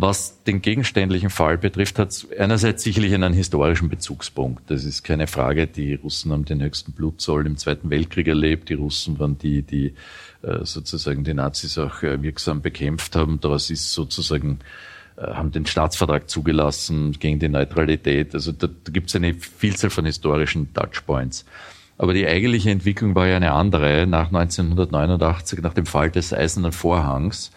Was 0.00 0.44
den 0.44 0.62
gegenständlichen 0.62 1.28
Fall 1.28 1.58
betrifft, 1.58 1.98
hat 1.98 2.10
es 2.10 2.28
einerseits 2.38 2.84
sicherlich 2.84 3.12
einen 3.14 3.32
historischen 3.32 3.88
Bezugspunkt. 3.88 4.70
Das 4.70 4.84
ist 4.84 5.02
keine 5.02 5.26
Frage. 5.26 5.66
Die 5.66 5.94
Russen 5.94 6.30
haben 6.30 6.44
den 6.44 6.62
höchsten 6.62 6.92
Blutzoll 6.92 7.44
im 7.48 7.56
Zweiten 7.56 7.90
Weltkrieg 7.90 8.28
erlebt. 8.28 8.68
Die 8.68 8.74
Russen 8.74 9.18
waren 9.18 9.38
die, 9.38 9.62
die 9.62 9.94
äh, 10.42 10.64
sozusagen 10.64 11.24
die 11.24 11.34
Nazis 11.34 11.78
auch 11.78 12.04
äh, 12.04 12.22
wirksam 12.22 12.62
bekämpft 12.62 13.16
haben. 13.16 13.40
Daraus 13.40 13.70
ist 13.70 13.90
sozusagen 13.90 14.60
äh, 15.16 15.22
haben 15.22 15.50
den 15.50 15.66
Staatsvertrag 15.66 16.30
zugelassen 16.30 17.10
gegen 17.18 17.40
die 17.40 17.48
Neutralität. 17.48 18.36
Also 18.36 18.52
da, 18.52 18.68
da 18.68 18.92
gibt 18.92 19.08
es 19.08 19.16
eine 19.16 19.34
Vielzahl 19.34 19.90
von 19.90 20.06
historischen 20.06 20.72
Touchpoints. 20.74 21.44
Aber 21.96 22.14
die 22.14 22.28
eigentliche 22.28 22.70
Entwicklung 22.70 23.16
war 23.16 23.26
ja 23.26 23.34
eine 23.34 23.50
andere. 23.50 24.06
Nach 24.06 24.28
1989, 24.28 25.60
nach 25.60 25.74
dem 25.74 25.86
Fall 25.86 26.12
des 26.12 26.32
Eisernen 26.32 26.70
Vorhangs, 26.70 27.50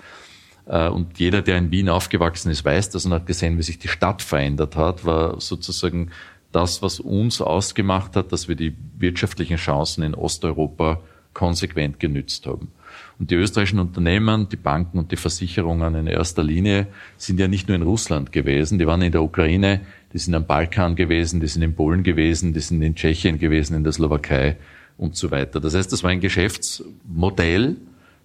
und 0.66 1.18
jeder, 1.18 1.42
der 1.42 1.58
in 1.58 1.72
Wien 1.72 1.90
aufgewachsen 1.90 2.52
ist, 2.52 2.64
weiß 2.64 2.92
das 2.92 3.06
und 3.06 3.14
hat 3.14 3.26
gesehen, 3.26 3.58
wie 3.58 3.64
sich 3.64 3.80
die 3.80 3.88
Stadt 3.88 4.22
verändert 4.22 4.76
hat, 4.76 5.06
war 5.06 5.42
sozusagen 5.42 6.12
das, 6.52 6.82
was 6.82 7.00
uns 7.00 7.42
ausgemacht 7.42 8.16
hat, 8.16 8.32
dass 8.32 8.48
wir 8.48 8.56
die 8.56 8.76
wirtschaftlichen 8.98 9.58
Chancen 9.58 10.04
in 10.04 10.14
Osteuropa 10.14 11.02
konsequent 11.34 12.00
genützt 12.00 12.46
haben. 12.46 12.72
Und 13.18 13.32
die 13.32 13.36
österreichischen 13.36 13.80
Unternehmen, 13.80 14.50
die 14.50 14.58
Banken 14.58 15.00
und 15.00 15.12
die 15.12 15.16
Versicherungen 15.16 15.96
in 15.96 16.08
erster 16.08 16.44
Linie 16.44 16.88
sind 17.18 17.40
ja 17.40 17.48
nicht 17.48 17.68
nur 17.68 17.76
in 17.76 17.84
Russland 17.84 18.32
gewesen, 18.32 18.80
die 18.80 18.88
waren 18.88 19.02
in 19.02 19.12
der 19.12 19.24
Ukraine, 19.24 19.82
die 20.14 20.18
sind 20.18 20.36
am 20.36 20.46
Balkan 20.46 20.96
gewesen, 20.96 21.40
die 21.40 21.48
sind 21.48 21.62
in 21.62 21.76
Polen 21.76 22.04
gewesen, 22.04 22.54
die 22.54 22.60
sind 22.60 22.82
in 22.82 22.96
Tschechien 22.96 23.40
gewesen, 23.40 23.76
in 23.76 23.84
der 23.84 23.94
Slowakei 23.94 24.58
und 24.98 25.16
so 25.16 25.32
weiter. 25.32 25.60
Das 25.60 25.74
heißt, 25.74 25.92
das 25.92 26.04
war 26.04 26.10
ein 26.10 26.20
Geschäftsmodell, 26.20 27.78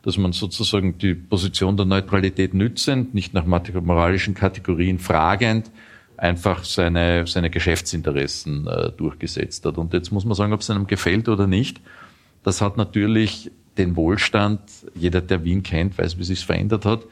dass 0.07 0.19
man 0.19 0.31
sozusagen 0.31 0.99
die 0.99 1.15
Position 1.15 1.77
der 1.77 1.85
Neutralität 1.85 2.55
nützend, 2.55 3.13
nicht 3.13 3.35
nach 3.35 3.45
moralischen 3.45 4.35
Kategorien 4.35 5.01
fragend, 5.01 5.73
einfach 6.17 6.63
seine, 6.63 7.27
seine 7.27 7.51
Geschäftsinteressen 7.51 8.69
äh, 8.69 8.93
durchgesetzt 8.93 9.67
hat. 9.67 9.79
Und 9.79 9.93
jetzt 9.95 10.13
muss 10.13 10.25
man 10.25 10.37
sagen, 10.37 10.53
ob 10.53 10.61
es 10.61 10.71
einem 10.71 10.87
gefällt 10.87 11.29
oder 11.29 11.49
nicht. 11.49 11.81
Das 12.45 12.61
hat 12.61 12.77
natürlich 12.77 13.51
den 13.79 13.97
Wohlstand, 13.97 14.61
jeder, 14.95 15.21
der 15.21 15.43
Wien 15.43 15.65
kennt, 15.65 15.99
weiß, 15.99 16.19
wie 16.19 16.25
sich 16.25 16.47
verändert 16.47 16.85
hat, 16.85 17.03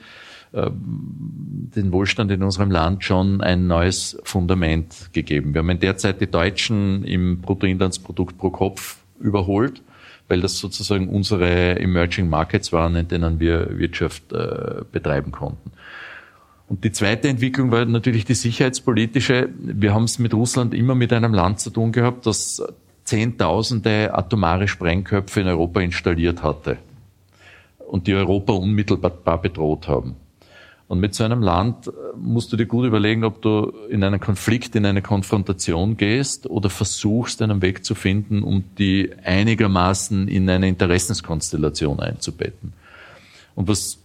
äh, 0.53 0.71
den 0.73 1.91
Wohlstand 1.91 2.31
in 2.31 2.45
unserem 2.45 2.71
Land 2.71 3.03
schon 3.03 3.41
ein 3.41 3.67
neues 3.67 4.21
Fundament 4.23 5.11
gegeben. 5.13 5.53
Wir 5.53 5.63
haben 5.63 5.71
in 5.71 5.81
der 5.81 5.97
Zeit 5.97 6.21
die 6.21 6.31
Deutschen 6.31 7.03
im 7.03 7.41
Bruttoinlandsprodukt 7.41 8.39
pro 8.39 8.51
Kopf 8.51 8.99
überholt 9.19 9.83
weil 10.29 10.41
das 10.41 10.59
sozusagen 10.59 11.09
unsere 11.09 11.79
Emerging 11.79 12.29
Markets 12.29 12.72
waren, 12.72 12.97
in 12.97 13.09
denen 13.09 13.41
wir 13.41 13.79
Wirtschaft 13.79 14.33
äh, 14.33 14.83
betreiben 14.91 15.33
konnten. 15.33 15.72
Und 16.68 16.83
die 16.83 16.93
zweite 16.93 17.29
Entwicklung 17.29 17.70
war 17.70 17.85
natürlich 17.85 18.25
die 18.25 18.35
sicherheitspolitische. 18.35 19.51
Wir 19.59 19.93
haben 19.93 20.05
es 20.05 20.18
mit 20.18 20.33
Russland 20.33 20.72
immer 20.72 20.95
mit 20.95 21.12
einem 21.12 21.35
Land 21.35 21.61
zu 21.61 21.70
tun 21.70 21.93
gehabt, 21.93 22.27
das 22.27 22.62
Zehntausende 23.05 24.14
atomare 24.14 24.66
Sprengköpfe 24.66 25.43
in 25.43 25.49
Europa 25.49 25.81
installiert 25.81 26.43
hatte 26.43 26.79
und 27.87 28.07
die 28.07 28.14
Europa 28.14 28.55
unmittelbar 28.55 29.43
bedroht 29.43 29.89
haben. 29.89 30.16
Und 30.95 31.01
mit 31.01 31.13
so 31.13 31.25
einem 31.25 31.43
Land 31.43 31.89
äh, 31.89 31.91
musst 32.17 32.53
du 32.53 32.57
dir 32.57 32.67
gut 32.67 32.87
überlegen, 32.87 33.25
ob 33.25 33.43
du 33.43 33.73
in 33.91 34.05
einen 34.05 34.21
Konflikt, 34.21 34.77
in 34.77 34.87
eine 34.87 35.03
Konfrontation 35.03 35.97
gehst 35.97 36.49
oder 36.49 36.71
versuchst, 36.71 37.43
einen 37.43 37.63
Weg 37.63 37.85
zu 37.85 37.97
finden, 37.97 38.45
um 38.45 38.63
die 38.79 39.11
einigermaßen 39.25 40.29
in 40.29 40.49
eine 40.49 40.69
Interessenskonstellation 40.69 41.99
einzubetten. 41.99 42.75
Und 43.57 43.67
was 43.67 43.99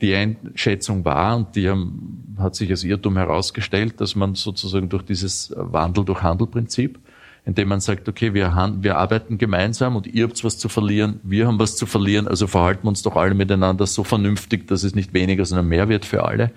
die 0.00 0.16
Einschätzung 0.16 1.04
war, 1.04 1.36
und 1.36 1.54
die 1.54 1.68
haben, 1.68 2.34
hat 2.38 2.56
sich 2.56 2.68
als 2.70 2.82
Irrtum 2.82 3.16
herausgestellt, 3.18 4.00
dass 4.00 4.16
man 4.16 4.34
sozusagen 4.34 4.88
durch 4.88 5.04
dieses 5.04 5.54
Wandel 5.56 6.04
durch 6.04 6.24
Handelprinzip 6.24 6.98
indem 7.44 7.68
man 7.68 7.80
sagt, 7.80 8.08
okay, 8.08 8.34
wir, 8.34 8.52
wir 8.80 8.96
arbeiten 8.96 9.36
gemeinsam 9.38 9.96
und 9.96 10.06
ihr 10.06 10.24
habt 10.24 10.42
was 10.44 10.58
zu 10.58 10.68
verlieren, 10.68 11.20
wir 11.24 11.46
haben 11.46 11.58
was 11.58 11.76
zu 11.76 11.86
verlieren, 11.86 12.28
also 12.28 12.46
verhalten 12.46 12.84
wir 12.84 12.88
uns 12.88 13.02
doch 13.02 13.16
alle 13.16 13.34
miteinander 13.34 13.86
so 13.86 14.04
vernünftig, 14.04 14.68
dass 14.68 14.84
es 14.84 14.94
nicht 14.94 15.12
weniger, 15.12 15.44
sondern 15.44 15.66
mehr 15.66 15.88
wird 15.88 16.04
für 16.04 16.24
alle. 16.24 16.52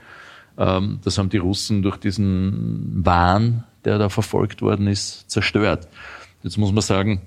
Ähm, 0.58 1.00
das 1.04 1.18
haben 1.18 1.30
die 1.30 1.38
Russen 1.38 1.82
durch 1.82 1.98
diesen 1.98 3.04
Wahn, 3.04 3.64
der 3.84 3.98
da 3.98 4.10
verfolgt 4.10 4.62
worden 4.62 4.88
ist, 4.88 5.30
zerstört. 5.30 5.88
Jetzt 6.44 6.58
muss 6.58 6.72
man 6.72 6.82
sagen, 6.82 7.22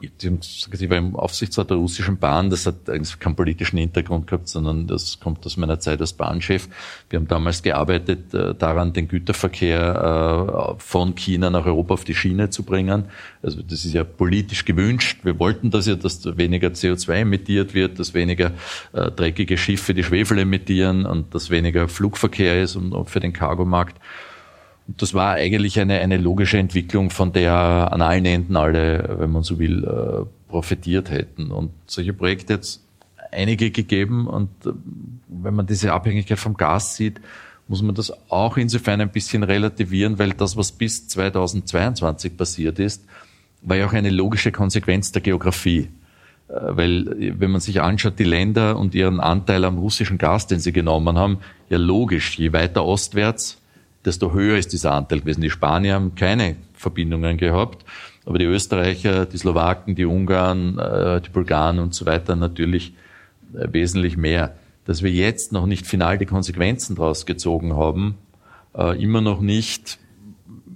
ich 0.00 0.90
war 0.90 0.98
im 0.98 1.16
Aufsichtsrat 1.16 1.70
der 1.70 1.78
russischen 1.78 2.18
Bahn, 2.18 2.50
das 2.50 2.66
hat 2.66 2.90
eigentlich 2.90 3.18
keinen 3.18 3.34
politischen 3.34 3.78
Hintergrund 3.78 4.26
gehabt, 4.26 4.46
sondern 4.48 4.86
das 4.86 5.20
kommt 5.20 5.46
aus 5.46 5.56
meiner 5.56 5.80
Zeit 5.80 6.00
als 6.00 6.12
Bahnchef. 6.12 6.68
Wir 7.08 7.18
haben 7.18 7.28
damals 7.28 7.62
gearbeitet 7.62 8.34
äh, 8.34 8.54
daran, 8.54 8.92
den 8.92 9.08
Güterverkehr 9.08 10.76
äh, 10.76 10.82
von 10.82 11.14
China 11.14 11.48
nach 11.48 11.64
Europa 11.64 11.94
auf 11.94 12.04
die 12.04 12.14
Schiene 12.14 12.50
zu 12.50 12.62
bringen. 12.62 13.06
Also 13.42 13.62
das 13.62 13.86
ist 13.86 13.94
ja 13.94 14.04
politisch 14.04 14.66
gewünscht. 14.66 15.20
Wir 15.22 15.38
wollten 15.38 15.70
das 15.70 15.86
ja, 15.86 15.94
dass 15.94 16.36
weniger 16.36 16.68
CO2 16.68 17.20
emittiert 17.20 17.72
wird, 17.72 17.98
dass 17.98 18.12
weniger 18.12 18.52
äh, 18.92 19.10
dreckige 19.10 19.56
Schiffe 19.56 19.94
die 19.94 20.04
Schwefel 20.04 20.38
emittieren 20.38 21.06
und 21.06 21.34
dass 21.34 21.48
weniger 21.48 21.88
Flugverkehr 21.88 22.62
ist 22.62 22.76
und, 22.76 22.92
und 22.92 23.08
für 23.08 23.20
den 23.20 23.32
Cargomarkt. 23.32 23.96
Und 23.96 24.02
das 24.88 25.14
war 25.14 25.34
eigentlich 25.34 25.80
eine, 25.80 26.00
eine 26.00 26.16
logische 26.16 26.58
Entwicklung, 26.58 27.10
von 27.10 27.32
der 27.32 27.52
an 27.92 28.02
allen 28.02 28.24
Enden 28.24 28.56
alle, 28.56 29.16
wenn 29.18 29.30
man 29.30 29.42
so 29.42 29.58
will, 29.58 29.84
äh, 29.84 30.24
profitiert 30.48 31.10
hätten. 31.10 31.50
Und 31.50 31.70
solche 31.86 32.12
Projekte 32.12 32.54
jetzt 32.54 32.82
einige 33.32 33.70
gegeben. 33.70 34.26
Und 34.26 34.48
äh, 34.64 34.70
wenn 35.28 35.54
man 35.54 35.66
diese 35.66 35.92
Abhängigkeit 35.92 36.38
vom 36.38 36.56
Gas 36.56 36.96
sieht, 36.96 37.20
muss 37.68 37.82
man 37.82 37.94
das 37.94 38.12
auch 38.30 38.56
insofern 38.56 39.00
ein 39.00 39.10
bisschen 39.10 39.42
relativieren, 39.42 40.18
weil 40.20 40.30
das, 40.30 40.56
was 40.56 40.70
bis 40.70 41.08
2022 41.08 42.36
passiert 42.36 42.78
ist, 42.78 43.04
war 43.62 43.76
ja 43.76 43.86
auch 43.86 43.92
eine 43.92 44.10
logische 44.10 44.52
Konsequenz 44.52 45.10
der 45.10 45.22
Geografie. 45.22 45.88
Äh, 46.48 46.52
weil, 46.52 47.40
wenn 47.40 47.50
man 47.50 47.60
sich 47.60 47.80
anschaut, 47.80 48.18
die 48.18 48.24
Länder 48.24 48.78
und 48.78 48.94
ihren 48.94 49.18
Anteil 49.18 49.64
am 49.64 49.78
russischen 49.78 50.18
Gas, 50.18 50.46
den 50.46 50.60
sie 50.60 50.72
genommen 50.72 51.18
haben, 51.18 51.38
ja 51.68 51.78
logisch, 51.78 52.38
je 52.38 52.52
weiter 52.52 52.84
ostwärts, 52.84 53.60
desto 54.06 54.32
höher 54.32 54.56
ist 54.56 54.72
dieser 54.72 54.92
Anteil 54.92 55.20
gewesen. 55.20 55.40
Die 55.40 55.50
Spanier 55.50 55.94
haben 55.94 56.14
keine 56.14 56.56
Verbindungen 56.72 57.36
gehabt, 57.36 57.84
aber 58.24 58.38
die 58.38 58.44
Österreicher, 58.44 59.26
die 59.26 59.36
Slowaken, 59.36 59.94
die 59.94 60.04
Ungarn, 60.04 60.78
äh, 60.78 61.20
die 61.20 61.30
Bulgaren 61.30 61.78
und 61.78 61.94
so 61.94 62.06
weiter 62.06 62.36
natürlich 62.36 62.94
äh, 63.54 63.68
wesentlich 63.72 64.16
mehr. 64.16 64.56
Dass 64.84 65.02
wir 65.02 65.10
jetzt 65.10 65.52
noch 65.52 65.66
nicht 65.66 65.86
final 65.86 66.16
die 66.16 66.26
Konsequenzen 66.26 66.94
daraus 66.94 67.26
gezogen 67.26 67.74
haben, 67.74 68.14
immer 68.98 69.20
noch 69.20 69.40
nicht, 69.40 69.98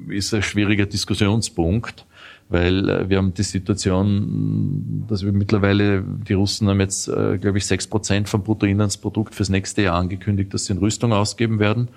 ist 0.09 0.35
ein 0.35 0.43
schwieriger 0.43 0.87
Diskussionspunkt 0.87 2.07
weil 2.51 2.89
äh, 2.89 3.09
wir 3.09 3.17
haben 3.17 3.33
die 3.33 3.45
Situation, 3.45 5.05
dass 5.09 5.25
wir 5.25 5.33
mittlerweile, 5.33 6.03
die 6.03 6.35
Russen 6.35 6.69
haben 6.69 6.81
jetzt, 6.81 7.09
äh, 7.09 7.39
glaube 7.39 7.59
ich, 7.59 7.67
sechs 7.67 7.87
Prozent 7.87 8.29
vom 8.29 8.43
Bruttoinlandsprodukt 8.43 9.35
fürs 9.35 9.49
nächste 9.49 9.83
Jahr 9.83 9.97
angekündigt, 9.97 10.53
dass 10.53 10.67
sie 10.67 10.73
in 10.73 10.81
Rüstung 10.81 11.13
ausgeben 11.13 11.61
werden. 11.61 11.89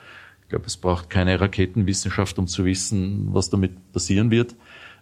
Glaube, 0.54 0.68
es 0.68 0.78
braucht 0.78 1.10
keine 1.10 1.42
Raketenwissenschaft, 1.42 2.38
um 2.38 2.46
zu 2.46 2.64
wissen, 2.64 3.30
was 3.32 3.50
damit 3.50 3.72
passieren 3.92 4.30
wird. 4.30 4.54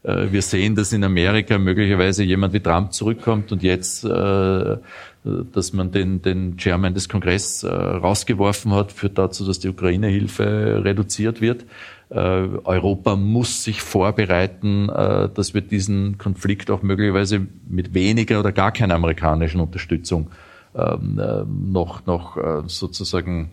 Äh, 0.03 0.31
wir 0.31 0.41
sehen, 0.41 0.75
dass 0.75 0.93
in 0.93 1.03
Amerika 1.03 1.57
möglicherweise 1.57 2.23
jemand 2.23 2.53
wie 2.53 2.61
Trump 2.61 2.93
zurückkommt 2.93 3.51
und 3.51 3.61
jetzt, 3.61 4.05
dass 4.05 5.73
man 5.73 5.91
den, 5.91 6.21
den 6.21 6.57
Chairman 6.57 6.93
des 6.93 7.09
Kongresses 7.09 7.65
rausgeworfen 7.65 8.71
hat, 8.71 8.93
führt 8.93 9.17
dazu, 9.17 9.45
dass 9.45 9.59
die 9.59 9.67
Ukraine-Hilfe 9.67 10.83
reduziert 10.85 11.41
wird. 11.41 11.65
Äh, 12.11 12.15
Europa 12.17 13.15
muss 13.15 13.63
sich 13.63 13.81
vorbereiten, 13.81 14.89
äh, 14.89 15.29
dass 15.33 15.53
wir 15.53 15.61
diesen 15.61 16.17
Konflikt 16.17 16.69
auch 16.69 16.81
möglicherweise 16.81 17.47
mit 17.69 17.93
weniger 17.93 18.39
oder 18.39 18.51
gar 18.51 18.71
keiner 18.71 18.95
amerikanischen 18.95 19.61
Unterstützung 19.61 20.29
ähm, 20.75 21.19
äh, 21.19 21.43
noch, 21.45 22.05
noch 22.05 22.37
sozusagen 22.67 23.51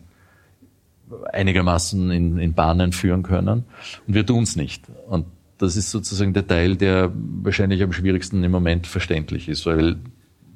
einigermaßen 1.33 2.11
in, 2.11 2.39
in 2.39 2.55
Bahnen 2.55 2.93
führen 2.93 3.23
können. 3.23 3.65
Und 4.07 4.15
wir 4.15 4.27
tun 4.27 4.43
es 4.43 4.57
nicht. 4.57 4.85
Und 5.09 5.27
das 5.59 5.77
ist 5.77 5.91
sozusagen 5.91 6.33
der 6.33 6.47
Teil, 6.47 6.77
der 6.77 7.13
wahrscheinlich 7.15 7.83
am 7.83 7.93
schwierigsten 7.93 8.45
im 8.45 8.53
Moment 8.53 8.87
verständlich 8.87 9.49
ist, 9.49 9.67
weil 9.67 9.97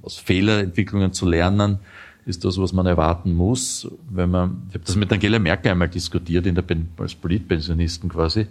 aus 0.02 0.18
Fehlerentwicklungen 0.18 1.12
zu 1.12 1.28
lernen, 1.28 1.78
ist 2.24 2.44
das, 2.44 2.58
was 2.58 2.72
man 2.72 2.86
erwarten 2.86 3.32
muss. 3.32 3.90
Wenn 4.08 4.30
man, 4.30 4.62
ich 4.68 4.74
habe 4.74 4.84
das 4.84 4.96
mit 4.96 5.12
Angela 5.12 5.38
Merkel 5.38 5.72
einmal 5.72 5.88
diskutiert, 5.88 6.46
in 6.46 6.54
der, 6.54 6.64
als 6.98 7.14
Politpensionisten 7.14 8.08
quasi, 8.08 8.46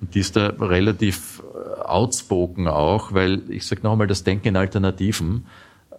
und 0.00 0.14
die 0.14 0.20
ist 0.20 0.34
da 0.34 0.48
relativ 0.58 1.40
äh, 1.54 1.80
outspoken 1.82 2.66
auch, 2.66 3.12
weil 3.12 3.42
ich 3.48 3.64
sage 3.64 3.82
noch 3.84 3.92
einmal, 3.92 4.08
das 4.08 4.24
Denken 4.24 4.48
in 4.48 4.56
Alternativen, 4.56 5.44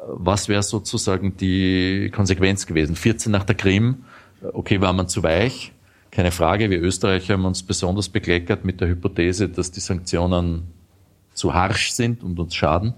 was 0.08 0.50
wäre 0.50 0.64
sozusagen 0.64 1.38
die 1.38 2.12
Konsequenz 2.14 2.66
gewesen? 2.66 2.98
14 2.98 3.32
nach 3.32 3.46
der 3.46 3.56
Krim, 3.56 4.04
okay, 4.52 4.82
war 4.82 4.94
man 4.94 5.08
zu 5.08 5.24
weich, 5.24 5.72
keine 6.12 6.32
Frage. 6.32 6.70
Wir 6.70 6.82
Österreicher 6.82 7.34
haben 7.34 7.46
uns 7.46 7.64
besonders 7.64 8.10
bekleckert 8.10 8.66
mit 8.66 8.82
der 8.82 8.90
Hypothese, 8.90 9.50
dass 9.50 9.72
die 9.72 9.80
Sanktionen 9.80 10.64
zu 11.34 11.54
harsch 11.54 11.92
sind 11.92 12.24
und 12.24 12.40
uns 12.40 12.56
schaden. 12.56 12.94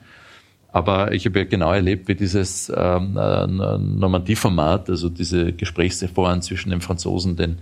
Aber 0.76 1.14
ich 1.14 1.26
habe 1.26 1.39
ja 1.39 1.46
genau 1.46 1.72
erlebt, 1.72 2.10
wie 2.10 2.16
dieses 2.16 2.70
ähm, 2.76 3.16
äh, 3.16 3.48
Normandie-Format, 3.48 4.89
also 4.89 5.08
diese 5.08 5.54
Gesprächsverfahren 5.54 6.41
zwischen 6.41 6.70
den 6.70 6.82
Franzosen, 6.82 7.38
den 7.38 7.60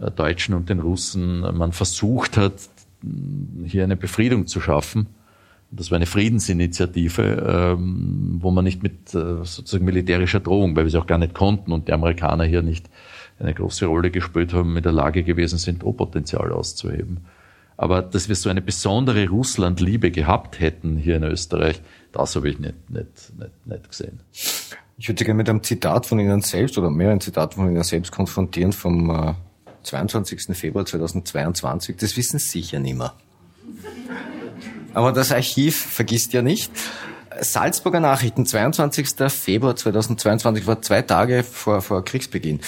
äh, 0.00 0.10
Deutschen 0.10 0.56
und 0.56 0.68
den 0.68 0.80
Russen, 0.80 1.42
man 1.56 1.70
versucht 1.70 2.36
hat, 2.36 2.54
hier 3.64 3.84
eine 3.84 3.96
Befriedung 3.96 4.48
zu 4.48 4.60
schaffen. 4.60 5.06
Das 5.72 5.90
war 5.90 5.96
eine 5.96 6.06
Friedensinitiative, 6.06 7.76
ähm, 7.78 8.38
wo 8.40 8.50
man 8.50 8.64
nicht 8.64 8.82
mit 8.82 9.14
äh, 9.14 9.44
sozusagen 9.44 9.84
militärischer 9.84 10.40
Drohung, 10.40 10.74
weil 10.74 10.84
wir 10.84 10.90
sie 10.90 10.98
auch 10.98 11.06
gar 11.06 11.18
nicht 11.18 11.34
konnten 11.34 11.72
und 11.72 11.86
die 11.86 11.92
Amerikaner 11.92 12.44
hier 12.44 12.62
nicht 12.62 12.90
eine 13.38 13.54
große 13.54 13.86
Rolle 13.86 14.10
gespielt 14.10 14.52
haben, 14.52 14.76
in 14.76 14.82
der 14.82 14.92
Lage 14.92 15.22
gewesen 15.22 15.58
sind, 15.58 15.82
Drohpotenzial 15.82 16.52
auszuheben. 16.52 17.20
Aber 17.76 18.02
dass 18.02 18.28
wir 18.28 18.36
so 18.36 18.50
eine 18.50 18.60
besondere 18.60 19.28
Russlandliebe 19.28 20.10
gehabt 20.10 20.60
hätten 20.60 20.98
hier 20.98 21.16
in 21.16 21.22
Österreich, 21.22 21.80
das 22.12 22.36
habe 22.36 22.50
ich 22.50 22.58
nicht, 22.58 22.90
nicht, 22.90 23.32
nicht, 23.38 23.66
nicht 23.66 23.88
gesehen. 23.88 24.20
Ich 24.98 25.08
würde 25.08 25.18
Sie 25.18 25.24
gerne 25.24 25.38
mit 25.38 25.48
einem 25.48 25.62
Zitat 25.62 26.04
von 26.04 26.18
Ihnen 26.18 26.42
selbst 26.42 26.76
oder 26.76 26.90
mehreren 26.90 27.20
Zitaten 27.20 27.54
von 27.54 27.70
Ihnen 27.70 27.82
selbst 27.82 28.12
konfrontieren 28.12 28.72
vom 28.72 29.08
äh, 29.08 29.32
22. 29.84 30.54
Februar 30.54 30.84
2022. 30.84 31.96
Das 31.96 32.18
wissen 32.18 32.38
Sie 32.38 32.60
sicher 32.60 32.80
nicht 32.80 32.98
mehr. 32.98 33.14
Aber 34.94 35.12
das 35.12 35.32
Archiv 35.32 35.76
vergisst 35.76 36.32
ja 36.32 36.42
nicht. 36.42 36.70
Salzburger 37.40 38.00
Nachrichten, 38.00 38.44
22. 38.44 39.08
Februar 39.28 39.76
2022, 39.76 40.66
war 40.66 40.82
zwei 40.82 41.02
Tage 41.02 41.42
vor, 41.42 41.80
vor 41.80 42.04
Kriegsbeginn. 42.04 42.60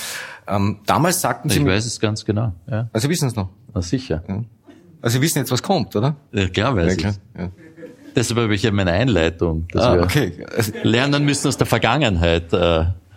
Ähm, 0.46 0.78
damals 0.86 1.20
sagten 1.20 1.50
Sie... 1.50 1.58
Ich 1.58 1.66
weiß 1.66 1.84
es 1.84 2.00
ganz 2.00 2.24
genau. 2.24 2.52
Ja. 2.70 2.88
Also 2.92 3.08
wissen 3.08 3.28
Sie 3.28 3.32
es 3.32 3.36
noch? 3.36 3.50
Na 3.74 3.82
sicher. 3.82 4.22
Ja. 4.28 4.44
Also 5.00 5.18
Sie 5.18 5.22
wissen 5.22 5.38
jetzt, 5.38 5.50
was 5.50 5.62
kommt, 5.62 5.94
oder? 5.96 6.16
Ja, 6.32 6.48
klar 6.48 6.76
weiß 6.76 7.02
ja, 7.02 7.10
ich. 7.10 7.16
Ja. 7.38 7.50
Deshalb 8.14 8.40
habe 8.40 8.54
ich 8.54 8.62
ja 8.62 8.70
meine 8.70 8.92
Einleitung, 8.92 9.66
dass 9.72 9.82
ah, 9.84 9.94
wir 9.94 10.02
okay. 10.02 10.46
also, 10.54 10.72
lernen 10.82 11.24
müssen 11.24 11.48
aus 11.48 11.56
der 11.56 11.66
Vergangenheit. 11.66 12.52
Äh. 12.52 12.56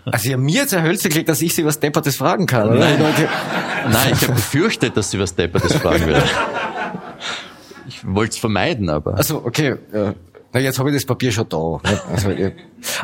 Also 0.05 0.23
Sie 0.23 0.33
haben 0.33 0.43
mir 0.43 0.61
jetzt 0.61 0.73
erhölzt 0.73 1.03
gekriegt, 1.03 1.29
dass 1.29 1.41
ich 1.41 1.53
Sie 1.53 1.65
was 1.65 1.79
Deppertes 1.79 2.15
fragen 2.15 2.45
kann, 2.45 2.69
oder? 2.69 2.79
Nein, 2.79 2.99
Nein 2.99 4.13
ich 4.13 4.21
habe 4.23 4.33
befürchtet, 4.33 4.95
dass 4.95 5.11
Sie 5.11 5.19
was 5.19 5.35
Deppertes 5.35 5.73
fragen 5.75 6.07
werden. 6.07 6.23
Wollte 8.05 8.31
es 8.31 8.37
vermeiden, 8.37 8.89
aber. 8.89 9.15
Also 9.15 9.43
okay. 9.43 9.75
Ja. 9.93 10.13
Na, 10.55 10.61
jetzt 10.61 10.79
habe 10.79 10.89
ich 10.89 10.95
das 10.95 11.05
Papier 11.05 11.33
schon 11.33 11.49
da. 11.49 11.81
Also, 12.13 12.29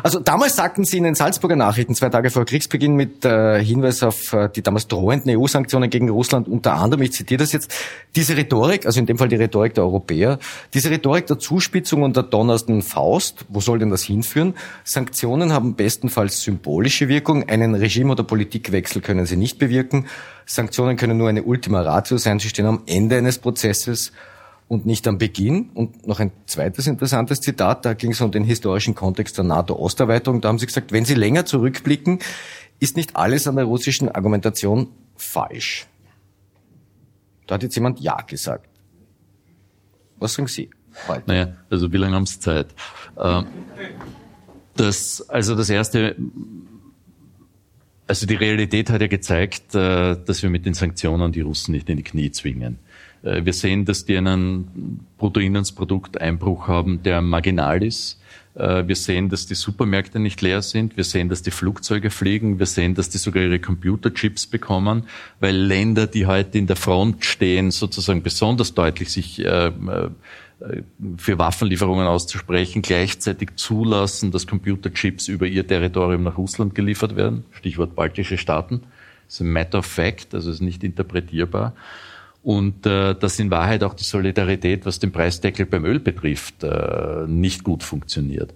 also, 0.02 0.20
damals 0.20 0.56
sagten 0.56 0.84
Sie 0.84 0.96
in 0.96 1.04
den 1.04 1.14
Salzburger 1.14 1.54
Nachrichten 1.54 1.94
zwei 1.94 2.08
Tage 2.08 2.30
vor 2.30 2.46
Kriegsbeginn 2.46 2.94
mit 2.94 3.26
äh, 3.26 3.62
Hinweis 3.62 4.02
auf 4.02 4.32
äh, 4.32 4.48
die 4.48 4.62
damals 4.62 4.88
drohenden 4.88 5.36
EU-Sanktionen 5.36 5.90
gegen 5.90 6.08
Russland 6.08 6.48
unter 6.48 6.72
anderem, 6.72 7.02
ich 7.02 7.12
zitiere 7.12 7.40
das 7.40 7.52
jetzt, 7.52 7.70
diese 8.16 8.38
Rhetorik, 8.38 8.86
also 8.86 8.98
in 9.00 9.04
dem 9.04 9.18
Fall 9.18 9.28
die 9.28 9.36
Rhetorik 9.36 9.74
der 9.74 9.84
Europäer, 9.84 10.38
diese 10.72 10.88
Rhetorik 10.88 11.26
der 11.26 11.38
Zuspitzung 11.38 12.04
und 12.04 12.16
der 12.16 12.22
donnersten 12.22 12.80
Faust, 12.80 13.44
wo 13.50 13.60
soll 13.60 13.80
denn 13.80 13.90
das 13.90 14.02
hinführen? 14.02 14.54
Sanktionen 14.82 15.52
haben 15.52 15.74
bestenfalls 15.74 16.40
symbolische 16.40 17.08
Wirkung, 17.08 17.50
einen 17.50 17.74
Regime- 17.74 18.12
oder 18.12 18.24
Politikwechsel 18.24 19.02
können 19.02 19.26
sie 19.26 19.36
nicht 19.36 19.58
bewirken. 19.58 20.06
Sanktionen 20.46 20.96
können 20.96 21.18
nur 21.18 21.28
eine 21.28 21.42
Ultima 21.42 21.82
Ratio 21.82 22.16
sein, 22.16 22.38
sie 22.38 22.48
stehen 22.48 22.64
am 22.64 22.84
Ende 22.86 23.18
eines 23.18 23.38
Prozesses 23.38 24.12
und 24.72 24.86
nicht 24.86 25.06
am 25.06 25.18
Beginn. 25.18 25.68
Und 25.74 26.06
noch 26.06 26.18
ein 26.18 26.32
zweites 26.46 26.86
interessantes 26.86 27.42
Zitat, 27.42 27.84
da 27.84 27.92
ging 27.92 28.12
es 28.12 28.22
um 28.22 28.32
den 28.32 28.42
historischen 28.42 28.94
Kontext 28.94 29.36
der 29.36 29.44
NATO-Osterweiterung. 29.44 30.40
Da 30.40 30.48
haben 30.48 30.58
Sie 30.58 30.64
gesagt, 30.64 30.92
wenn 30.92 31.04
Sie 31.04 31.12
länger 31.12 31.44
zurückblicken, 31.44 32.20
ist 32.80 32.96
nicht 32.96 33.14
alles 33.14 33.46
an 33.46 33.56
der 33.56 33.66
russischen 33.66 34.08
Argumentation 34.08 34.88
falsch. 35.14 35.86
Da 37.46 37.56
hat 37.56 37.62
jetzt 37.62 37.74
jemand 37.74 38.00
Ja 38.00 38.16
gesagt. 38.22 38.70
Was 40.16 40.32
sagen 40.32 40.48
Sie? 40.48 40.70
Heute? 41.06 41.24
Naja, 41.26 41.52
also 41.68 41.92
wie 41.92 41.98
lange 41.98 42.16
haben 42.16 42.24
Sie 42.24 42.40
Zeit? 42.40 42.68
Ähm, 43.18 43.44
das, 44.74 45.28
also 45.28 45.54
das 45.54 45.68
erste, 45.68 46.16
also 48.06 48.26
die 48.26 48.36
Realität 48.36 48.88
hat 48.88 49.02
ja 49.02 49.06
gezeigt, 49.06 49.74
äh, 49.74 50.16
dass 50.16 50.42
wir 50.42 50.48
mit 50.48 50.64
den 50.64 50.72
Sanktionen 50.72 51.30
die 51.30 51.42
Russen 51.42 51.72
nicht 51.72 51.90
in 51.90 51.98
die 51.98 52.02
Knie 52.04 52.30
zwingen. 52.30 52.78
Äh, 53.22 53.44
wir 53.44 53.52
sehen, 53.52 53.84
dass 53.84 54.04
die 54.04 54.16
einen 54.16 55.06
Bruttoinlandsprodukteinbruch 55.18 56.68
haben, 56.68 57.02
der 57.02 57.22
marginal 57.22 57.82
ist. 57.82 58.20
Äh, 58.54 58.86
wir 58.86 58.96
sehen, 58.96 59.28
dass 59.28 59.46
die 59.46 59.54
Supermärkte 59.54 60.18
nicht 60.18 60.40
leer 60.42 60.62
sind. 60.62 60.96
Wir 60.96 61.04
sehen, 61.04 61.28
dass 61.28 61.42
die 61.42 61.50
Flugzeuge 61.50 62.10
fliegen. 62.10 62.58
Wir 62.58 62.66
sehen, 62.66 62.94
dass 62.94 63.08
die 63.08 63.18
sogar 63.18 63.42
ihre 63.42 63.58
Computerchips 63.58 64.46
bekommen, 64.46 65.04
weil 65.40 65.56
Länder, 65.56 66.06
die 66.06 66.26
heute 66.26 66.58
in 66.58 66.66
der 66.66 66.76
Front 66.76 67.24
stehen, 67.24 67.70
sozusagen 67.70 68.22
besonders 68.22 68.74
deutlich 68.74 69.10
sich 69.10 69.44
äh, 69.44 69.72
für 71.16 71.38
Waffenlieferungen 71.40 72.06
auszusprechen, 72.06 72.82
gleichzeitig 72.82 73.56
zulassen, 73.56 74.30
dass 74.30 74.46
Computerchips 74.46 75.26
über 75.26 75.46
ihr 75.46 75.66
Territorium 75.66 76.22
nach 76.22 76.38
Russland 76.38 76.76
geliefert 76.76 77.16
werden. 77.16 77.44
Stichwort 77.50 77.96
baltische 77.96 78.38
Staaten. 78.38 78.82
Das 79.26 79.34
ist 79.34 79.40
ein 79.40 79.50
matter 79.50 79.80
of 79.80 79.86
fact, 79.86 80.36
also 80.36 80.52
ist 80.52 80.60
nicht 80.60 80.84
interpretierbar 80.84 81.74
und 82.42 82.86
äh, 82.86 83.14
dass 83.14 83.38
in 83.38 83.50
Wahrheit 83.50 83.84
auch 83.84 83.94
die 83.94 84.04
Solidarität, 84.04 84.84
was 84.84 84.98
den 84.98 85.12
Preisdeckel 85.12 85.66
beim 85.66 85.84
Öl 85.84 86.00
betrifft, 86.00 86.64
äh, 86.64 87.26
nicht 87.26 87.64
gut 87.64 87.82
funktioniert. 87.82 88.52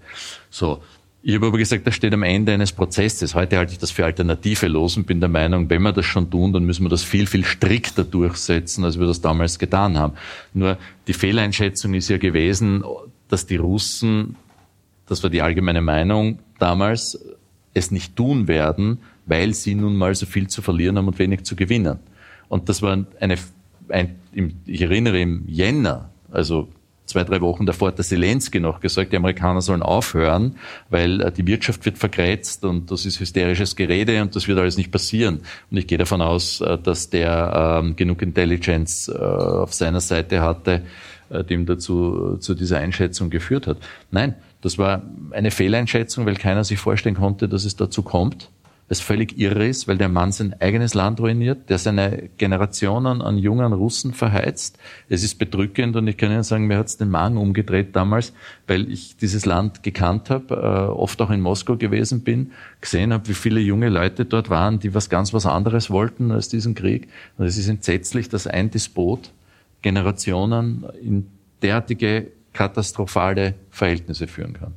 So. 0.51 0.83
Ich 1.29 1.35
habe 1.35 1.49
aber 1.49 1.59
gesagt, 1.59 1.85
das 1.85 1.97
steht 1.97 2.15
am 2.15 2.23
Ende 2.23 2.53
eines 2.53 2.71
Prozesses. 2.71 3.35
Heute 3.35 3.59
halte 3.59 3.73
ich 3.73 3.79
das 3.79 3.91
für 3.91 4.05
Alternative 4.05 4.69
los 4.69 4.97
und 4.97 5.09
bin 5.09 5.19
der 5.19 5.29
Meinung, 5.29 5.69
wenn 5.69 5.83
wir 5.83 5.93
das 5.93 6.05
schon 6.07 6.31
tun, 6.31 6.53
dann 6.53 6.65
müssen 6.65 6.85
wir 6.85 6.89
das 6.89 7.03
viel, 7.03 7.27
viel 7.27 7.45
strikter 7.45 8.05
durchsetzen, 8.05 8.85
als 8.85 8.97
wir 8.97 9.09
das 9.09 9.23
damals 9.23 9.59
getan 9.59 9.99
haben. 9.99 10.13
Nur 10.55 10.79
die 11.09 11.15
Fehleinschätzung 11.15 11.95
ist 11.95 12.09
ja 12.11 12.19
gewesen, 12.19 12.85
dass 13.27 13.45
die 13.45 13.57
Russen, 13.57 14.37
das 15.09 15.25
war 15.25 15.31
die 15.31 15.43
allgemeine 15.43 15.83
Meinung 15.83 16.39
damals, 16.61 17.19
es 17.75 17.91
nicht 17.91 18.15
tun 18.15 18.47
werden, 18.47 18.99
weil 19.27 19.53
sie 19.53 19.75
nun 19.75 19.97
mal 19.97 20.15
so 20.15 20.27
viel 20.27 20.47
zu 20.47 20.63
verlieren 20.63 20.97
haben 20.97 21.09
und 21.09 21.19
wenig 21.19 21.43
zu 21.43 21.57
gewinnen. 21.57 21.99
Und 22.49 22.69
das 22.69 22.83
war 22.83 23.05
eine, 23.19 23.37
ein, 23.89 24.17
ich 24.65 24.83
erinnere 24.83 25.21
im 25.21 25.45
Jänner, 25.47 26.11
also 26.31 26.69
zwei, 27.07 27.25
drei 27.25 27.41
Wochen 27.41 27.67
davor 27.67 27.89
hat 27.89 27.99
der 27.99 28.05
Zelensky 28.05 28.61
noch 28.61 28.81
gesagt, 28.81 29.13
die 29.13 29.17
Amerikaner 29.17 29.63
sollen 29.63 29.83
aufhören, 29.83 30.57
weil 30.91 31.21
äh, 31.21 31.33
die 31.33 31.47
Wirtschaft 31.47 31.85
wird 31.87 31.99
verkreizt 31.99 32.65
und 32.65 32.91
das 32.91 33.07
ist 33.07 33.21
hysterisches 33.21 33.77
Gerede 33.77 34.21
und 34.21 34.37
das 34.37 34.49
wird 34.49 34.59
alles 34.59 34.77
nicht 34.77 34.91
passieren. 34.91 35.41
Und 35.71 35.77
ich 35.77 35.87
gehe 35.87 35.99
davon 35.99 36.21
aus, 36.21 36.61
äh, 36.61 36.79
dass 36.79 37.11
der 37.11 37.81
ähm, 37.83 37.97
genug 37.97 38.23
Intelligence 38.23 39.09
äh, 39.09 39.17
auf 39.17 39.73
seiner 39.73 40.01
Seite 40.01 40.41
hatte, 40.41 40.83
dem 41.51 41.67
dazu 41.67 42.37
zu 42.39 42.55
dieser 42.55 42.79
Einschätzung 42.79 43.31
geführt 43.31 43.67
hat. 43.67 43.79
Nein, 44.13 44.37
das 44.61 44.79
war 44.79 45.03
eine 45.33 45.51
Fehleinschätzung, 45.51 46.25
weil 46.25 46.37
keiner 46.37 46.63
sich 46.63 46.79
vorstellen 46.79 47.17
konnte, 47.17 47.49
dass 47.49 47.65
es 47.65 47.75
dazu 47.75 48.03
kommt 48.03 48.49
was 48.89 49.01
völlig 49.01 49.39
irre 49.39 49.67
ist, 49.67 49.89
weil 49.89 49.99
der 49.99 50.09
Mann 50.09 50.31
sein 50.31 50.55
eigenes 50.61 50.95
Land 50.95 51.21
ruiniert, 51.21 51.69
der 51.71 51.79
seine 51.79 52.29
Generationen 52.39 53.21
an 53.21 53.37
jungen 53.37 53.73
Russen 53.73 54.13
verheizt. 54.13 54.79
Es 55.09 55.25
ist 55.25 55.39
bedrückend 55.39 55.97
und 55.97 56.07
ich 56.07 56.17
kann 56.17 56.31
Ihnen 56.31 56.45
sagen, 56.45 56.67
mir 56.67 56.79
hat 56.79 56.87
es 56.87 56.97
den 56.97 57.11
Magen 57.11 57.37
umgedreht 57.37 57.97
damals, 57.97 58.33
weil 58.67 58.91
ich 58.91 59.17
dieses 59.17 59.45
Land 59.45 59.83
gekannt 59.83 60.31
habe, 60.31 60.55
äh, 60.55 60.93
oft 60.93 61.21
auch 61.21 61.31
in 61.31 61.41
Moskau 61.41 61.77
gewesen 61.77 62.23
bin, 62.23 62.53
gesehen 62.81 63.13
habe, 63.13 63.29
wie 63.29 63.35
viele 63.35 63.61
junge 63.61 63.89
Leute 63.89 64.25
dort 64.25 64.51
waren, 64.51 64.79
die 64.79 64.95
was 64.95 65.11
ganz 65.11 65.35
was 65.35 65.47
anderes 65.47 65.91
wollten 65.91 66.31
als 66.31 66.49
diesen 66.49 66.75
Krieg. 66.75 67.09
Und 67.39 67.47
es 67.47 67.59
ist 67.59 67.69
entsetzlich, 67.69 68.29
dass 68.29 68.47
ein 68.47 68.71
Despot 68.71 69.33
Generationen 69.83 70.87
in 71.03 71.27
derartige 71.63 72.29
katastrophale 72.53 73.55
Verhältnisse 73.71 74.27
führen 74.27 74.55
kann. 74.55 74.75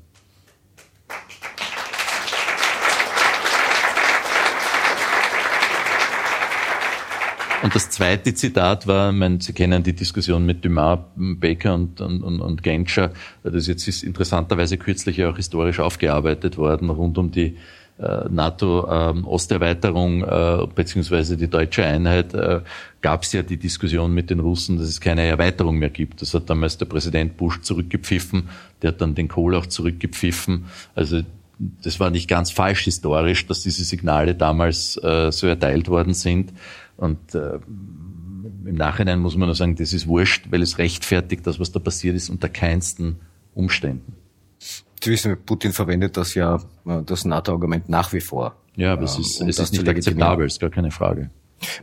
Und 7.61 7.75
das 7.75 7.89
zweite 7.89 8.33
Zitat 8.33 8.87
war, 8.87 9.11
mein, 9.11 9.41
Sie 9.41 9.51
kennen 9.51 9.83
die 9.83 9.93
Diskussion 9.93 10.45
mit 10.45 10.63
Dumas, 10.63 10.99
Baker 11.15 11.73
und, 11.73 11.99
und, 11.99 12.23
und 12.23 12.63
Genscher. 12.63 13.11
Das 13.43 13.67
jetzt 13.67 13.87
ist 13.87 14.03
interessanterweise 14.03 14.77
kürzlich 14.77 15.23
auch 15.25 15.35
historisch 15.35 15.79
aufgearbeitet 15.79 16.57
worden, 16.57 16.89
rund 16.89 17.17
um 17.17 17.31
die 17.31 17.57
äh, 17.99 18.29
NATO-Osterweiterung 18.29 20.23
äh, 20.23 20.67
beziehungsweise 20.73 21.35
die 21.35 21.49
deutsche 21.49 21.83
Einheit 21.83 22.33
äh, 22.33 22.61
gab 23.01 23.23
es 23.23 23.33
ja 23.33 23.43
die 23.43 23.57
Diskussion 23.57 24.13
mit 24.13 24.29
den 24.29 24.39
Russen, 24.39 24.77
dass 24.77 24.87
es 24.87 25.01
keine 25.01 25.25
Erweiterung 25.25 25.79
mehr 25.79 25.89
gibt. 25.89 26.21
Das 26.21 26.33
hat 26.33 26.49
damals 26.49 26.77
der 26.77 26.85
Präsident 26.85 27.35
Bush 27.35 27.59
zurückgepfiffen, 27.59 28.47
der 28.81 28.91
hat 28.91 29.01
dann 29.01 29.15
den 29.15 29.27
Kohl 29.27 29.53
auch 29.53 29.65
zurückgepfiffen. 29.65 30.67
Also 30.95 31.23
das 31.59 31.99
war 31.99 32.09
nicht 32.09 32.29
ganz 32.29 32.51
falsch 32.51 32.85
historisch, 32.85 33.45
dass 33.47 33.63
diese 33.63 33.83
Signale 33.83 34.33
damals 34.33 34.95
äh, 35.03 35.29
so 35.33 35.45
erteilt 35.47 35.89
worden 35.89 36.13
sind. 36.13 36.53
Und 36.99 37.33
äh, 37.33 37.59
im 38.65 38.75
Nachhinein 38.75 39.19
muss 39.19 39.37
man 39.37 39.47
nur 39.47 39.55
sagen, 39.55 39.75
das 39.75 39.93
ist 39.93 40.07
wurscht, 40.07 40.47
weil 40.49 40.61
es 40.61 40.77
rechtfertigt, 40.77 41.47
das, 41.47 41.59
was 41.59 41.71
da 41.71 41.79
passiert 41.79 42.15
ist, 42.15 42.29
unter 42.29 42.49
keinsten 42.49 43.17
Umständen. 43.53 44.15
Sie 44.59 45.11
wissen, 45.11 45.37
Putin 45.45 45.71
verwendet 45.71 46.17
das 46.17 46.35
ja, 46.35 46.57
äh, 46.85 47.01
das 47.05 47.23
NATO-Argument 47.23 47.87
nach 47.87 48.11
wie 48.11 48.19
vor. 48.19 48.57
Ja, 48.75 48.93
aber 48.93 49.03
es 49.03 49.15
ähm, 49.15 49.21
ist, 49.21 49.41
um 49.41 49.47
es 49.47 49.59
ist 49.59 49.71
nicht 49.71 49.87
akzeptabel, 49.87 50.45
ist 50.45 50.59
gar 50.59 50.69
keine 50.69 50.91
Frage. 50.91 51.29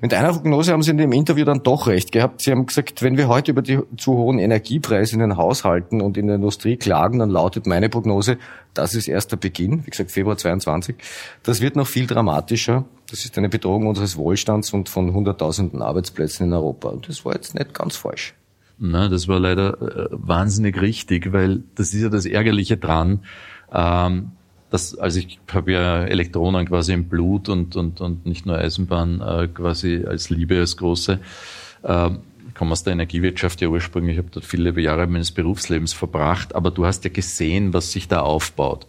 Mit 0.00 0.14
einer 0.14 0.32
Prognose 0.32 0.72
haben 0.72 0.82
Sie 0.82 0.90
in 0.90 0.98
dem 0.98 1.12
Interview 1.12 1.44
dann 1.44 1.62
doch 1.62 1.86
recht 1.86 2.12
gehabt. 2.12 2.40
Sie 2.40 2.50
haben 2.50 2.66
gesagt, 2.66 3.02
wenn 3.02 3.16
wir 3.16 3.28
heute 3.28 3.50
über 3.50 3.62
die 3.62 3.80
zu 3.96 4.16
hohen 4.16 4.38
Energiepreise 4.38 5.14
in 5.14 5.20
den 5.20 5.36
Haushalten 5.36 6.00
und 6.00 6.16
in 6.16 6.26
der 6.26 6.36
Industrie 6.36 6.76
klagen, 6.76 7.18
dann 7.18 7.30
lautet 7.30 7.66
meine 7.66 7.88
Prognose, 7.88 8.38
das 8.74 8.94
ist 8.94 9.08
erst 9.08 9.32
der 9.32 9.36
Beginn, 9.36 9.86
wie 9.86 9.90
gesagt 9.90 10.10
Februar 10.10 10.36
22. 10.36 10.96
Das 11.42 11.60
wird 11.60 11.76
noch 11.76 11.86
viel 11.86 12.06
dramatischer. 12.06 12.84
Das 13.08 13.24
ist 13.24 13.38
eine 13.38 13.48
Bedrohung 13.48 13.86
unseres 13.86 14.16
Wohlstands 14.16 14.72
und 14.72 14.88
von 14.88 15.12
Hunderttausenden 15.12 15.82
Arbeitsplätzen 15.82 16.46
in 16.46 16.52
Europa. 16.52 16.88
Und 16.88 17.08
das 17.08 17.24
war 17.24 17.34
jetzt 17.34 17.54
nicht 17.54 17.72
ganz 17.72 17.96
falsch. 17.96 18.34
Na, 18.78 19.08
das 19.08 19.28
war 19.28 19.40
leider 19.40 19.80
äh, 19.80 20.08
wahnsinnig 20.10 20.80
richtig, 20.80 21.32
weil 21.32 21.62
das 21.76 21.94
ist 21.94 22.02
ja 22.02 22.08
das 22.08 22.26
Ärgerliche 22.26 22.76
dran. 22.76 23.20
Ähm, 23.72 24.32
das, 24.70 24.98
also 24.98 25.20
ich 25.20 25.38
habe 25.52 25.72
ja 25.72 26.02
Elektronen 26.04 26.66
quasi 26.66 26.92
im 26.92 27.08
Blut 27.08 27.48
und, 27.48 27.76
und, 27.76 28.00
und 28.00 28.26
nicht 28.26 28.44
nur 28.44 28.58
Eisenbahn 28.58 29.20
äh, 29.20 29.48
quasi 29.48 30.04
als 30.06 30.28
Liebe, 30.28 30.58
als 30.58 30.76
große. 30.76 31.20
Ähm, 31.84 32.18
komme 32.56 32.72
aus 32.72 32.82
der 32.82 32.94
Energiewirtschaft 32.94 33.60
ja 33.60 33.68
ursprünglich, 33.68 34.14
ich 34.14 34.18
habe 34.18 34.30
dort 34.30 34.44
viele 34.44 34.78
Jahre 34.80 35.06
meines 35.06 35.30
Berufslebens 35.30 35.92
verbracht, 35.92 36.54
aber 36.54 36.70
du 36.70 36.86
hast 36.86 37.04
ja 37.04 37.10
gesehen, 37.10 37.72
was 37.72 37.92
sich 37.92 38.08
da 38.08 38.20
aufbaut. 38.20 38.86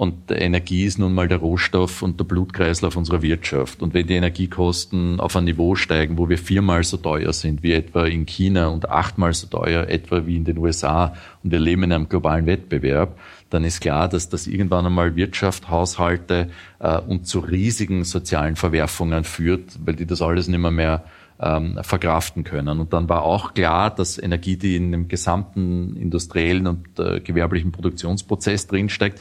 Und 0.00 0.30
Energie 0.30 0.84
ist 0.86 0.98
nun 0.98 1.12
mal 1.12 1.28
der 1.28 1.36
Rohstoff 1.36 2.00
und 2.00 2.18
der 2.18 2.24
Blutkreislauf 2.24 2.96
unserer 2.96 3.20
Wirtschaft. 3.20 3.82
Und 3.82 3.92
wenn 3.92 4.06
die 4.06 4.14
Energiekosten 4.14 5.20
auf 5.20 5.36
ein 5.36 5.44
Niveau 5.44 5.74
steigen, 5.74 6.16
wo 6.16 6.30
wir 6.30 6.38
viermal 6.38 6.84
so 6.84 6.96
teuer 6.96 7.34
sind 7.34 7.62
wie 7.62 7.74
etwa 7.74 8.06
in 8.06 8.24
China 8.24 8.68
und 8.68 8.88
achtmal 8.88 9.34
so 9.34 9.46
teuer 9.46 9.88
etwa 9.88 10.24
wie 10.24 10.36
in 10.36 10.44
den 10.44 10.56
USA 10.56 11.12
und 11.44 11.50
wir 11.52 11.58
leben 11.58 11.82
in 11.82 11.92
einem 11.92 12.08
globalen 12.08 12.46
Wettbewerb, 12.46 13.18
dann 13.50 13.62
ist 13.62 13.82
klar, 13.82 14.08
dass 14.08 14.30
das 14.30 14.46
irgendwann 14.46 14.86
einmal 14.86 15.16
Wirtschaft, 15.16 15.68
Haushalte 15.68 16.48
äh, 16.78 16.96
und 16.96 17.26
zu 17.26 17.40
riesigen 17.40 18.04
sozialen 18.04 18.56
Verwerfungen 18.56 19.24
führt, 19.24 19.78
weil 19.84 19.96
die 19.96 20.06
das 20.06 20.22
alles 20.22 20.48
nicht 20.48 20.60
mehr, 20.60 20.70
mehr 20.70 21.04
ähm, 21.40 21.78
verkraften 21.82 22.44
können. 22.44 22.80
Und 22.80 22.92
dann 22.92 23.08
war 23.08 23.22
auch 23.22 23.54
klar, 23.54 23.90
dass 23.90 24.18
Energie, 24.18 24.56
die 24.56 24.76
in 24.76 24.92
dem 24.92 25.08
gesamten 25.08 25.96
industriellen 25.96 26.66
und 26.66 26.98
äh, 26.98 27.20
gewerblichen 27.20 27.72
Produktionsprozess 27.72 28.66
drinsteckt, 28.66 29.20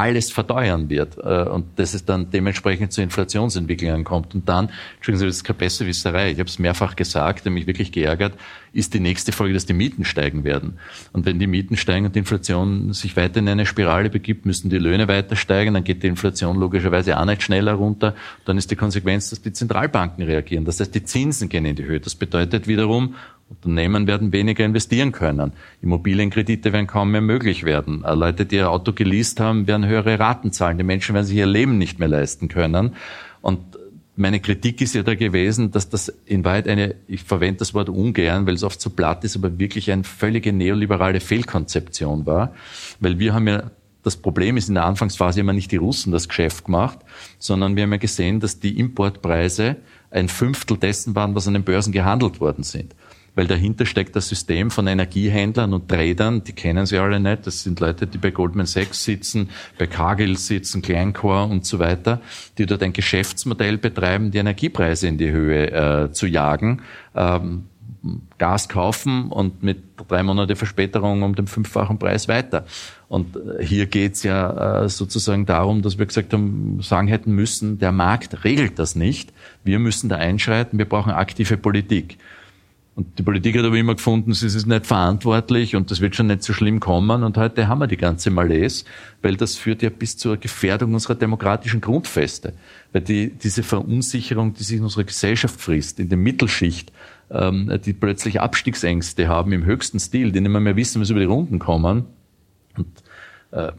alles 0.00 0.32
verteuern 0.32 0.88
wird 0.88 1.18
äh, 1.18 1.48
und 1.48 1.78
dass 1.78 1.92
es 1.92 2.06
dann 2.06 2.30
dementsprechend 2.30 2.90
zu 2.92 3.02
Inflationsentwicklungen 3.02 4.02
kommt. 4.02 4.34
Und 4.34 4.48
dann, 4.48 4.70
Entschuldigen 4.96 5.18
Sie, 5.20 5.26
das 5.26 5.36
ist 5.36 5.44
keine 5.44 5.58
Besserwisserei, 5.58 6.30
ich 6.30 6.38
habe 6.38 6.48
es 6.48 6.58
mehrfach 6.58 6.96
gesagt, 6.96 7.40
habe 7.40 7.50
mich 7.50 7.66
wirklich 7.66 7.92
geärgert, 7.92 8.32
ist 8.72 8.94
die 8.94 9.00
nächste 9.00 9.32
Folge, 9.32 9.52
dass 9.52 9.66
die 9.66 9.74
Mieten 9.74 10.06
steigen 10.06 10.44
werden. 10.44 10.78
Und 11.12 11.26
wenn 11.26 11.38
die 11.38 11.46
Mieten 11.46 11.76
steigen 11.76 12.06
und 12.06 12.14
die 12.14 12.20
Inflation 12.20 12.94
sich 12.94 13.14
weiter 13.16 13.40
in 13.40 13.48
eine 13.48 13.66
Spirale 13.66 14.08
begibt, 14.08 14.46
müssen 14.46 14.70
die 14.70 14.78
Löhne 14.78 15.06
weiter 15.06 15.36
steigen, 15.36 15.74
dann 15.74 15.84
geht 15.84 16.02
die 16.02 16.06
Inflation 16.06 16.56
logischerweise 16.56 17.18
auch 17.18 17.26
nicht 17.26 17.42
schneller 17.42 17.74
runter. 17.74 18.14
Dann 18.46 18.56
ist 18.56 18.70
die 18.70 18.76
Konsequenz, 18.76 19.30
dass 19.30 19.42
die 19.42 19.52
Zentralbanken 19.52 20.24
reagieren. 20.24 20.64
Das 20.64 20.80
heißt, 20.80 20.94
die 20.94 21.04
Zinsen 21.04 21.48
gehen 21.48 21.66
in 21.66 21.76
die 21.76 21.84
Höhe. 21.84 22.00
Das 22.00 22.14
bedeutet 22.14 22.68
wiederum, 22.68 23.16
Unternehmen 23.50 24.06
werden 24.06 24.32
weniger 24.32 24.64
investieren 24.64 25.10
können. 25.10 25.52
Immobilienkredite 25.82 26.72
werden 26.72 26.86
kaum 26.86 27.10
mehr 27.10 27.20
möglich 27.20 27.64
werden. 27.64 28.04
Äh, 28.04 28.14
Leute, 28.14 28.46
die 28.46 28.56
ihr 28.56 28.70
Auto 28.70 28.92
geleast 28.92 29.40
haben, 29.40 29.66
werden 29.66 29.86
höhere 29.86 30.18
Raten 30.18 30.52
zahlen. 30.52 30.78
Die 30.78 30.84
Menschen 30.84 31.14
werden 31.14 31.26
sich 31.26 31.36
ihr 31.36 31.46
Leben 31.46 31.76
nicht 31.76 31.98
mehr 31.98 32.08
leisten 32.08 32.48
können. 32.48 32.94
Und 33.42 33.60
meine 34.14 34.38
Kritik 34.40 34.80
ist 34.80 34.94
ja 34.94 35.02
da 35.02 35.14
gewesen, 35.14 35.72
dass 35.72 35.88
das 35.88 36.12
in 36.26 36.44
Wahrheit 36.44 36.68
eine, 36.68 36.94
ich 37.08 37.24
verwende 37.24 37.58
das 37.58 37.74
Wort 37.74 37.88
ungern, 37.88 38.46
weil 38.46 38.54
es 38.54 38.62
oft 38.62 38.80
so 38.80 38.90
platt 38.90 39.24
ist, 39.24 39.36
aber 39.36 39.58
wirklich 39.58 39.90
eine 39.90 40.04
völlige 40.04 40.52
neoliberale 40.52 41.20
Fehlkonzeption 41.20 42.26
war. 42.26 42.54
Weil 43.00 43.18
wir 43.18 43.34
haben 43.34 43.48
ja 43.48 43.70
das 44.02 44.16
Problem 44.16 44.56
ist 44.56 44.68
in 44.68 44.76
der 44.76 44.86
Anfangsphase 44.86 45.40
immer 45.40 45.52
nicht 45.52 45.72
die 45.72 45.76
Russen 45.76 46.10
das 46.10 46.28
Geschäft 46.28 46.64
gemacht, 46.64 47.00
sondern 47.38 47.76
wir 47.76 47.82
haben 47.82 47.92
ja 47.92 47.98
gesehen, 47.98 48.40
dass 48.40 48.58
die 48.58 48.78
Importpreise 48.78 49.76
ein 50.10 50.28
Fünftel 50.28 50.78
dessen 50.78 51.14
waren, 51.14 51.34
was 51.34 51.46
an 51.46 51.52
den 51.52 51.64
Börsen 51.64 51.92
gehandelt 51.92 52.40
worden 52.40 52.64
sind 52.64 52.94
weil 53.34 53.46
dahinter 53.46 53.86
steckt 53.86 54.16
das 54.16 54.28
System 54.28 54.70
von 54.70 54.86
Energiehändlern 54.86 55.72
und 55.72 55.88
Tradern, 55.88 56.44
die 56.44 56.52
kennen 56.52 56.86
sie 56.86 56.98
alle 56.98 57.20
nicht. 57.20 57.46
Das 57.46 57.62
sind 57.62 57.80
Leute, 57.80 58.06
die 58.06 58.18
bei 58.18 58.30
Goldman 58.30 58.66
Sachs 58.66 59.04
sitzen, 59.04 59.50
bei 59.78 59.86
Cargill 59.86 60.36
sitzen, 60.36 60.82
Glencore 60.82 61.44
und 61.44 61.64
so 61.64 61.78
weiter, 61.78 62.20
die 62.58 62.66
dort 62.66 62.82
ein 62.82 62.92
Geschäftsmodell 62.92 63.78
betreiben, 63.78 64.30
die 64.30 64.38
Energiepreise 64.38 65.08
in 65.08 65.18
die 65.18 65.30
Höhe 65.30 65.70
äh, 65.70 66.12
zu 66.12 66.26
jagen. 66.26 66.82
Ähm, 67.14 67.64
Gas 68.38 68.68
kaufen 68.68 69.30
und 69.30 69.62
mit 69.62 69.82
drei 70.08 70.22
Monate 70.22 70.56
Verspätung 70.56 71.22
um 71.22 71.34
den 71.34 71.46
fünffachen 71.46 71.98
Preis 71.98 72.28
weiter. 72.28 72.64
Und 73.08 73.36
äh, 73.36 73.64
hier 73.64 73.86
geht's 73.86 74.22
ja 74.22 74.84
äh, 74.84 74.88
sozusagen 74.88 75.44
darum, 75.44 75.82
dass 75.82 75.98
wir 75.98 76.06
gesagt 76.06 76.32
haben, 76.32 76.80
sagen 76.80 77.08
hätten 77.08 77.32
müssen, 77.32 77.78
der 77.78 77.92
Markt 77.92 78.44
regelt 78.44 78.78
das 78.78 78.94
nicht. 78.94 79.32
Wir 79.64 79.78
müssen 79.78 80.08
da 80.08 80.16
einschreiten, 80.16 80.78
wir 80.78 80.88
brauchen 80.88 81.12
aktive 81.12 81.56
Politik. 81.56 82.18
Und 83.00 83.18
die 83.18 83.22
Politik 83.22 83.56
hat 83.56 83.64
aber 83.64 83.78
immer 83.78 83.94
gefunden, 83.94 84.34
sie 84.34 84.44
ist 84.44 84.66
nicht 84.66 84.84
verantwortlich 84.84 85.74
und 85.74 85.90
das 85.90 86.02
wird 86.02 86.14
schon 86.14 86.26
nicht 86.26 86.42
so 86.42 86.52
schlimm 86.52 86.80
kommen. 86.80 87.22
Und 87.22 87.38
heute 87.38 87.66
haben 87.66 87.78
wir 87.78 87.86
die 87.86 87.96
ganze 87.96 88.28
Malaise, 88.28 88.84
weil 89.22 89.38
das 89.38 89.56
führt 89.56 89.80
ja 89.80 89.88
bis 89.88 90.18
zur 90.18 90.36
Gefährdung 90.36 90.92
unserer 90.92 91.14
demokratischen 91.14 91.80
Grundfeste. 91.80 92.52
Weil 92.92 93.00
die, 93.00 93.30
diese 93.30 93.62
Verunsicherung, 93.62 94.52
die 94.52 94.64
sich 94.64 94.76
in 94.76 94.82
unserer 94.82 95.04
Gesellschaft 95.04 95.58
frisst, 95.58 95.98
in 95.98 96.10
der 96.10 96.18
Mittelschicht, 96.18 96.92
ähm, 97.30 97.72
die 97.82 97.94
plötzlich 97.94 98.38
Abstiegsängste 98.42 99.28
haben 99.28 99.52
im 99.52 99.64
höchsten 99.64 99.98
Stil, 99.98 100.30
die 100.30 100.42
nicht 100.42 100.50
mehr, 100.50 100.60
mehr 100.60 100.76
wissen, 100.76 101.02
sie 101.02 101.12
über 101.14 101.20
die 101.20 101.26
Runden 101.26 101.58
kommen. 101.58 102.04
Und 102.76 102.86
äh, 103.52 103.72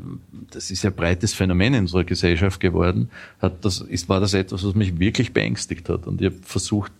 das 0.50 0.72
ist 0.72 0.82
ja 0.82 0.90
breites 0.90 1.36
Phänomen 1.36 1.76
in 1.76 1.82
unserer 1.82 2.06
Gesellschaft 2.06 2.60
geworden, 2.60 3.12
hat 3.40 3.64
das, 3.64 3.82
ist, 3.82 4.10
war 4.10 4.20
das 4.20 4.34
etwas, 4.34 4.66
was 4.66 4.74
mich 4.74 4.98
wirklich 4.98 5.32
beängstigt 5.32 5.90
hat. 5.90 6.08
Und 6.08 6.22
ich 6.22 6.32
habe 6.32 6.38
versucht, 6.42 6.92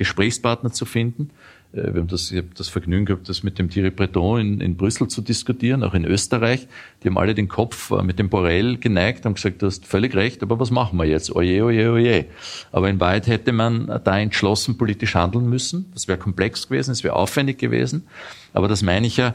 Gesprächspartner 0.00 0.72
zu 0.72 0.86
finden. 0.86 1.28
äh, 1.74 1.92
wir 1.92 2.00
haben 2.00 2.08
das, 2.08 2.30
ich 2.30 2.38
habe 2.38 2.48
das 2.56 2.68
Vergnügen 2.68 3.04
gehabt, 3.04 3.28
das 3.28 3.42
mit 3.42 3.58
dem 3.58 3.68
Thierry 3.68 3.90
Breton 3.90 4.40
in, 4.40 4.60
in 4.62 4.76
Brüssel 4.78 5.08
zu 5.08 5.20
diskutieren, 5.20 5.84
auch 5.84 5.92
in 5.92 6.06
Österreich. 6.06 6.66
Die 7.02 7.08
haben 7.08 7.18
alle 7.18 7.34
den 7.34 7.48
Kopf 7.48 7.90
äh, 7.90 8.02
mit 8.02 8.18
dem 8.18 8.30
Borrell 8.30 8.78
geneigt, 8.78 9.26
haben 9.26 9.34
gesagt, 9.34 9.60
du 9.60 9.66
hast 9.66 9.84
völlig 9.84 10.14
recht, 10.14 10.42
aber 10.42 10.58
was 10.58 10.70
machen 10.70 10.98
wir 10.98 11.04
jetzt? 11.04 11.36
Oje, 11.36 11.62
oje, 11.62 11.92
oje. 11.92 12.24
Aber 12.72 12.88
in 12.88 12.98
Wahrheit 12.98 13.26
hätte 13.26 13.52
man 13.52 14.00
da 14.02 14.18
entschlossen 14.18 14.78
politisch 14.78 15.14
handeln 15.14 15.50
müssen. 15.50 15.90
Das 15.92 16.08
wäre 16.08 16.16
komplex 16.16 16.66
gewesen, 16.66 16.92
es 16.92 17.04
wäre 17.04 17.14
aufwendig 17.14 17.58
gewesen. 17.58 18.06
Aber 18.54 18.66
das 18.66 18.82
meine 18.82 19.06
ich 19.06 19.18
ja, 19.18 19.34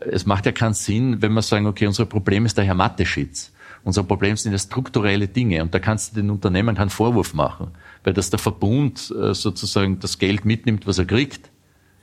es 0.00 0.26
macht 0.26 0.44
ja 0.44 0.52
keinen 0.52 0.74
Sinn, 0.74 1.22
wenn 1.22 1.32
wir 1.32 1.42
sagen, 1.42 1.66
okay, 1.66 1.86
unser 1.86 2.04
Problem 2.04 2.44
ist 2.44 2.58
der 2.58 2.64
Herr 2.64 2.74
Mateschitz. 2.74 3.50
Unser 3.82 4.04
Problem 4.04 4.36
sind 4.36 4.52
ja 4.52 4.58
strukturelle 4.58 5.26
Dinge 5.26 5.62
und 5.62 5.74
da 5.74 5.80
kannst 5.80 6.12
du 6.12 6.20
den 6.20 6.30
Unternehmen 6.30 6.76
keinen 6.76 6.90
Vorwurf 6.90 7.34
machen, 7.34 7.72
weil 8.04 8.12
dass 8.12 8.30
der 8.30 8.38
Verbund 8.38 9.12
äh, 9.16 9.34
sozusagen 9.34 10.00
das 10.00 10.18
Geld 10.18 10.44
mitnimmt, 10.44 10.86
was 10.86 10.98
er 10.98 11.04
kriegt, 11.04 11.50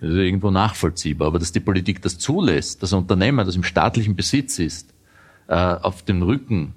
ist 0.01 0.13
irgendwo 0.13 0.51
nachvollziehbar. 0.51 1.27
Aber 1.27 1.39
dass 1.39 1.51
die 1.51 1.59
Politik 1.59 2.01
das 2.01 2.17
zulässt, 2.17 2.81
dass 2.81 2.93
ein 2.93 2.99
Unternehmen, 2.99 3.45
das 3.45 3.55
im 3.55 3.63
staatlichen 3.63 4.15
Besitz 4.15 4.59
ist, 4.59 4.93
äh, 5.47 5.55
auf 5.55 6.03
dem 6.03 6.21
Rücken 6.21 6.73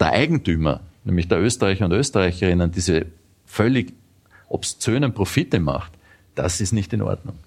der 0.00 0.12
Eigentümer, 0.12 0.80
nämlich 1.04 1.28
der 1.28 1.40
Österreicher 1.40 1.84
und 1.84 1.92
Österreicherinnen, 1.92 2.72
diese 2.72 3.06
völlig 3.46 3.92
obszönen 4.48 5.12
Profite 5.12 5.60
macht, 5.60 5.92
das 6.34 6.60
ist 6.60 6.72
nicht 6.72 6.92
in 6.92 7.02
Ordnung. 7.02 7.38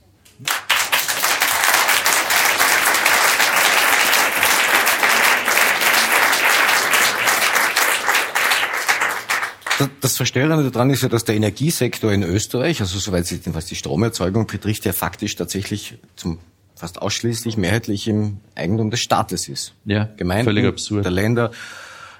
Das 10.02 10.18
Verstörende 10.18 10.72
daran 10.72 10.90
ist 10.90 11.04
ja, 11.04 11.10
dass 11.10 11.24
der 11.24 11.36
Energiesektor 11.36 12.12
in 12.12 12.24
Österreich, 12.24 12.82
also 12.82 13.00
soweit 13.00 13.26
sich 13.26 13.42
was 13.54 13.66
die 13.66 13.76
Stromerzeugung 13.76 14.48
betrifft, 14.48 14.86
ja 14.86 14.94
faktisch 14.94 15.36
tatsächlich 15.36 15.98
zum 16.16 16.40
fast 16.76 17.02
ausschließlich 17.02 17.58
mehrheitlich 17.58 18.08
im 18.08 18.38
Eigentum 18.56 18.90
des 18.90 19.02
Staates 19.02 19.50
ist. 19.50 19.74
Ja, 19.86 20.10
Gemeinden, 20.16 20.46
völlig 20.46 20.66
absurd. 20.66 21.04
der 21.04 21.12
Länder, 21.12 21.52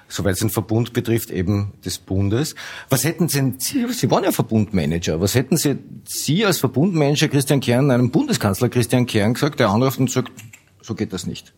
soweit 0.06 0.34
es 0.34 0.42
einen 0.42 0.50
Verbund 0.50 0.92
betrifft, 0.92 1.30
eben 1.30 1.72
des 1.84 1.98
Bundes. 1.98 2.54
Was 2.90 3.04
hätten 3.04 3.28
Sie, 3.28 3.54
Sie, 3.58 3.86
Sie 3.90 4.10
waren 4.10 4.24
ja 4.24 4.32
Verbundmanager, 4.32 5.20
was 5.20 5.34
hätten 5.34 5.56
Sie, 5.56 5.78
Sie 6.04 6.44
als 6.44 6.58
Verbundmanager 6.58 7.28
Christian 7.28 7.60
Kern, 7.60 7.90
einem 7.90 8.10
Bundeskanzler 8.10 8.68
Christian 8.68 9.06
Kern 9.06 9.32
gesagt, 9.32 9.60
der 9.60 9.70
anruft 9.70 9.98
und 9.98 10.10
sagt, 10.10 10.30
so 10.82 10.94
geht 10.94 11.14
das 11.14 11.26
nicht? 11.26 11.54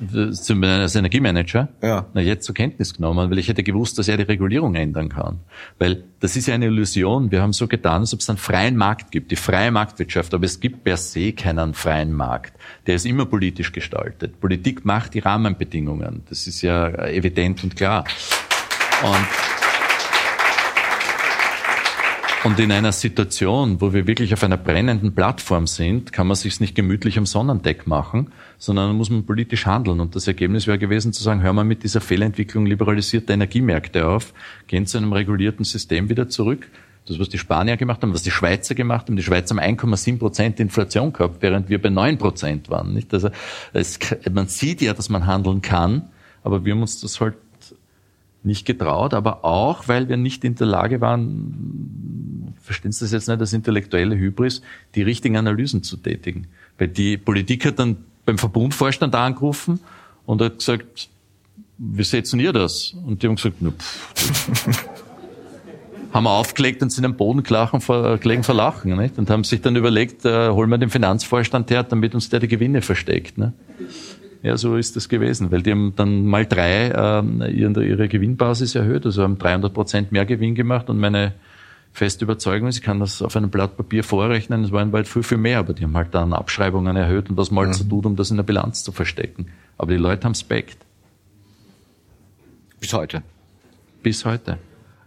Als 0.00 0.94
Energiemanager, 0.94 1.68
ja. 1.82 2.06
na 2.14 2.20
jetzt 2.20 2.46
zur 2.46 2.54
Kenntnis 2.54 2.94
genommen, 2.94 3.30
weil 3.30 3.38
ich 3.38 3.48
hätte 3.48 3.62
gewusst, 3.62 3.98
dass 3.98 4.08
er 4.08 4.16
die 4.16 4.22
Regulierung 4.22 4.74
ändern 4.74 5.10
kann. 5.10 5.40
Weil 5.78 6.04
das 6.20 6.36
ist 6.36 6.46
ja 6.46 6.54
eine 6.54 6.66
Illusion. 6.66 7.30
Wir 7.30 7.42
haben 7.42 7.52
so 7.52 7.66
getan, 7.66 8.00
als 8.00 8.14
ob 8.14 8.20
es 8.20 8.28
einen 8.30 8.38
freien 8.38 8.76
Markt 8.76 9.10
gibt, 9.10 9.30
die 9.30 9.36
freie 9.36 9.70
Marktwirtschaft. 9.70 10.32
Aber 10.32 10.44
es 10.44 10.60
gibt 10.60 10.84
per 10.84 10.96
se 10.96 11.32
keinen 11.32 11.74
freien 11.74 12.12
Markt. 12.12 12.54
Der 12.86 12.94
ist 12.94 13.06
immer 13.06 13.26
politisch 13.26 13.72
gestaltet. 13.72 14.40
Politik 14.40 14.84
macht 14.84 15.14
die 15.14 15.20
Rahmenbedingungen. 15.20 16.22
Das 16.28 16.46
ist 16.46 16.62
ja 16.62 16.88
evident 17.06 17.62
und 17.62 17.76
klar. 17.76 18.04
Und 19.02 19.59
und 22.42 22.58
in 22.58 22.72
einer 22.72 22.92
Situation, 22.92 23.80
wo 23.82 23.92
wir 23.92 24.06
wirklich 24.06 24.32
auf 24.32 24.42
einer 24.42 24.56
brennenden 24.56 25.14
Plattform 25.14 25.66
sind, 25.66 26.12
kann 26.12 26.26
man 26.26 26.36
sich 26.36 26.58
nicht 26.58 26.74
gemütlich 26.74 27.18
am 27.18 27.26
Sonnendeck 27.26 27.86
machen, 27.86 28.32
sondern 28.56 28.96
muss 28.96 29.10
man 29.10 29.26
politisch 29.26 29.66
handeln. 29.66 30.00
Und 30.00 30.16
das 30.16 30.26
Ergebnis 30.26 30.66
wäre 30.66 30.78
gewesen 30.78 31.12
zu 31.12 31.22
sagen, 31.22 31.42
hör 31.42 31.52
mal 31.52 31.64
mit 31.64 31.82
dieser 31.82 32.00
Fehlentwicklung 32.00 32.64
liberalisierter 32.64 33.34
Energiemärkte 33.34 34.08
auf, 34.08 34.32
gehen 34.68 34.86
zu 34.86 34.96
einem 34.96 35.12
regulierten 35.12 35.64
System 35.64 36.08
wieder 36.08 36.28
zurück. 36.28 36.68
Das, 37.06 37.18
was 37.18 37.28
die 37.28 37.38
Spanier 37.38 37.76
gemacht 37.76 38.02
haben, 38.02 38.14
was 38.14 38.22
die 38.22 38.30
Schweizer 38.30 38.74
gemacht 38.74 39.08
haben. 39.08 39.16
Die 39.16 39.22
Schweizer 39.22 39.56
haben 39.56 39.78
1,7 39.78 40.18
Prozent 40.18 40.60
Inflation 40.60 41.12
gehabt, 41.12 41.42
während 41.42 41.68
wir 41.68 41.80
bei 41.80 41.90
9 41.90 42.16
Prozent 42.16 42.70
waren. 42.70 42.94
Nicht? 42.94 43.12
Also 43.12 43.30
es, 43.72 43.98
man 44.32 44.46
sieht 44.46 44.80
ja, 44.80 44.94
dass 44.94 45.10
man 45.10 45.26
handeln 45.26 45.60
kann, 45.60 46.08
aber 46.42 46.64
wir 46.64 46.72
haben 46.72 46.80
uns 46.80 47.00
das 47.00 47.20
halt 47.20 47.34
nicht 48.42 48.66
getraut, 48.66 49.14
aber 49.14 49.44
auch, 49.44 49.88
weil 49.88 50.08
wir 50.08 50.16
nicht 50.16 50.44
in 50.44 50.54
der 50.54 50.66
Lage 50.66 51.00
waren, 51.00 52.54
verstehen 52.62 52.92
Sie 52.92 53.04
das 53.04 53.12
jetzt 53.12 53.28
nicht, 53.28 53.40
das 53.40 53.52
intellektuelle 53.52 54.16
Hybris, 54.16 54.62
die 54.94 55.02
richtigen 55.02 55.36
Analysen 55.36 55.82
zu 55.82 55.96
tätigen. 55.96 56.46
Weil 56.78 56.88
die 56.88 57.16
Politik 57.16 57.66
hat 57.66 57.78
dann 57.78 57.98
beim 58.24 58.38
Verbundvorstand 58.38 59.14
angerufen 59.14 59.80
und 60.26 60.40
hat 60.42 60.58
gesagt, 60.58 61.08
wie 61.78 62.04
setzen 62.04 62.40
ihr 62.40 62.52
das? 62.52 62.94
Und 63.06 63.22
die 63.22 63.26
haben 63.26 63.36
gesagt, 63.36 63.56
na, 63.60 63.70
pff, 63.70 64.84
haben 66.12 66.24
wir 66.24 66.30
aufgelegt 66.30 66.82
und 66.82 66.90
sind 66.90 67.04
am 67.04 67.16
Boden 67.16 67.42
gelegen 67.42 68.42
vor 68.42 68.54
Lachen. 68.54 68.96
Nicht? 68.96 69.18
Und 69.18 69.30
haben 69.30 69.44
sich 69.44 69.60
dann 69.60 69.76
überlegt, 69.76 70.24
äh, 70.24 70.50
holen 70.50 70.70
wir 70.70 70.78
den 70.78 70.90
Finanzvorstand 70.90 71.70
her, 71.70 71.82
damit 71.84 72.14
uns 72.14 72.28
der 72.28 72.40
die 72.40 72.48
Gewinne 72.48 72.82
versteckt. 72.82 73.38
Ne? 73.38 73.52
Ja, 74.42 74.56
so 74.56 74.76
ist 74.76 74.96
das 74.96 75.08
gewesen, 75.08 75.50
weil 75.50 75.62
die 75.62 75.70
haben 75.70 75.92
dann 75.96 76.24
mal 76.24 76.46
drei 76.46 76.92
ähm, 76.94 77.42
ihre, 77.42 77.84
ihre 77.84 78.08
Gewinnbasis 78.08 78.74
erhöht, 78.74 79.04
also 79.04 79.22
haben 79.22 79.38
300 79.38 79.72
Prozent 79.72 80.12
mehr 80.12 80.24
Gewinn 80.24 80.54
gemacht 80.54 80.88
und 80.88 80.98
meine 80.98 81.34
feste 81.92 82.24
Überzeugung 82.24 82.68
ist, 82.68 82.78
ich 82.78 82.82
kann 82.82 83.00
das 83.00 83.20
auf 83.20 83.36
einem 83.36 83.50
Blatt 83.50 83.76
Papier 83.76 84.02
vorrechnen, 84.02 84.64
es 84.64 84.72
waren 84.72 84.92
bald 84.92 85.08
viel, 85.08 85.22
viel 85.22 85.38
mehr, 85.38 85.58
aber 85.58 85.74
die 85.74 85.84
haben 85.84 85.96
halt 85.96 86.14
dann 86.14 86.32
Abschreibungen 86.32 86.96
erhöht 86.96 87.28
und 87.28 87.36
was 87.36 87.50
man 87.50 87.66
halt 87.66 87.74
so 87.74 87.84
tut, 87.84 88.06
um 88.06 88.16
das 88.16 88.30
in 88.30 88.38
der 88.38 88.44
Bilanz 88.44 88.82
zu 88.82 88.92
verstecken. 88.92 89.48
Aber 89.76 89.92
die 89.92 89.98
Leute 89.98 90.24
haben 90.24 90.34
Spekt. 90.34 90.78
Bis 92.80 92.94
heute. 92.94 93.22
Bis 94.02 94.24
heute. 94.24 94.58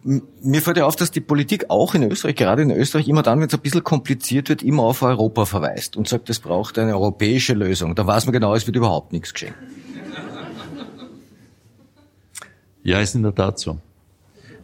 Mir 0.06 0.62
fällt 0.62 0.78
ja 0.78 0.86
auf, 0.86 0.98
dass 0.98 1.12
die 1.12 1.22
Politik 1.22 1.70
auch 1.70 1.96
in 1.96 2.04
Österreich, 2.04 2.36
gerade 2.36 2.62
in 2.62 2.72
Österreich, 2.72 3.08
immer 3.08 3.24
dann, 3.24 3.40
wenn 3.40 3.48
es 3.48 3.54
ein 3.54 3.62
bisschen 3.62 3.84
kompliziert 3.84 4.50
wird, 4.50 4.62
immer 4.62 4.84
auf 4.84 5.02
Europa 5.02 5.46
verweist 5.46 5.96
und 5.96 6.10
sagt, 6.10 6.30
es 6.30 6.40
braucht 6.40 6.78
eine 6.78 6.94
europäische 6.94 7.54
Lösung. 7.54 7.96
Da 7.96 8.06
weiß 8.06 8.26
man 8.26 8.34
genau, 8.34 8.54
es 8.54 8.68
wird 8.68 8.76
überhaupt 8.76 9.14
nichts 9.14 9.34
geschehen. 9.34 9.54
Ja, 12.84 13.00
ist 13.00 13.16
in 13.16 13.24
der 13.24 13.34
Tat 13.34 13.60
so. 13.60 13.80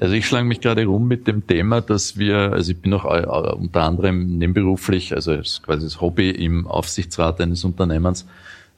Also 0.01 0.13
ich 0.13 0.25
schlage 0.25 0.45
mich 0.45 0.61
gerade 0.61 0.85
rum 0.85 1.07
mit 1.07 1.27
dem 1.27 1.47
Thema, 1.47 1.81
dass 1.81 2.17
wir, 2.17 2.53
also 2.53 2.71
ich 2.71 2.81
bin 2.81 2.93
auch 2.93 3.05
äh, 3.05 3.25
unter 3.53 3.83
anderem 3.83 4.37
nebenberuflich, 4.37 5.13
also 5.13 5.33
quasi 5.61 5.85
das 5.85 6.01
Hobby 6.01 6.29
im 6.29 6.67
Aufsichtsrat 6.67 7.39
eines 7.41 7.63
Unternehmens, 7.63 8.25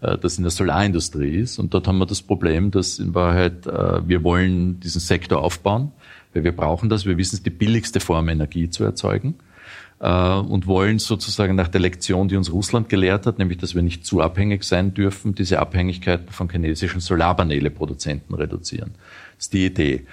äh, 0.02 0.18
das 0.18 0.38
in 0.38 0.44
der 0.44 0.52
Solarindustrie 0.52 1.38
ist. 1.38 1.60
Und 1.60 1.74
dort 1.74 1.88
haben 1.88 2.00
wir 2.00 2.08
das 2.08 2.22
Problem, 2.22 2.72
dass 2.72 3.00
in 3.00 3.14
Wahrheit 3.14 3.68
äh, 3.68 4.08
wir 4.08 4.24
wollen 4.24 4.80
diesen 4.80 5.02
Sektor 5.02 5.44
aufbauen 5.44 5.92
weil 6.34 6.44
wir 6.44 6.56
brauchen 6.56 6.90
das. 6.90 7.06
Wir 7.06 7.18
wissen, 7.18 7.36
es 7.36 7.44
die 7.44 7.50
billigste 7.50 8.00
Form, 8.00 8.30
Energie 8.30 8.70
zu 8.70 8.84
erzeugen 8.84 9.36
äh, 10.00 10.34
und 10.34 10.68
wollen 10.68 11.00
sozusagen 11.00 11.56
nach 11.56 11.68
der 11.68 11.82
Lektion, 11.82 12.28
die 12.28 12.36
uns 12.36 12.52
Russland 12.52 12.90
gelehrt 12.90 13.26
hat, 13.26 13.40
nämlich, 13.40 13.60
dass 13.60 13.76
wir 13.76 13.82
nicht 13.82 14.06
zu 14.06 14.22
abhängig 14.22 14.64
sein 14.64 14.94
dürfen, 14.94 15.36
diese 15.36 15.60
Abhängigkeiten 15.60 16.30
von 16.30 16.50
chinesischen 16.50 17.00
Solarpaneele-Produzenten 17.00 18.34
reduzieren. 18.34 18.92
Das 19.38 19.46
ist 19.46 19.54
die 19.54 19.66
Idee. 19.66 20.06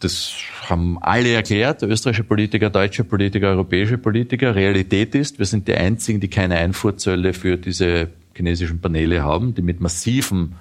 Das 0.00 0.32
haben 0.68 0.98
alle 1.00 1.32
erklärt, 1.32 1.82
österreichische 1.82 2.22
Politiker, 2.22 2.70
deutsche 2.70 3.02
Politiker, 3.02 3.48
europäische 3.48 3.98
Politiker. 3.98 4.54
Realität 4.54 5.16
ist, 5.16 5.40
wir 5.40 5.46
sind 5.46 5.66
die 5.66 5.74
einzigen, 5.74 6.20
die 6.20 6.28
keine 6.28 6.54
Einfuhrzölle 6.56 7.32
für 7.32 7.56
diese 7.56 8.08
chinesischen 8.32 8.80
Paneele 8.80 9.24
haben, 9.24 9.54
die 9.54 9.62
mit 9.62 9.80
massiven 9.80 10.54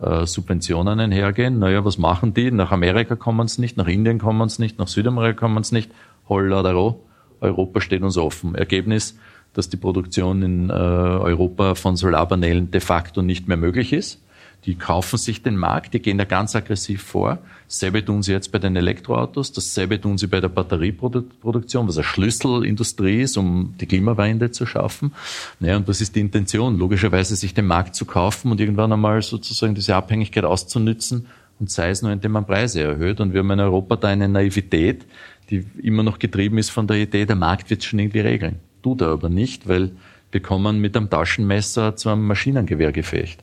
äh, 0.00 0.26
Subventionen 0.26 1.00
einhergehen. 1.00 1.58
Naja, 1.58 1.84
was 1.84 1.98
machen 1.98 2.34
die? 2.34 2.50
Nach 2.50 2.70
Amerika 2.70 3.16
kommen 3.16 3.48
sie 3.48 3.60
nicht, 3.60 3.76
nach 3.76 3.88
Indien 3.88 4.18
kommen 4.18 4.48
sie 4.48 4.62
nicht, 4.62 4.78
nach 4.78 4.88
Südamerika 4.88 5.40
kommen 5.40 5.64
sie 5.64 5.74
nicht. 5.74 5.90
Holladaro, 6.28 7.04
Europa 7.40 7.80
steht 7.80 8.02
uns 8.02 8.16
offen. 8.16 8.54
Ergebnis, 8.54 9.18
dass 9.54 9.68
die 9.68 9.76
Produktion 9.76 10.42
in 10.42 10.70
äh, 10.70 10.72
Europa 10.72 11.74
von 11.74 11.96
Solarpanelen 11.96 12.70
de 12.70 12.80
facto 12.80 13.22
nicht 13.22 13.48
mehr 13.48 13.56
möglich 13.56 13.92
ist. 13.92 14.22
Die 14.64 14.74
kaufen 14.74 15.16
sich 15.16 15.42
den 15.42 15.56
Markt, 15.56 15.94
die 15.94 16.00
gehen 16.00 16.18
da 16.18 16.24
ganz 16.24 16.54
aggressiv 16.54 17.02
vor. 17.02 17.38
Dasselbe 17.68 18.04
tun 18.04 18.22
sie 18.22 18.32
jetzt 18.32 18.50
bei 18.50 18.58
den 18.58 18.76
Elektroautos, 18.76 19.52
dasselbe 19.52 20.00
tun 20.00 20.18
sie 20.18 20.26
bei 20.26 20.40
der 20.40 20.48
Batterieproduktion, 20.48 21.86
was 21.86 21.96
eine 21.96 22.04
Schlüsselindustrie 22.04 23.22
ist, 23.22 23.36
um 23.36 23.74
die 23.80 23.86
Klimawende 23.86 24.50
zu 24.50 24.66
schaffen. 24.66 25.12
Naja, 25.60 25.76
und 25.76 25.86
was 25.86 26.00
ist 26.00 26.16
die 26.16 26.20
Intention? 26.20 26.78
Logischerweise 26.78 27.36
sich 27.36 27.54
den 27.54 27.66
Markt 27.66 27.94
zu 27.94 28.04
kaufen 28.04 28.50
und 28.50 28.60
irgendwann 28.60 28.92
einmal 28.92 29.22
sozusagen 29.22 29.74
diese 29.74 29.94
Abhängigkeit 29.94 30.44
auszunützen 30.44 31.26
und 31.60 31.70
sei 31.70 31.90
es 31.90 32.02
nur, 32.02 32.12
indem 32.12 32.32
man 32.32 32.46
Preise 32.46 32.82
erhöht. 32.82 33.20
Und 33.20 33.32
wir 33.32 33.40
haben 33.40 33.50
in 33.50 33.60
Europa 33.60 33.96
da 33.96 34.08
eine 34.08 34.28
Naivität, 34.28 35.06
die 35.50 35.64
immer 35.82 36.02
noch 36.02 36.18
getrieben 36.18 36.58
ist 36.58 36.70
von 36.70 36.86
der 36.86 36.98
Idee, 36.98 37.26
der 37.26 37.36
Markt 37.36 37.70
wird 37.70 37.84
schon 37.84 37.98
irgendwie 37.98 38.20
regeln. 38.20 38.56
Tut 38.82 39.00
er 39.00 39.08
aber 39.08 39.28
nicht, 39.28 39.68
weil 39.68 39.92
wir 40.30 40.40
kommen 40.40 40.80
mit 40.80 40.96
einem 40.96 41.10
Taschenmesser 41.10 41.96
zu 41.96 42.10
einem 42.10 42.26
Maschinengewehrgefecht. 42.26 43.42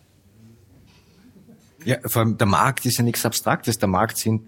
Ja, 1.85 1.97
vor 2.05 2.23
allem 2.23 2.37
der 2.37 2.47
Markt 2.47 2.85
ist 2.85 2.97
ja 2.97 3.03
nichts 3.03 3.25
Abstraktes. 3.25 3.77
Der 3.77 3.87
Markt 3.87 4.17
sind 4.17 4.41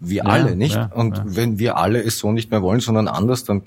wir 0.00 0.24
ja, 0.24 0.24
alle, 0.24 0.56
nicht? 0.56 0.74
Ja, 0.74 0.86
und 0.94 1.16
ja. 1.16 1.24
wenn 1.26 1.58
wir 1.58 1.76
alle 1.76 2.02
es 2.02 2.18
so 2.18 2.32
nicht 2.32 2.50
mehr 2.50 2.62
wollen, 2.62 2.80
sondern 2.80 3.08
anders, 3.08 3.44
dann 3.44 3.62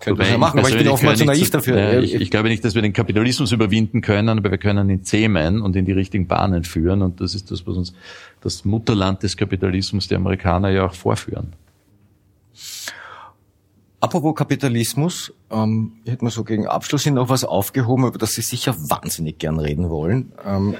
können 0.00 0.18
wir 0.18 0.24
es 0.24 0.32
ja 0.32 0.38
machen. 0.38 0.58
Aber 0.58 0.68
ich 0.68 0.76
bin 0.76 0.88
oftmals 0.88 1.20
zu 1.20 1.24
naiv 1.24 1.50
dafür. 1.50 2.02
ich, 2.02 2.14
ich, 2.14 2.30
glaube 2.30 2.48
nicht, 2.48 2.64
dass 2.64 2.74
wir 2.74 2.82
den 2.82 2.92
Kapitalismus 2.92 3.52
überwinden 3.52 4.00
können, 4.00 4.38
aber 4.38 4.50
wir 4.50 4.58
können 4.58 4.90
ihn 4.90 5.04
zähmen 5.04 5.62
und 5.62 5.76
in 5.76 5.84
die 5.84 5.92
richtigen 5.92 6.26
Bahnen 6.26 6.64
führen. 6.64 7.02
Und 7.02 7.20
das 7.20 7.34
ist 7.34 7.50
das, 7.50 7.66
was 7.66 7.76
uns 7.76 7.94
das 8.40 8.64
Mutterland 8.64 9.22
des 9.22 9.36
Kapitalismus, 9.36 10.08
die 10.08 10.16
Amerikaner 10.16 10.70
ja 10.70 10.86
auch 10.86 10.94
vorführen. 10.94 11.54
Apropos 14.00 14.34
Kapitalismus, 14.34 15.32
ähm, 15.48 15.92
ich 16.04 16.10
hätte 16.10 16.24
mir 16.24 16.32
so 16.32 16.42
gegen 16.42 16.66
Abschluss 16.66 17.04
hin 17.04 17.14
noch 17.14 17.28
was 17.28 17.44
aufgehoben, 17.44 18.08
über 18.08 18.18
das 18.18 18.32
Sie 18.32 18.42
sicher 18.42 18.74
wahnsinnig 18.90 19.38
gern 19.38 19.60
reden 19.60 19.88
wollen. 19.90 20.32
Ähm, 20.44 20.74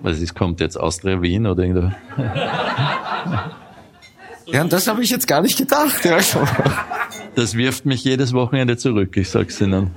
Was 0.00 0.20
ist, 0.20 0.34
kommt 0.34 0.60
jetzt 0.60 0.76
Austria 0.78 1.20
Wien 1.22 1.46
oder 1.46 1.62
irgendwo? 1.62 1.92
ja, 4.46 4.62
und 4.62 4.72
das 4.72 4.86
habe 4.88 5.02
ich 5.02 5.10
jetzt 5.10 5.26
gar 5.26 5.40
nicht 5.40 5.56
gedacht. 5.56 6.04
Ja. 6.04 6.18
Das 7.34 7.54
wirft 7.54 7.86
mich 7.86 8.04
jedes 8.04 8.32
Wochenende 8.32 8.76
zurück, 8.76 9.16
ich 9.16 9.30
sag's 9.30 9.60
Ihnen. 9.60 9.90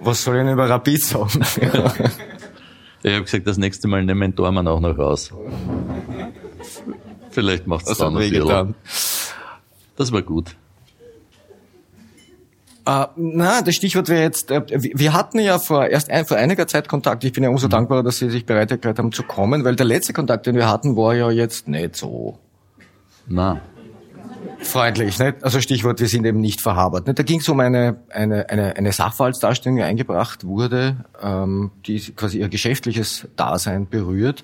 Was 0.00 0.24
soll 0.24 0.36
ich 0.36 0.42
denn 0.42 0.52
über 0.52 0.68
Rapid 0.68 1.02
sagen? 1.02 1.44
Ich 3.04 3.12
habe 3.12 3.24
gesagt, 3.24 3.46
das 3.46 3.56
nächste 3.56 3.88
Mal 3.88 4.04
nehmen 4.04 4.20
wir 4.20 4.28
Dormann 4.28 4.68
auch 4.68 4.78
noch 4.80 4.96
raus. 4.96 5.32
Vielleicht 7.30 7.66
macht's 7.66 7.88
Das 7.88 7.98
dann 7.98 8.14
bisschen. 8.14 8.34
wehgetan. 8.34 8.74
Das 9.96 10.12
war 10.12 10.22
gut. 10.22 10.54
Äh, 12.84 13.06
na, 13.16 13.62
das 13.62 13.76
Stichwort 13.76 14.08
wäre 14.08 14.22
jetzt, 14.22 14.50
äh, 14.50 14.62
wir 14.68 15.12
hatten 15.12 15.38
ja 15.38 15.58
vor 15.58 15.86
erst 15.86 16.10
ein, 16.10 16.26
vor 16.26 16.36
einiger 16.36 16.66
Zeit 16.66 16.88
Kontakt. 16.88 17.22
Ich 17.22 17.32
bin 17.32 17.44
ja 17.44 17.50
umso 17.50 17.68
dankbarer, 17.68 18.02
dass 18.02 18.18
Sie 18.18 18.28
sich 18.28 18.44
bereit 18.44 18.70
erklärt 18.70 18.98
haben 18.98 19.12
zu 19.12 19.22
kommen, 19.22 19.64
weil 19.64 19.76
der 19.76 19.86
letzte 19.86 20.12
Kontakt, 20.12 20.46
den 20.46 20.56
wir 20.56 20.68
hatten, 20.68 20.96
war 20.96 21.14
ja 21.14 21.30
jetzt 21.30 21.68
nicht 21.68 21.96
so 21.96 22.38
Na, 23.28 23.60
freundlich. 24.58 25.18
Nicht? 25.20 25.44
Also 25.44 25.60
Stichwort, 25.60 26.00
wir 26.00 26.08
sind 26.08 26.26
eben 26.26 26.40
nicht 26.40 26.60
verhabert. 26.60 27.06
Nicht? 27.06 27.20
Da 27.20 27.22
ging 27.22 27.38
es 27.38 27.48
um 27.48 27.60
eine, 27.60 27.98
eine, 28.10 28.50
eine, 28.50 28.76
eine 28.76 28.92
Sachverhaltsdarstellung, 28.92 29.76
die 29.76 29.84
eingebracht 29.84 30.44
wurde, 30.44 31.04
ähm, 31.22 31.70
die 31.86 32.00
quasi 32.00 32.40
ihr 32.40 32.48
geschäftliches 32.48 33.28
Dasein 33.36 33.88
berührt. 33.88 34.42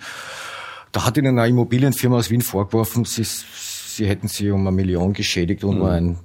Da 0.92 1.04
hat 1.04 1.16
Ihnen 1.16 1.38
eine 1.38 1.48
Immobilienfirma 1.48 2.16
aus 2.16 2.30
Wien 2.30 2.40
vorgeworfen, 2.40 3.04
sie, 3.04 3.24
sie 3.24 4.06
hätten 4.06 4.28
sie 4.28 4.50
um 4.50 4.60
eine 4.60 4.74
Million 4.74 5.12
geschädigt 5.12 5.64
und 5.64 5.78
nur 5.78 5.90
ein 5.90 6.18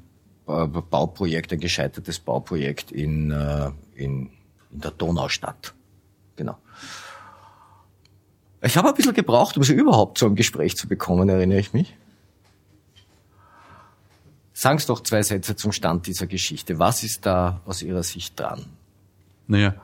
Bauprojekt, 0.45 1.53
ein 1.53 1.59
gescheitertes 1.59 2.19
Bauprojekt 2.19 2.91
in, 2.91 3.31
äh, 3.31 3.71
in, 3.95 4.29
in 4.71 4.79
der 4.79 4.91
Donaustadt. 4.91 5.73
Genau. 6.35 6.57
Ich 8.61 8.77
habe 8.77 8.89
ein 8.89 8.95
bisschen 8.95 9.13
gebraucht, 9.13 9.57
um 9.57 9.63
sie 9.63 9.73
überhaupt 9.73 10.17
zu 10.17 10.25
einem 10.25 10.35
Gespräch 10.35 10.77
zu 10.77 10.87
bekommen, 10.87 11.29
erinnere 11.29 11.59
ich 11.59 11.73
mich. 11.73 11.95
Sagen 14.53 14.79
Sie 14.79 14.87
doch 14.87 15.01
zwei 15.01 15.23
Sätze 15.23 15.55
zum 15.55 15.71
Stand 15.71 16.07
dieser 16.07 16.27
Geschichte. 16.27 16.79
Was 16.79 17.03
ist 17.03 17.25
da 17.25 17.61
aus 17.65 17.81
Ihrer 17.81 18.03
Sicht 18.03 18.39
dran? 18.39 18.65
naja, 19.47 19.75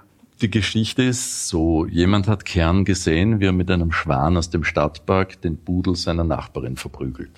die 0.41 0.49
Geschichte 0.49 1.03
ist 1.03 1.49
so, 1.49 1.85
jemand 1.85 2.27
hat 2.27 2.45
Kern 2.45 2.85
gesehen, 2.85 3.39
wie 3.39 3.45
er 3.47 3.51
mit 3.51 3.69
einem 3.69 3.91
Schwan 3.91 4.37
aus 4.37 4.49
dem 4.49 4.63
Stadtpark 4.63 5.41
den 5.41 5.57
Pudel 5.57 5.95
seiner 5.95 6.23
Nachbarin 6.23 6.77
verprügelt. 6.77 7.31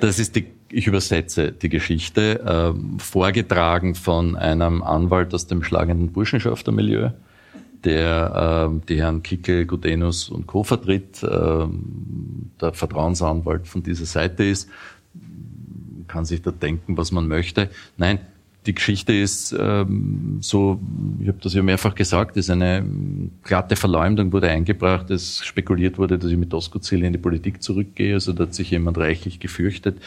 Das 0.00 0.18
ist 0.18 0.36
die, 0.36 0.46
ich 0.74 0.88
übersetze 0.88 1.52
die 1.52 1.68
Geschichte, 1.68 2.44
ähm, 2.46 2.98
vorgetragen 2.98 3.94
von 3.94 4.34
einem 4.34 4.82
Anwalt 4.82 5.32
aus 5.32 5.46
dem 5.46 5.62
schlagenden 5.62 6.10
Burschenschaftermilieu, 6.10 7.10
der 7.84 8.66
ähm, 8.68 8.82
die 8.88 8.96
Herren 8.96 9.22
Kickel, 9.22 9.66
Gudenus 9.66 10.28
und 10.28 10.46
Co. 10.48 10.64
vertritt, 10.64 11.22
ähm, 11.22 12.50
der 12.60 12.72
Vertrauensanwalt 12.72 13.68
von 13.68 13.82
dieser 13.84 14.06
Seite 14.06 14.42
ist, 14.44 14.68
kann 16.08 16.24
sich 16.24 16.42
da 16.42 16.50
denken, 16.50 16.96
was 16.96 17.12
man 17.12 17.28
möchte. 17.28 17.70
Nein, 17.96 18.18
die 18.66 18.74
Geschichte 18.74 19.12
ist 19.12 19.54
ähm, 19.58 20.38
so, 20.40 20.80
ich 21.20 21.28
habe 21.28 21.38
das 21.40 21.54
ja 21.54 21.62
mehrfach 21.62 21.94
gesagt, 21.94 22.36
ist 22.36 22.50
eine 22.50 22.84
glatte 23.44 23.76
Verleumdung 23.76 24.32
wurde 24.32 24.48
eingebracht, 24.48 25.10
es 25.10 25.44
spekuliert 25.44 25.98
wurde, 25.98 26.18
dass 26.18 26.30
ich 26.30 26.38
mit 26.38 26.52
Doskozil 26.52 27.04
in 27.04 27.12
die 27.12 27.18
Politik 27.18 27.62
zurückgehe, 27.62 28.14
also 28.14 28.32
da 28.32 28.44
hat 28.44 28.54
sich 28.54 28.70
jemand 28.70 28.98
reichlich 28.98 29.38
gefürchtet. 29.38 29.98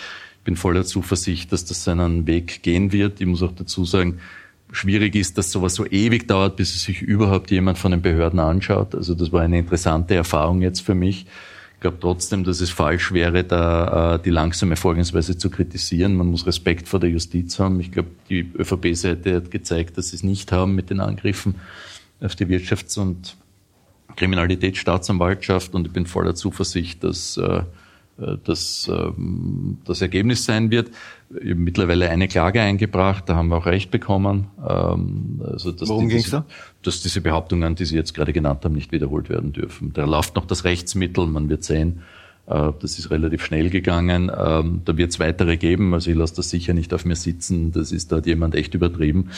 Bin 0.47 0.55
voller 0.55 0.85
Zuversicht, 0.85 1.51
dass 1.51 1.65
das 1.65 1.83
seinen 1.83 2.25
Weg 2.25 2.63
gehen 2.63 2.93
wird. 2.93 3.19
Ich 3.19 3.27
muss 3.27 3.43
auch 3.43 3.51
dazu 3.51 3.83
sagen, 3.83 4.19
schwierig 4.71 5.13
ist, 5.15 5.37
dass 5.37 5.51
sowas 5.51 5.75
so 5.75 5.85
ewig 5.85 6.25
dauert, 6.25 6.55
bis 6.55 6.73
es 6.73 6.83
sich 6.83 7.01
überhaupt 7.01 7.51
jemand 7.51 7.77
von 7.77 7.91
den 7.91 8.01
Behörden 8.01 8.39
anschaut. 8.39 8.95
Also 8.95 9.13
das 9.13 9.33
war 9.33 9.41
eine 9.41 9.59
interessante 9.59 10.15
Erfahrung 10.15 10.61
jetzt 10.61 10.79
für 10.79 10.95
mich. 10.95 11.25
Ich 11.73 11.81
glaube 11.81 11.97
trotzdem, 11.99 12.45
dass 12.45 12.61
es 12.61 12.69
falsch 12.69 13.11
wäre, 13.11 13.43
da 13.43 14.15
äh, 14.15 14.19
die 14.23 14.29
langsame 14.29 14.77
Vorgehensweise 14.77 15.37
zu 15.37 15.49
kritisieren. 15.49 16.15
Man 16.15 16.27
muss 16.27 16.47
Respekt 16.47 16.87
vor 16.87 17.01
der 17.01 17.09
Justiz 17.09 17.59
haben. 17.59 17.81
Ich 17.81 17.91
glaube, 17.91 18.11
die 18.29 18.49
ÖVP-Seite 18.57 19.35
hat 19.35 19.51
gezeigt, 19.51 19.97
dass 19.97 20.11
sie 20.11 20.15
es 20.15 20.23
nicht 20.23 20.53
haben 20.53 20.75
mit 20.75 20.91
den 20.91 21.01
Angriffen 21.01 21.55
auf 22.21 22.37
die 22.37 22.45
Wirtschafts- 22.45 22.97
und 22.97 23.35
Kriminalitätsstaatsanwaltschaft. 24.15 25.75
Und 25.75 25.87
ich 25.87 25.91
bin 25.91 26.05
voller 26.05 26.35
Zuversicht, 26.35 27.03
dass 27.03 27.35
äh, 27.35 27.63
das 28.43 28.89
ähm, 28.91 29.78
das 29.86 30.01
Ergebnis 30.01 30.43
sein 30.45 30.72
wird. 30.72 30.89
Ich 31.30 31.51
habe 31.51 31.55
mittlerweile 31.55 32.09
eine 32.09 32.28
Klage 32.28 32.61
eingebracht, 32.61 33.26
da 33.28 33.36
haben 33.36 33.49
wir 33.49 33.57
auch 33.57 33.65
Recht 33.65 33.91
bekommen. 33.91 34.47
Ähm, 34.68 35.41
also, 35.43 35.72
dass 35.72 35.89
Worum 35.89 36.07
ging's 36.09 36.24
diese- 36.24 36.38
da? 36.38 36.45
Dass 36.82 37.01
diese 37.01 37.22
Behauptungen, 37.22 37.76
die 37.76 37.86
Sie 37.86 37.95
jetzt 37.95 38.13
gerade 38.13 38.34
genannt 38.34 38.63
haben, 38.65 38.76
nicht 38.76 38.91
wiederholt 38.91 39.30
werden 39.30 39.53
dürfen. 39.53 39.93
Da 39.93 40.05
läuft 40.05 40.36
noch 40.36 40.45
das 40.45 40.63
Rechtsmittel, 40.63 41.28
man 41.28 41.49
wird 41.49 41.63
sehen. 41.63 42.01
äh, 42.47 42.72
Das 42.80 42.97
ist 42.97 43.11
relativ 43.11 43.43
schnell 43.45 43.70
gegangen. 43.70 44.32
Ähm, 44.36 44.82
Da 44.86 44.95
wird 44.97 45.11
es 45.11 45.20
weitere 45.20 45.57
geben. 45.57 45.93
Also 45.93 46.09
ich 46.11 46.15
lasse 46.18 46.36
das 46.38 46.49
sicher 46.49 46.74
nicht 46.74 46.93
auf 46.93 47.03
mir 47.05 47.15
sitzen. 47.18 47.72
Das 47.72 47.91
ist 47.91 48.11
hat 48.11 48.26
jemand 48.26 48.55
echt 48.55 48.74
übertrieben. 48.74 49.30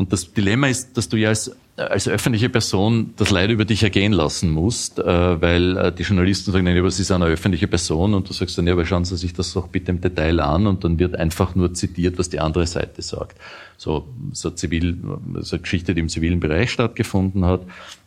Und 0.00 0.14
das 0.14 0.32
Dilemma 0.32 0.68
ist, 0.68 0.96
dass 0.96 1.10
du 1.10 1.18
ja 1.18 1.28
als, 1.28 1.54
als 1.76 2.08
öffentliche 2.08 2.48
Person 2.48 3.12
das 3.18 3.30
Leid 3.30 3.50
über 3.50 3.66
dich 3.66 3.82
ergehen 3.82 4.14
lassen 4.14 4.48
musst, 4.48 4.98
äh, 4.98 5.04
weil 5.04 5.76
äh, 5.76 5.92
die 5.92 6.04
Journalisten 6.04 6.52
sagen, 6.52 6.64
nein, 6.64 6.78
aber 6.78 6.90
sie 6.90 7.02
sind 7.02 7.16
eine 7.16 7.26
öffentliche 7.26 7.68
Person 7.68 8.14
und 8.14 8.26
du 8.26 8.32
sagst 8.32 8.56
dann, 8.56 8.66
ja, 8.66 8.72
aber 8.72 8.86
schauen 8.86 9.04
Sie 9.04 9.18
sich 9.18 9.34
das 9.34 9.52
doch 9.52 9.68
bitte 9.68 9.90
im 9.90 10.00
Detail 10.00 10.40
an 10.40 10.66
und 10.66 10.84
dann 10.84 10.98
wird 10.98 11.16
einfach 11.16 11.54
nur 11.54 11.74
zitiert, 11.74 12.18
was 12.18 12.30
die 12.30 12.40
andere 12.40 12.66
Seite 12.66 13.02
sagt. 13.02 13.36
So, 13.76 14.08
so 14.32 14.48
zivil, 14.48 14.96
so 15.40 15.56
eine 15.56 15.62
Geschichte, 15.62 15.94
die 15.94 16.00
im 16.00 16.08
zivilen 16.08 16.40
Bereich 16.40 16.70
stattgefunden 16.70 17.44
hat. 17.44 17.60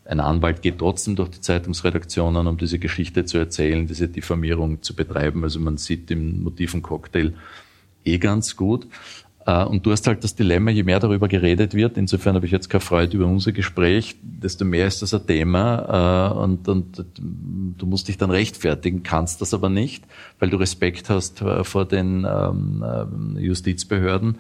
Ein 0.03 0.19
Anwalt 0.19 0.63
geht 0.63 0.79
trotzdem 0.79 1.15
durch 1.15 1.29
die 1.29 1.41
Zeitungsredaktionen, 1.41 2.47
um 2.47 2.57
diese 2.57 2.79
Geschichte 2.79 3.25
zu 3.25 3.37
erzählen, 3.37 3.85
diese 3.85 4.07
Diffamierung 4.07 4.81
zu 4.81 4.95
betreiben. 4.95 5.43
Also 5.43 5.59
man 5.59 5.77
sieht 5.77 6.09
im 6.09 6.41
Motiven 6.41 6.81
Cocktail 6.81 7.33
eh 8.03 8.17
ganz 8.17 8.55
gut. 8.55 8.87
Äh, 9.45 9.63
Und 9.65 9.85
du 9.85 9.91
hast 9.91 10.07
halt 10.07 10.23
das 10.23 10.35
Dilemma, 10.35 10.71
je 10.71 10.83
mehr 10.83 10.99
darüber 10.99 11.27
geredet 11.27 11.73
wird, 11.73 11.97
insofern 11.97 12.35
habe 12.35 12.45
ich 12.45 12.51
jetzt 12.51 12.69
keine 12.69 12.81
Freude 12.81 13.17
über 13.17 13.25
unser 13.25 13.51
Gespräch, 13.51 14.15
desto 14.21 14.65
mehr 14.65 14.87
ist 14.87 15.01
das 15.01 15.13
ein 15.13 15.25
Thema 15.27 16.31
äh, 16.33 16.39
und, 16.39 16.67
und 16.67 17.05
du 17.19 17.85
musst 17.85 18.07
dich 18.07 18.17
dann 18.17 18.31
rechtfertigen, 18.31 19.03
kannst 19.03 19.41
das 19.41 19.53
aber 19.53 19.69
nicht, 19.69 20.05
weil 20.39 20.49
du 20.49 20.57
Respekt 20.57 21.09
hast 21.09 21.41
äh, 21.41 21.63
vor 21.63 21.85
den 21.85 22.25
ähm, 22.29 22.83
ähm, 22.85 23.37
Justizbehörden. 23.37 24.37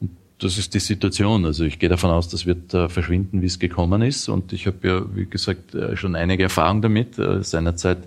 Und 0.00 0.10
das 0.38 0.58
ist 0.58 0.74
die 0.74 0.80
Situation. 0.80 1.46
Also 1.46 1.64
ich 1.64 1.78
gehe 1.78 1.88
davon 1.88 2.10
aus, 2.10 2.28
das 2.28 2.44
wird 2.44 2.72
verschwinden, 2.72 3.40
wie 3.40 3.46
es 3.46 3.58
gekommen 3.58 4.02
ist. 4.02 4.28
Und 4.28 4.52
ich 4.52 4.66
habe 4.66 4.76
ja, 4.82 5.02
wie 5.14 5.26
gesagt, 5.26 5.76
schon 5.94 6.16
einige 6.16 6.42
Erfahrung 6.42 6.82
damit. 6.82 7.14
Seinerzeit 7.14 7.98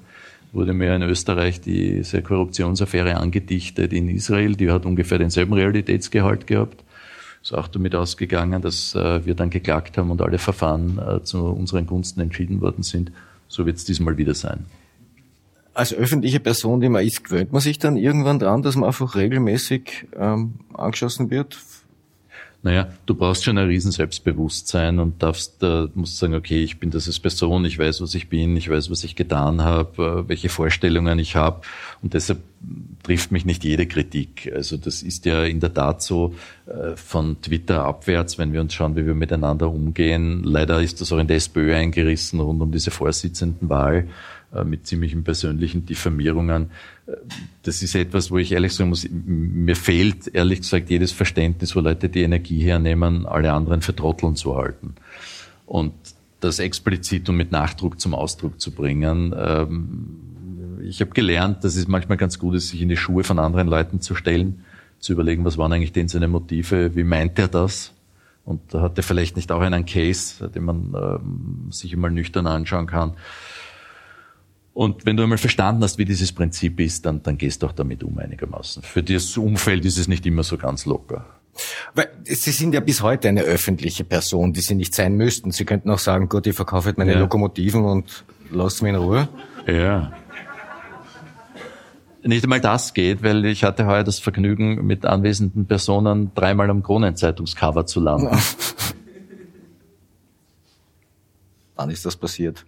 wurde 0.53 0.73
mir 0.73 0.95
in 0.95 1.03
Österreich 1.03 1.61
diese 1.61 2.21
Korruptionsaffäre 2.21 3.17
angedichtet 3.17 3.93
in 3.93 4.09
Israel. 4.09 4.55
Die 4.55 4.71
hat 4.71 4.85
ungefähr 4.85 5.17
denselben 5.17 5.53
Realitätsgehalt 5.53 6.47
gehabt. 6.47 6.83
Ist 7.41 7.53
auch 7.53 7.67
damit 7.67 7.95
ausgegangen, 7.95 8.61
dass 8.61 8.95
äh, 8.95 9.25
wir 9.25 9.35
dann 9.35 9.49
geklagt 9.49 9.97
haben 9.97 10.11
und 10.11 10.21
alle 10.21 10.37
Verfahren 10.37 10.99
äh, 10.99 11.23
zu 11.23 11.45
unseren 11.45 11.85
Gunsten 11.85 12.19
entschieden 12.19 12.61
worden 12.61 12.83
sind. 12.83 13.11
So 13.47 13.65
wird 13.65 13.77
es 13.77 13.85
diesmal 13.85 14.17
wieder 14.17 14.33
sein. 14.33 14.65
Als 15.73 15.93
öffentliche 15.93 16.39
Person, 16.39 16.81
die 16.81 16.89
man 16.89 17.05
ist, 17.05 17.23
gewöhnt 17.23 17.51
man 17.51 17.61
sich 17.61 17.77
dann 17.77 17.97
irgendwann 17.97 18.39
dran, 18.39 18.63
dass 18.63 18.75
man 18.75 18.87
einfach 18.87 19.15
regelmäßig 19.15 20.07
ähm, 20.17 20.55
angeschossen 20.73 21.29
wird? 21.29 21.55
Naja, 22.64 22.88
du 23.05 23.14
brauchst 23.14 23.43
schon 23.43 23.58
ein 23.58 23.68
riesen 23.68 23.91
Selbstbewusstsein 23.91 24.99
und 24.99 25.22
darfst, 25.22 25.62
äh, 25.62 25.88
musst 25.93 26.18
sagen, 26.18 26.34
okay, 26.34 26.64
ich 26.64 26.80
bin 26.80 26.89
das 26.89 27.08
als 27.08 27.20
Person, 27.20 27.64
ich 27.66 27.78
weiß, 27.78 28.01
was 28.01 28.16
ich 28.16 28.30
bin, 28.30 28.58
ich 28.58 28.70
weiß, 28.70 28.89
was 28.89 29.03
ich 29.03 29.16
getan 29.16 29.62
habe, 29.62 30.26
äh, 30.26 30.30
welche 30.30 30.49
Vorstellungen 30.49 31.20
ich 31.20 31.36
habe 31.36 31.62
und 32.01 32.14
deshalb 32.14 32.39
trifft 33.03 33.32
mich 33.32 33.45
nicht 33.45 33.64
jede 33.64 33.86
Kritik. 33.86 34.51
Also 34.53 34.76
das 34.78 35.03
ist 35.03 35.26
ja 35.26 35.43
in 35.43 35.60
der 35.60 35.74
Tat 35.74 36.01
so 36.01 36.34
äh, 36.66 36.95
von 36.95 37.41
Twitter 37.41 37.86
abwärts, 37.86 38.38
wenn 38.38 38.51
wir 38.53 38.62
uns 38.62 38.74
schauen, 38.74 38.95
wie 38.95 39.05
wir 39.05 39.14
miteinander 39.14 39.70
umgehen. 39.70 40.43
Leider 40.43 40.82
ist 40.82 40.99
das 40.99 41.14
auch 41.14 41.20
in 41.20 41.28
der 41.28 41.38
SPÖ 41.38 41.76
eingerissen 41.76 42.39
rund 42.39 42.62
um 42.62 42.72
diese 42.72 42.91
Vorsitzendenwahl 42.91 44.08
mit 44.63 44.87
ziemlichen 44.87 45.23
persönlichen 45.23 45.85
Diffamierungen. 45.85 46.69
Äh, 47.05 47.11
Das 47.63 47.81
ist 47.81 47.95
etwas, 47.95 48.31
wo 48.31 48.37
ich 48.37 48.51
ehrlich 48.51 48.73
sagen 48.73 48.89
muss, 48.89 49.07
mir 49.09 49.75
fehlt 49.75 50.33
ehrlich 50.33 50.61
gesagt 50.61 50.89
jedes 50.89 51.11
Verständnis, 51.11 51.75
wo 51.75 51.81
Leute 51.81 52.07
die 52.09 52.21
Energie 52.21 52.61
hernehmen, 52.61 53.25
alle 53.25 53.51
anderen 53.51 53.81
für 53.81 53.95
Trotteln 53.95 54.35
zu 54.35 54.55
halten. 54.55 54.95
Und 55.65 55.93
das 56.39 56.59
explizit 56.59 57.27
und 57.29 57.35
mit 57.35 57.51
Nachdruck 57.51 57.99
zum 57.99 58.13
Ausdruck 58.13 58.59
zu 58.61 58.71
bringen. 58.71 59.33
Ähm, 59.37 60.17
Ich 60.83 61.01
habe 61.01 61.11
gelernt, 61.11 61.63
dass 61.63 61.75
es 61.75 61.87
manchmal 61.87 62.17
ganz 62.17 62.37
gut 62.39 62.55
ist, 62.55 62.69
sich 62.69 62.81
in 62.81 62.87
die 62.87 62.95
Schuhe 62.95 63.23
von 63.23 63.39
anderen 63.39 63.67
Leuten 63.67 63.99
zu 63.99 64.15
stellen, 64.15 64.63
zu 64.99 65.11
überlegen, 65.13 65.43
was 65.43 65.57
waren 65.57 65.73
eigentlich 65.73 65.91
denn 65.91 66.07
seine 66.07 66.27
Motive, 66.27 66.95
wie 66.95 67.03
meint 67.03 67.37
er 67.39 67.49
das? 67.49 67.91
Und 68.45 68.61
da 68.69 68.81
hat 68.81 68.97
er 68.97 69.03
vielleicht 69.03 69.35
nicht 69.35 69.51
auch 69.51 69.59
einen 69.59 69.85
Case, 69.85 70.49
den 70.49 70.63
man 70.63 70.93
ähm, 70.95 71.71
sich 71.71 71.97
mal 71.97 72.11
nüchtern 72.11 72.47
anschauen 72.47 72.87
kann. 72.87 73.13
Und 74.78 75.07
wenn 75.07 75.17
du 75.17 75.23
einmal 75.23 75.39
verstanden 75.39 75.84
hast, 75.84 75.97
wie 75.97 76.05
dieses 76.05 76.32
Prinzip 76.32 76.80
ist, 76.80 77.03
dann, 77.03 77.23
dann 77.23 77.39
gehst 77.39 77.63
du 77.63 77.65
auch 77.65 77.71
damit 77.71 78.03
um 78.03 78.19
einigermaßen. 78.19 78.84
Für 78.84 79.01
das 79.01 79.36
Umfeld 79.36 79.84
ist 79.86 79.97
es 79.97 80.07
nicht 80.07 80.23
immer 80.28 80.43
so 80.43 80.55
ganz 80.55 80.86
locker. 80.86 81.25
Weil 81.95 82.09
Sie 82.25 82.51
sind 82.51 82.75
ja 82.75 82.80
bis 82.80 83.01
heute 83.01 83.28
eine 83.28 83.41
öffentliche 83.41 84.03
Person, 84.03 84.53
die 84.53 84.61
Sie 84.61 84.75
nicht 84.75 84.93
sein 84.93 85.15
müssten. 85.15 85.49
Sie 85.49 85.65
könnten 85.65 85.89
auch 85.89 85.97
sagen, 85.97 86.30
gut, 86.30 86.45
ich 86.45 86.55
verkaufe 86.55 86.89
jetzt 86.89 86.99
meine 86.99 87.13
ja. 87.13 87.17
Lokomotiven 87.17 87.86
und 87.86 88.23
lasst 88.51 88.84
mich 88.84 88.91
in 88.91 88.97
Ruhe. 88.97 89.28
Ja. 89.65 90.11
Nicht 92.21 92.43
einmal 92.43 92.61
das 92.61 92.93
geht, 92.93 93.23
weil 93.23 93.45
ich 93.45 93.63
hatte 93.63 93.88
heuer 93.88 94.03
das 94.03 94.19
Vergnügen, 94.19 94.86
mit 94.86 95.07
anwesenden 95.07 95.65
Personen 95.65 96.34
dreimal 96.36 96.69
am 96.69 96.84
Kronenzeitungscover 96.84 97.88
zu 97.88 97.99
landen. 97.99 98.30
Wann 101.75 101.89
ist 101.89 102.05
das 102.05 102.15
passiert? 102.15 102.63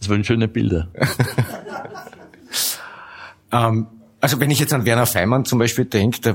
Das 0.00 0.08
waren 0.08 0.24
schöne 0.24 0.48
Bilder. 0.48 0.88
ähm, 3.52 3.86
also 4.20 4.40
wenn 4.40 4.50
ich 4.50 4.58
jetzt 4.58 4.72
an 4.72 4.84
Werner 4.84 5.06
Feimann 5.06 5.44
zum 5.44 5.58
Beispiel 5.58 5.84
denke, 5.84 6.34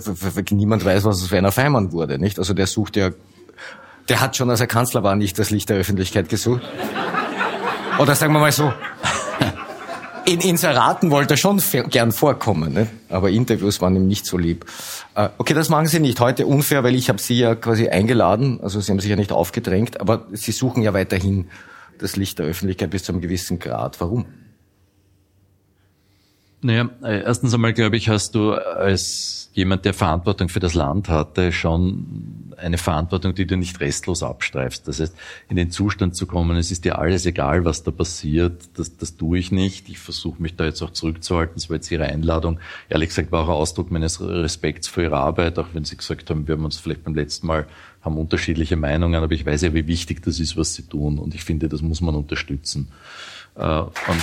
niemand 0.52 0.86
weiß, 0.86 1.04
was 1.04 1.24
aus 1.24 1.32
Werner 1.32 1.52
Feimann 1.52 1.92
wurde, 1.92 2.18
nicht? 2.18 2.40
Also 2.40 2.54
der 2.54 2.68
sucht 2.68 2.96
ja, 2.96 3.10
der 4.08 4.22
hat 4.22 4.36
schon, 4.36 4.50
als 4.50 4.60
er 4.60 4.68
Kanzler 4.68 5.04
war, 5.04 5.16
nicht 5.16 5.38
das 5.38 5.50
Licht 5.50 5.70
der 5.70 5.78
Öffentlichkeit 5.78 6.30
gesucht. 6.30 6.62
Oder 8.00 8.16
sagen 8.16 8.34
wir 8.34 8.40
mal 8.40 8.52
so, 8.52 8.74
in 10.26 10.42
Inseraten 10.42 11.12
wollte 11.12 11.36
er 11.36 11.38
schon 11.38 11.62
gern 11.90 12.12
vorkommen, 12.12 12.74
ne? 12.74 12.88
aber 13.10 13.30
Interviews 13.30 13.82
waren 13.82 13.96
ihm 13.96 14.08
nicht 14.08 14.26
so 14.26 14.38
lieb. 14.38 14.66
Äh, 15.14 15.30
okay, 15.38 15.54
das 15.54 15.70
machen 15.70 15.88
Sie 15.88 16.00
nicht. 16.00 16.20
Heute 16.20 16.48
unfair, 16.48 16.84
weil 16.84 16.96
ich 16.96 17.10
habe 17.10 17.20
Sie 17.20 17.38
ja 17.38 17.56
quasi 17.56 17.90
eingeladen, 17.90 18.60
also 18.62 18.82
Sie 18.82 18.92
haben 18.92 19.00
sich 19.00 19.10
ja 19.10 19.16
nicht 19.16 19.32
aufgedrängt, 19.32 20.02
aber 20.02 20.26
Sie 20.32 20.52
suchen 20.52 20.82
ja 20.82 20.94
weiterhin 20.94 21.48
das 22.00 22.16
Licht 22.16 22.40
der 22.40 22.46
Öffentlichkeit 22.46 22.90
bis 22.90 23.04
zu 23.04 23.12
einem 23.12 23.22
gewissen 23.22 23.60
Grad. 23.60 24.00
Warum? 24.02 24.26
Naja, 26.62 26.90
äh, 27.04 27.22
erstens 27.22 27.54
einmal 27.54 27.74
glaube 27.74 27.96
ich, 27.98 28.10
hast 28.10 28.34
du 28.34 28.54
als 28.54 29.52
jemand, 29.54 29.86
der 29.86 29.94
Verantwortung 29.94 30.50
für 30.50 30.60
das 30.60 30.74
Land 30.74 31.10
hatte, 31.10 31.52
schon 31.52 32.54
eine 32.58 32.78
Verantwortung, 32.78 33.36
die 33.36 33.46
du 33.46 33.56
nicht 33.56 33.80
restlos 33.80 34.24
abstreifst. 34.24 34.88
Das 34.88 35.00
heißt, 35.00 35.16
in 35.48 35.56
den 35.56 35.72
Zustand 35.72 36.16
zu 36.16 36.26
kommen, 36.26 36.58
es 36.58 36.72
ist 36.72 36.84
dir 36.84 37.00
alles 37.00 37.26
egal, 37.26 37.66
was 37.66 37.84
da 37.84 37.92
passiert, 37.92 38.64
das, 38.76 38.98
das 38.98 39.16
tue 39.16 39.38
ich 39.38 39.52
nicht. 39.52 39.90
Ich 39.90 40.00
versuche 40.00 40.42
mich 40.42 40.56
da 40.56 40.66
jetzt 40.66 40.82
auch 40.82 40.92
zurückzuhalten. 40.92 41.56
Das 41.56 41.70
war 41.70 41.76
jetzt 41.76 41.90
Ihre 41.92 42.06
Einladung. 42.06 42.60
Ehrlich 42.90 43.10
gesagt 43.10 43.32
war 43.32 43.44
auch 43.44 43.50
ein 43.50 43.54
Ausdruck 43.54 43.92
meines 43.92 44.20
Respekts 44.20 44.88
für 44.88 45.04
Ihre 45.04 45.18
Arbeit, 45.18 45.58
auch 45.60 45.68
wenn 45.74 45.86
Sie 45.86 45.96
gesagt 45.96 46.30
haben, 46.30 46.48
wir 46.48 46.56
haben 46.56 46.66
uns 46.66 46.78
vielleicht 46.78 47.04
beim 47.04 47.16
letzten 47.16 47.48
Mal, 47.48 47.68
haben 48.06 48.18
unterschiedliche 48.18 48.76
Meinungen, 48.76 49.22
aber 49.22 49.34
ich 49.34 49.46
weiß 49.46 49.64
ja, 49.64 49.74
wie 49.74 49.88
wichtig 49.88 50.22
das 50.22 50.40
ist, 50.40 50.56
was 50.56 50.76
Sie 50.76 50.84
tun. 50.84 51.18
Und 51.18 51.34
ich 51.34 51.44
finde, 51.44 51.68
das 51.68 51.82
muss 51.82 52.02
man 52.02 52.16
unterstützen. 52.16 52.88
Äh, 53.56 53.80
und 53.80 54.22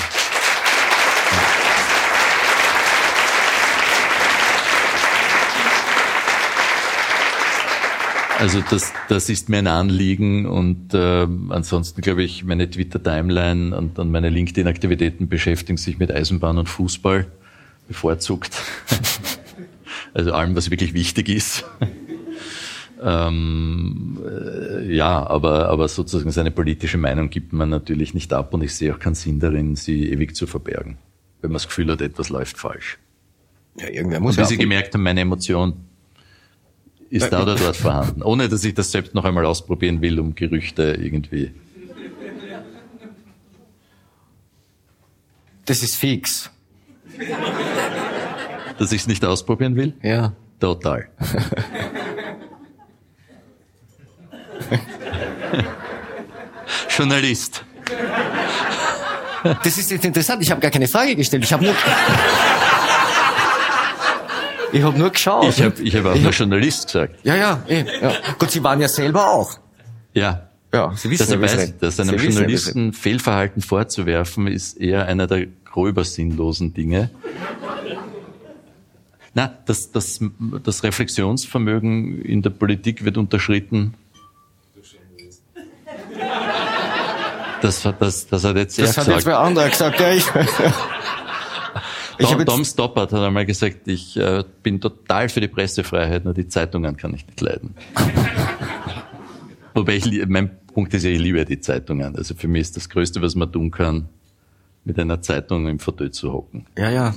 Also 8.38 8.60
das, 8.70 8.92
das 9.08 9.28
ist 9.28 9.48
mir 9.48 9.58
ein 9.58 9.68
Anliegen 9.68 10.46
und 10.46 10.94
äh, 10.94 11.28
ansonsten 11.50 12.00
glaube 12.00 12.24
ich, 12.24 12.42
meine 12.42 12.68
Twitter-Timeline 12.68 13.76
und, 13.76 14.00
und 14.00 14.10
meine 14.10 14.30
LinkedIn-Aktivitäten 14.30 15.28
beschäftigen 15.28 15.76
sich 15.76 15.98
mit 15.98 16.10
Eisenbahn 16.10 16.58
und 16.58 16.68
Fußball 16.68 17.28
bevorzugt. 17.86 18.60
also 20.14 20.32
allem, 20.32 20.56
was 20.56 20.72
wirklich 20.72 20.92
wichtig 20.92 21.28
ist. 21.28 21.64
Ähm, 23.02 24.18
äh, 24.24 24.94
ja, 24.94 25.26
aber, 25.26 25.68
aber 25.68 25.88
sozusagen 25.88 26.30
seine 26.30 26.50
politische 26.50 26.98
Meinung 26.98 27.30
gibt 27.30 27.52
man 27.52 27.68
natürlich 27.68 28.14
nicht 28.14 28.32
ab 28.32 28.54
und 28.54 28.62
ich 28.62 28.74
sehe 28.74 28.94
auch 28.94 28.98
keinen 28.98 29.14
Sinn 29.14 29.40
darin, 29.40 29.76
sie 29.76 30.10
ewig 30.10 30.36
zu 30.36 30.46
verbergen, 30.46 30.98
wenn 31.40 31.50
man 31.50 31.54
das 31.54 31.66
Gefühl 31.66 31.90
hat, 31.90 32.00
etwas 32.00 32.28
läuft 32.28 32.58
falsch. 32.58 32.98
Ja, 33.78 33.88
irgendwer 33.88 34.20
muss 34.20 34.36
und 34.36 34.44
wie 34.44 34.48
Sie 34.48 34.58
gemerkt 34.58 34.94
haben, 34.94 35.02
meine 35.02 35.20
Emotion 35.20 35.74
ist 37.10 37.30
da 37.30 37.42
oder 37.42 37.56
dort 37.56 37.76
vorhanden, 37.76 38.22
ohne 38.22 38.48
dass 38.48 38.64
ich 38.64 38.74
das 38.74 38.90
selbst 38.90 39.14
noch 39.14 39.24
einmal 39.24 39.46
ausprobieren 39.46 40.00
will, 40.00 40.18
um 40.20 40.34
Gerüchte 40.34 40.96
irgendwie. 41.00 41.52
Das 45.64 45.82
ist 45.82 45.96
fix. 45.96 46.50
Dass 48.78 48.92
ich 48.92 49.02
es 49.02 49.06
nicht 49.06 49.24
ausprobieren 49.24 49.76
will? 49.76 49.94
Ja. 50.02 50.32
Total. 50.58 51.08
Journalist. 56.96 57.64
Das 59.64 59.78
ist 59.78 59.90
jetzt 59.90 60.04
interessant. 60.04 60.42
Ich 60.42 60.50
habe 60.50 60.60
gar 60.60 60.70
keine 60.70 60.88
Frage 60.88 61.16
gestellt. 61.16 61.44
Ich 61.44 61.52
habe 61.52 61.64
nur. 61.64 61.74
Ich 64.74 64.82
habe 64.82 64.98
nur 64.98 65.10
geschaut. 65.10 65.50
Ich 65.50 65.62
habe 65.62 65.82
ich 65.82 65.94
hab 65.94 66.06
auch 66.06 66.14
ich 66.14 66.22
nur 66.22 66.32
hab, 66.32 66.38
Journalist 66.38 66.86
gesagt. 66.86 67.16
Ja, 67.24 67.36
ja, 67.36 67.62
eh, 67.68 67.84
ja. 68.00 68.12
Gut, 68.38 68.50
Sie 68.50 68.64
waren 68.64 68.80
ja 68.80 68.88
selber 68.88 69.30
auch. 69.30 69.58
Ja. 70.14 70.48
Ja, 70.72 70.94
Sie 70.96 71.10
wissen 71.10 71.40
dass, 71.40 71.52
ja, 71.52 71.58
weiß, 71.58 71.78
dass 71.78 72.00
einem 72.00 72.18
Sie 72.18 72.28
Journalisten 72.28 72.86
wissen, 72.86 72.92
Fehlverhalten 72.94 73.60
vorzuwerfen, 73.60 74.46
ist 74.46 74.78
eher 74.78 75.06
einer 75.06 75.26
der 75.26 75.48
gröber 75.66 76.04
sinnlosen 76.04 76.72
Dinge. 76.72 77.10
Na, 79.34 79.52
das, 79.66 79.92
das, 79.92 80.20
das 80.62 80.82
Reflexionsvermögen 80.82 82.22
in 82.22 82.40
der 82.40 82.50
Politik 82.50 83.04
wird 83.04 83.18
unterschritten. 83.18 83.92
Das, 87.62 87.82
das, 87.98 88.26
das 88.26 88.44
hat 88.44 88.56
jetzt 88.56 88.76
das 88.76 88.84
er 88.84 88.86
gesagt. 88.86 88.98
Das 88.98 89.06
hat 89.06 89.14
jetzt 89.14 89.26
wer 89.26 89.38
anderer 89.38 89.68
gesagt, 89.68 90.00
ja. 90.00 90.12
Ich, 90.12 90.26
Tom, 92.18 92.44
Tom 92.44 92.64
Stoppard 92.64 93.12
hat 93.12 93.20
einmal 93.20 93.46
gesagt, 93.46 93.86
ich 93.86 94.16
äh, 94.16 94.42
bin 94.62 94.80
total 94.80 95.28
für 95.28 95.40
die 95.40 95.46
Pressefreiheit, 95.48 96.24
nur 96.24 96.34
die 96.34 96.48
Zeitungen 96.48 96.96
kann 96.96 97.14
ich 97.14 97.24
nicht 97.24 97.40
leiden. 97.40 97.76
Wobei 99.74 99.94
ich, 99.96 100.26
mein 100.26 100.50
Punkt 100.74 100.92
ist 100.92 101.04
ja, 101.04 101.10
ich 101.10 101.20
liebe 101.20 101.44
die 101.44 101.60
Zeitungen. 101.60 102.16
Also 102.16 102.34
für 102.34 102.48
mich 102.48 102.62
ist 102.62 102.76
das 102.76 102.88
Größte, 102.88 103.22
was 103.22 103.36
man 103.36 103.50
tun 103.50 103.70
kann, 103.70 104.08
mit 104.84 104.98
einer 104.98 105.22
Zeitung 105.22 105.68
im 105.68 105.78
Fauteuil 105.78 106.10
zu 106.10 106.32
hocken. 106.32 106.66
Ja, 106.76 106.90
ja. 106.90 107.14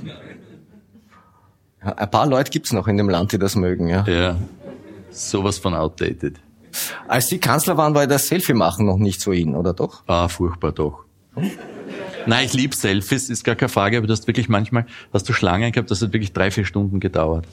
ja 1.84 1.96
ein 1.96 2.12
paar 2.12 2.28
Leute 2.28 2.52
gibt's 2.52 2.72
noch 2.72 2.88
in 2.88 2.98
dem 2.98 3.10
Land, 3.10 3.32
die 3.32 3.40
das 3.40 3.56
mögen, 3.56 3.88
ja. 3.88 4.08
Ja. 4.08 4.38
Sowas 5.10 5.58
von 5.58 5.74
outdated. 5.74 6.40
Als 7.08 7.28
Sie 7.28 7.40
Kanzler 7.40 7.78
waren, 7.78 7.96
war 7.96 8.08
das 8.08 8.28
Selfie 8.28 8.54
machen 8.54 8.86
noch 8.86 8.98
nicht 8.98 9.22
so 9.22 9.32
in, 9.32 9.56
oder 9.56 9.74
doch? 9.74 10.04
Ah, 10.08 10.28
furchtbar 10.28 10.72
doch. 10.72 11.06
Hm? 11.36 11.52
Nein, 12.28 12.46
ich 12.46 12.54
liebe 12.54 12.76
Selfies, 12.76 13.30
ist 13.30 13.44
gar 13.44 13.56
keine 13.56 13.70
Frage, 13.70 13.98
aber 13.98 14.08
du 14.08 14.14
hast 14.14 14.28
wirklich 14.28 14.50
manchmal, 14.50 14.86
hast 15.14 15.30
du 15.30 15.34
Schlangen 15.34 15.72
gehabt, 15.72 15.92
das 15.92 16.02
hat 16.02 16.12
wirklich 16.12 16.34
drei, 16.34 16.50
vier 16.50 16.66
Stunden 16.66 17.00
gedauert. 17.00 17.46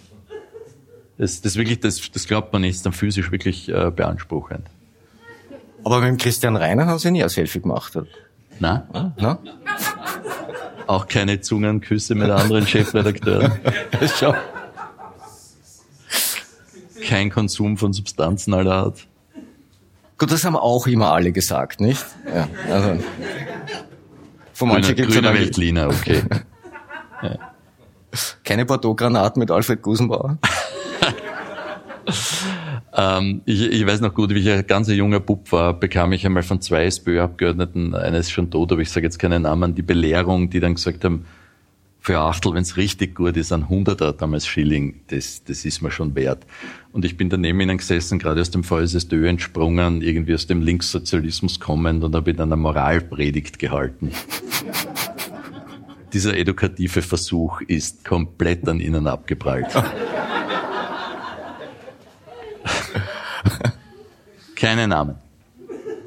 Das, 1.18 1.43
das 1.43 1.57
wirklich, 1.57 1.81
das, 1.81 2.11
das 2.11 2.27
glaubt 2.27 2.53
man 2.53 2.62
nicht, 2.62 2.77
ist 2.77 2.87
dann 2.87 2.93
physisch 2.93 3.31
wirklich 3.31 3.68
äh, 3.68 3.91
beanspruchend. 3.95 4.66
Aber 5.85 6.01
mit 6.01 6.09
dem 6.09 6.16
Christian 6.16 6.57
Reiner 6.57 6.87
haben 6.87 6.99
Sie 6.99 7.11
nie 7.11 7.23
ein 7.23 7.29
Selfie 7.29 7.61
gemacht, 7.61 7.95
oder? 7.97 8.07
Nein. 8.59 8.83
Ah, 8.93 9.11
na? 9.16 9.39
Auch 10.87 11.07
keine 11.07 11.41
Zungenküsse 11.41 12.14
mit 12.14 12.31
anderen 12.31 12.66
Chefredakteuren. 12.66 13.53
Schau. 14.18 14.35
Kein 17.07 17.31
Konsum 17.31 17.77
von 17.77 17.93
Substanzen 17.93 18.55
aller 18.55 18.74
Art. 18.74 19.07
Gut, 20.23 20.31
das 20.31 20.44
haben 20.44 20.55
auch 20.55 20.86
immer 20.86 21.12
alle 21.12 21.32
gesagt, 21.32 21.81
nicht? 21.81 22.07
Ja, 22.32 22.49
also. 22.73 23.03
Von 24.53 24.69
manchen 24.69 24.94
grüner, 24.94 25.11
grüner 25.11 25.35
Weltliner, 25.35 25.89
okay. 25.89 26.23
ja. 27.24 27.39
Keine 28.44 28.65
Bordeaux-Granaten 28.65 29.40
mit 29.40 29.51
Alfred 29.51 29.82
Gusenbauer? 29.82 30.39
ähm, 32.97 33.43
ich, 33.47 33.62
ich 33.62 33.85
weiß 33.85 34.01
noch 34.01 34.15
gut, 34.15 34.31
wie 34.31 34.39
ich 34.39 34.49
ein 34.49 34.65
ganz 34.65 34.86
junger 34.86 35.19
Bub 35.19 35.51
war, 35.51 35.74
bekam 35.74 36.12
ich 36.12 36.24
einmal 36.24 36.44
von 36.44 36.61
zwei 36.61 36.85
SPÖ-Abgeordneten, 36.85 37.97
einer 37.97 38.19
ist 38.19 38.31
schon 38.31 38.49
tot, 38.49 38.70
aber 38.70 38.81
ich 38.81 38.93
sage 38.93 39.07
jetzt 39.07 39.19
keinen 39.19 39.43
Namen, 39.43 39.74
die 39.74 39.82
Belehrung, 39.82 40.49
die 40.51 40.61
dann 40.61 40.77
gesagt 40.77 41.05
haben, 41.05 41.27
für 42.03 42.19
Achtel, 42.19 42.53
wenn 42.55 42.62
es 42.62 42.77
richtig 42.77 43.15
gut 43.15 43.37
ist, 43.37 43.53
ein 43.53 43.69
Hunderter 43.69 44.12
damals 44.12 44.45
Schilling, 44.45 45.03
das, 45.07 45.45
das 45.45 45.65
ist 45.65 45.83
mir 45.83 45.93
schon 45.93 46.16
wert. 46.16 46.45
Und 46.91 47.05
ich 47.05 47.16
bin 47.16 47.31
daneben 47.31 47.61
ihnen 47.61 47.79
gesessen, 47.79 48.19
gerade 48.19 48.41
aus 48.41 48.51
dem 48.51 48.65
VSSDÖ 48.65 49.29
entsprungen, 49.29 50.03
irgendwie 50.03 50.35
aus 50.35 50.49
dem 50.49 50.62
Linkssozialismus 50.62 51.61
kommend 51.61 52.03
und 52.03 52.16
habe 52.16 52.35
dann 52.35 52.49
eine 52.49 52.61
Moralpredigt 52.61 53.61
gehalten. 53.61 54.11
Dieser 56.12 56.37
edukative 56.37 57.03
Versuch 57.03 57.61
ist 57.61 58.05
komplett 58.05 58.69
an 58.69 58.81
ihnen 58.81 59.07
abgeprallt. 59.07 59.69
Keine 64.57 64.89
Namen. 64.89 65.15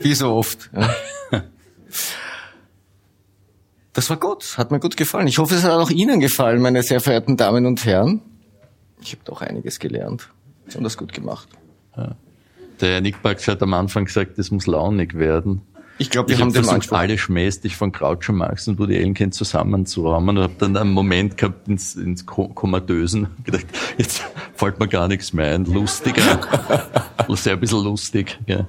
Wie 0.02 0.14
so 0.14 0.34
oft. 0.34 0.70
Ja. 0.74 0.94
Das 3.96 4.10
war 4.10 4.18
gut, 4.18 4.58
hat 4.58 4.72
mir 4.72 4.82
gut 4.82 4.98
gefallen. 4.98 5.26
Ich 5.28 5.38
hoffe, 5.38 5.56
es 5.56 5.64
hat 5.64 5.72
auch 5.72 5.90
Ihnen 5.90 6.20
gefallen, 6.20 6.62
meine 6.62 6.84
sehr 6.84 7.00
verehrten 7.00 7.38
Damen 7.38 7.66
und 7.66 7.86
Herren. 7.86 8.20
Ich 9.02 9.14
habe 9.14 9.22
doch 9.24 9.42
einiges 9.42 9.80
gelernt. 9.80 10.30
Sie 10.68 10.76
haben 10.76 10.84
das 10.84 10.98
gut 10.98 11.14
gemacht. 11.14 11.48
Ja. 11.96 12.14
Der 12.82 13.00
Nick 13.00 13.22
Bax 13.22 13.48
hat 13.48 13.64
am 13.64 13.74
Anfang 13.74 14.04
gesagt, 14.04 14.38
es 14.38 14.52
muss 14.52 14.68
launig 14.68 15.18
werden. 15.18 15.62
Ich 15.98 16.10
glaube, 16.10 16.30
wir 16.30 16.36
ich 16.36 16.42
haben 16.42 16.54
hab 16.54 16.66
versucht, 16.66 16.92
alle 16.92 17.18
schmäßig 17.18 17.78
von 17.78 17.92
Groucho 17.92 18.34
Marx 18.34 18.68
und 18.68 18.80
Woody 18.80 18.98
Allen 18.98 19.14
kennt 19.14 19.34
zusammenzuräumen 19.34 20.38
und 20.38 20.44
habe 20.44 20.54
dann 20.58 20.76
einen 20.76 20.92
Moment 20.92 21.38
gehabt 21.38 21.68
ins, 21.70 21.96
ins 21.96 22.26
Komatösen 22.26 23.28
gedacht, 23.44 23.66
jetzt 23.98 24.24
fällt 24.56 24.80
mir 24.80 24.90
gar 24.90 25.08
nichts 25.08 25.32
mehr 25.32 25.54
ein. 25.54 25.66
Lustiger, 25.66 26.22
sehr 27.30 27.54
ein 27.54 27.60
bisschen 27.60 27.84
lustig. 27.84 28.38
Ja. 28.46 28.68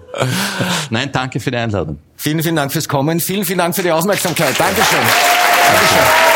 Nein, 0.90 1.10
danke 1.10 1.40
für 1.40 1.50
die 1.50 1.56
Einladung. 1.56 1.98
Vielen, 2.16 2.42
vielen 2.42 2.56
Dank 2.56 2.72
fürs 2.72 2.88
Kommen. 2.88 3.18
Vielen, 3.18 3.44
vielen 3.44 3.58
Dank 3.58 3.74
für 3.74 3.82
die 3.82 3.90
Aufmerksamkeit. 3.90 4.58
Dankeschön. 4.58 5.00
Dankeschön. 5.00 6.35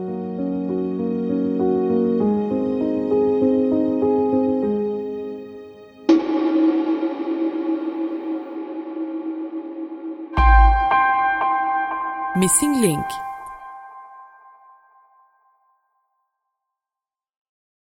Missing 12.41 12.81
Link 12.81 13.05